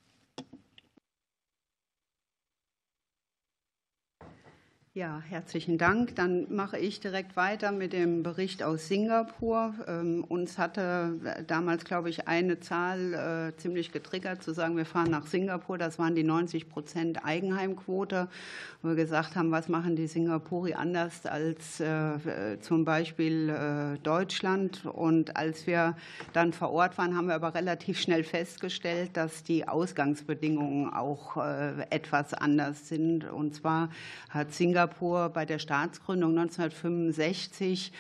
[4.97, 6.17] Ja, herzlichen Dank.
[6.17, 9.75] Dann mache ich direkt weiter mit dem Bericht aus Singapur.
[9.87, 15.11] Ähm, uns hatte damals, glaube ich, eine Zahl äh, ziemlich getriggert, zu sagen, wir fahren
[15.11, 15.77] nach Singapur.
[15.77, 18.29] Das waren die 90 Prozent Eigenheimquote.
[18.81, 24.87] Wo wir gesagt haben, was machen die Singapuri anders als äh, zum Beispiel äh, Deutschland?
[24.87, 25.95] Und als wir
[26.33, 31.83] dann vor Ort waren, haben wir aber relativ schnell festgestellt, dass die Ausgangsbedingungen auch äh,
[31.91, 33.31] etwas anders sind.
[33.31, 33.91] Und zwar
[34.31, 37.93] hat Singapur Singapur bei der Staatsgründung 1965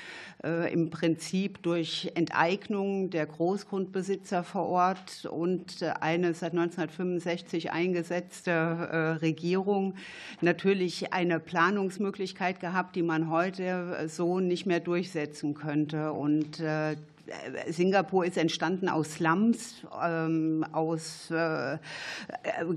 [0.44, 8.96] äh, im Prinzip durch Enteignung der Großgrundbesitzer vor Ort und eine seit 1965 eingesetzte äh,
[9.20, 9.94] Regierung
[10.40, 16.12] natürlich eine Planungsmöglichkeit gehabt, die man heute so nicht mehr durchsetzen könnte.
[16.12, 16.96] Und äh,
[17.68, 21.78] Singapur ist entstanden aus Slums, ähm, aus äh,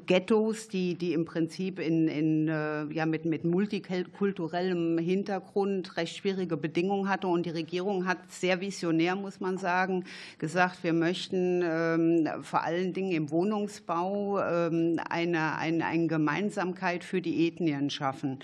[0.06, 6.58] Ghettos, die, die im Prinzip in, in, äh, ja, mit, mit multikulturellem Hintergrund recht schwierige
[6.58, 7.28] Bedingungen hatte.
[7.28, 10.06] Und die Regierung hat sehr visionär, muss man sagen,
[10.40, 17.22] gesagt, wir möchten ähm, vor allen Dingen im Wohnungsbau ähm, eine, eine, eine Gemeinsamkeit für
[17.22, 18.40] die Ethnien schaffen.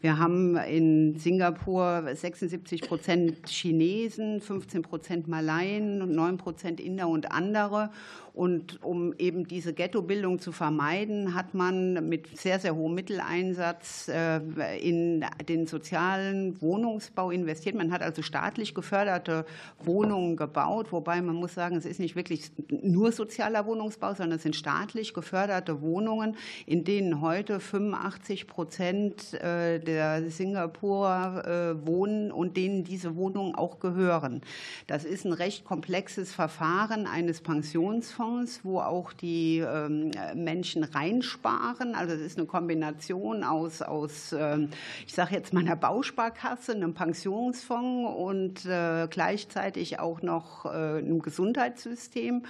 [0.00, 7.30] Wir haben in Singapur 76 Prozent Chinesen, 15 Prozent Malaysier, Malaien, 9 Prozent Inder und
[7.30, 7.90] andere.
[8.36, 14.40] Und um eben diese Ghettobildung zu vermeiden, hat man mit sehr, sehr hohem Mitteleinsatz äh,
[14.78, 17.76] in den sozialen Wohnungsbau investiert.
[17.76, 19.46] Man hat also staatlich geförderte
[19.82, 24.42] Wohnungen gebaut, wobei man muss sagen, es ist nicht wirklich nur sozialer Wohnungsbau, sondern es
[24.42, 26.36] sind staatlich geförderte Wohnungen,
[26.66, 33.80] in denen heute 85 Prozent äh, der Singapurer äh, wohnen und denen diese Wohnungen auch
[33.80, 34.42] gehören.
[34.86, 41.94] Das ist ein recht komplexes Verfahren eines Pensionsfonds Fonds, wo auch die ähm, Menschen reinsparen.
[41.94, 44.70] Also es ist eine Kombination aus, aus ähm,
[45.06, 51.22] ich sage jetzt mal einer Bausparkasse, einem Pensionsfonds und äh, gleichzeitig auch noch äh, einem
[51.22, 52.42] Gesundheitssystem.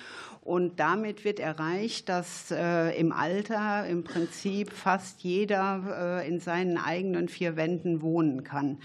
[0.42, 7.28] Und damit wird erreicht, dass äh, im Alter im Prinzip fast jeder in seinen eigenen
[7.28, 8.78] vier Wänden wohnen kann.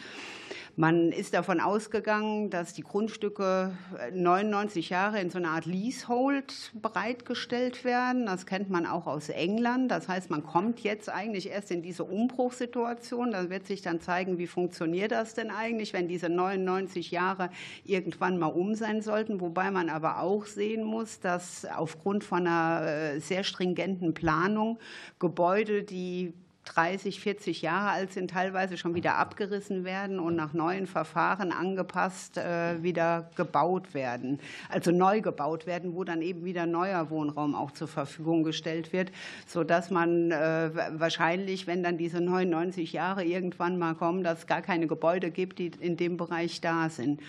[0.82, 3.78] Man ist davon ausgegangen, dass die Grundstücke
[4.16, 8.26] 99 Jahre in so einer Art Leasehold bereitgestellt werden.
[8.26, 9.91] Das kennt man auch aus England.
[9.91, 13.30] Das heißt, man kommt jetzt eigentlich erst in diese Umbruchssituation.
[13.30, 17.52] Da wird sich dann zeigen, wie funktioniert das denn eigentlich, wenn diese 99 Jahre
[17.84, 19.40] irgendwann mal um sein sollten.
[19.40, 24.80] Wobei man aber auch sehen muss, dass aufgrund von einer äh, sehr stringenten Planung
[25.20, 26.34] Gebäude, die
[26.66, 32.38] 30, 40 Jahre alt sind, teilweise schon wieder abgerissen werden und nach neuen Verfahren angepasst
[32.38, 34.40] äh, wieder gebaut werden,
[34.70, 39.12] also neu gebaut werden, wo dann eben wieder neuer Wohnraum auch zur Verfügung gestellt wird,
[39.48, 44.62] sodass man äh, wahrscheinlich, wenn dann diese 99 Jahre irgendwann mal kommen, dass es gar
[44.62, 47.22] keine Gebäude gibt, die in dem Bereich da sind.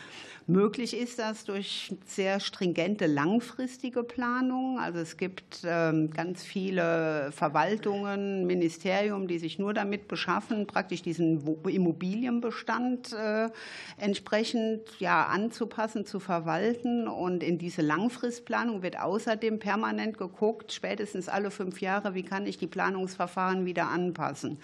[0.47, 4.79] Möglich ist das durch sehr stringente langfristige Planung.
[4.81, 11.47] Also es gibt ähm, ganz viele Verwaltungen, Ministerien, die sich nur damit beschaffen, praktisch diesen
[11.65, 13.51] Immobilienbestand äh,
[13.99, 17.07] entsprechend ja, anzupassen, zu verwalten.
[17.07, 22.59] Und in diese Langfristplanung wird außerdem permanent geguckt, spätestens alle fünf Jahre, wie kann ich
[22.59, 24.59] die Planungsverfahren wieder anpassen.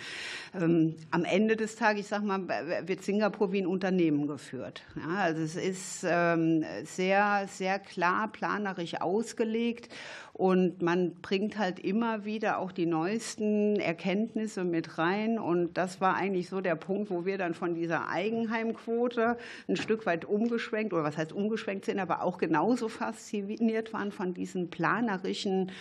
[0.60, 2.48] Ähm, am Ende des Tages, ich sage mal,
[2.86, 4.82] wird Singapur wie ein Unternehmen geführt.
[4.96, 9.92] Ja, also es ist ähm, sehr, sehr klar planerisch ausgelegt
[10.38, 15.36] Und man bringt halt immer wieder auch die neuesten Erkenntnisse mit rein.
[15.36, 19.36] Und das war eigentlich so der Punkt, wo wir dann von dieser Eigenheimquote
[19.68, 24.32] ein Stück weit umgeschwenkt, oder was heißt umgeschwenkt sind, aber auch genauso fasziniert waren von
[24.32, 25.72] diesen planerischen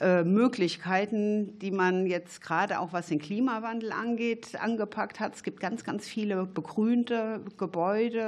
[0.00, 5.34] äh, Möglichkeiten, die man jetzt gerade auch was den Klimawandel angeht, angepackt hat.
[5.34, 8.18] Es gibt ganz, ganz viele begrünte Gebäude,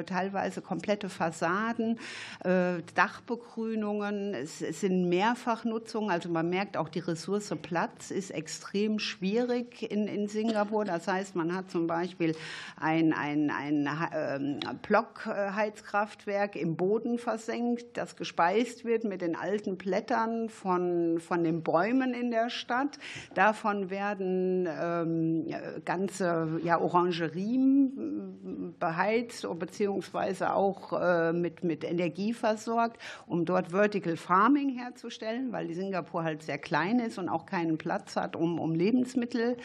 [0.00, 1.98] äh, teilweise komplette Fassaden,
[2.44, 4.34] äh, Dachbegrünungen.
[4.34, 6.10] Es sind mehr Mehrfachnutzung.
[6.10, 10.84] Also man merkt auch, die Ressource Platz ist extrem schwierig in, in Singapur.
[10.84, 12.34] Das heißt, man hat zum Beispiel
[12.80, 20.48] ein, ein, ein ähm, Blockheizkraftwerk im Boden versenkt, das gespeist wird mit den alten Blättern
[20.48, 22.98] von, von den Bäumen in der Stadt.
[23.34, 25.46] Davon werden ähm,
[25.84, 34.70] ganze ja, Orangerien beheizt beziehungsweise auch äh, mit, mit Energie versorgt, um dort Vertical Farming
[34.70, 38.74] herzustellen herzustellen, weil Singapur halt sehr klein ist und auch keinen Platz hat, um, um
[38.74, 39.56] Lebensmittel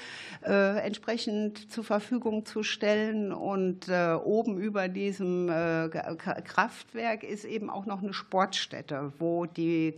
[0.46, 3.32] äh, entsprechend zur Verfügung zu stellen.
[3.32, 9.96] Und äh, oben über diesem äh, Kraftwerk ist eben auch noch eine Sportstätte, wo die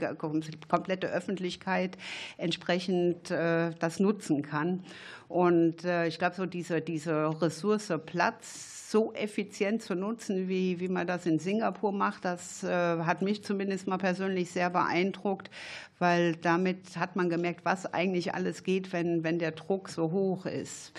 [0.67, 1.97] komplette Öffentlichkeit
[2.37, 4.83] entsprechend äh, das nutzen kann.
[5.27, 10.87] Und äh, ich glaube, so diese, diese Ressource Platz so effizient zu nutzen, wie, wie
[10.87, 15.51] man das in Singapur macht, das äh, hat mich zumindest mal persönlich sehr beeindruckt,
[15.99, 20.47] weil damit hat man gemerkt, was eigentlich alles geht, wenn, wenn der Druck so hoch
[20.47, 20.93] ist.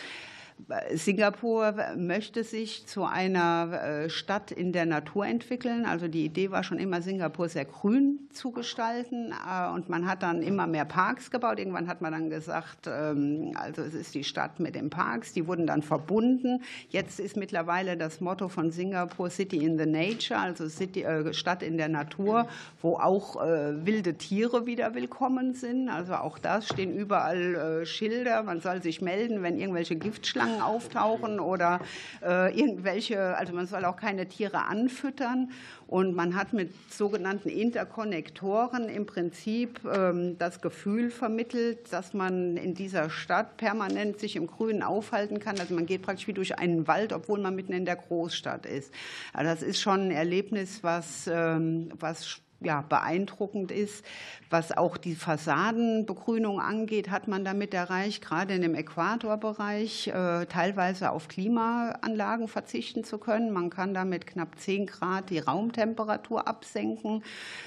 [0.94, 5.86] Singapur möchte sich zu einer äh, Stadt in der Natur entwickeln.
[5.86, 9.32] Also die Idee war schon immer, Singapur sehr grün zu gestalten.
[9.32, 11.58] Äh, und man hat dann immer mehr Parks gebaut.
[11.58, 15.32] Irgendwann hat man dann gesagt, ähm, also es ist die Stadt mit den Parks.
[15.32, 16.62] Die wurden dann verbunden.
[16.88, 21.62] Jetzt ist mittlerweile das Motto von Singapur City in the Nature, also City, äh, Stadt
[21.62, 22.48] in der Natur,
[22.82, 25.88] wo auch wilde Tiere wieder willkommen sind.
[25.88, 28.42] Also auch da stehen überall Schilder.
[28.42, 31.80] Man soll sich melden, wenn irgendwelche Giftschlangen Schlangen auftauchen oder
[32.22, 35.50] äh, irgendwelche, also man soll auch keine Tiere anfüttern.
[35.86, 42.74] Und man hat mit sogenannten Interkonnektoren im Prinzip ähm, das Gefühl vermittelt, dass man in
[42.74, 45.58] dieser Stadt permanent sich im Grünen aufhalten kann.
[45.58, 48.94] Also man geht praktisch wie durch einen Wald, obwohl man mitten in der Großstadt ist.
[49.32, 54.04] Also das ist schon ein Erlebnis, was, ähm, was ja, beeindruckend ist.
[54.50, 61.12] Was auch die Fassadenbegrünung angeht, hat man damit erreicht, gerade in dem Äquatorbereich äh, teilweise
[61.12, 63.52] auf Klimaanlagen verzichten zu können.
[63.52, 67.22] Man kann damit knapp 10 Grad die Raumtemperatur absenken.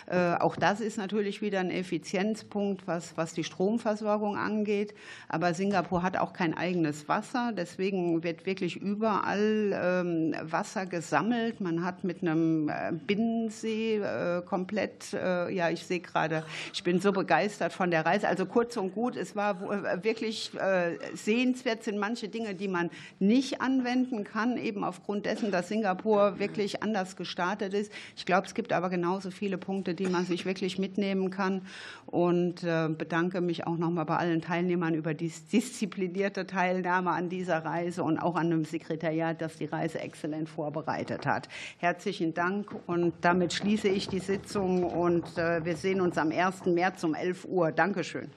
[0.08, 4.94] Äh, auch das ist natürlich wieder ein Effizienzpunkt, was, was die Stromversorgung angeht.
[5.30, 7.54] Aber Singapur hat auch kein eigenes Wasser.
[7.56, 11.62] Deswegen wird wirklich überall ähm, Wasser gesammelt.
[11.62, 14.42] Man hat mit einem äh, Binnensee äh,
[14.84, 16.44] komplett, äh, ja, ich sehe gerade,
[16.74, 18.28] ich bin so begeistert von der Reise.
[18.28, 22.90] Also kurz und gut, es war äh, wirklich äh, sehenswert, sind manche Dinge, die man
[23.20, 27.92] nicht anwenden kann, eben aufgrund dessen, dass Singapur wirklich anders gestartet ist.
[28.16, 31.62] Ich glaube, es gibt aber genauso viele Punkte, die man sich wirklich mitnehmen kann
[32.08, 38.04] und bedanke mich auch nochmal bei allen Teilnehmern über die disziplinierte Teilnahme an dieser Reise
[38.04, 41.50] und auch an dem Sekretariat, das die Reise exzellent vorbereitet hat.
[41.78, 46.54] Herzlichen Dank und damit schließe ich die Sitzung und wir sehen uns am 1.
[46.54, 46.66] 1.
[46.66, 47.72] März um 11 Uhr.
[47.72, 48.30] Dankeschön.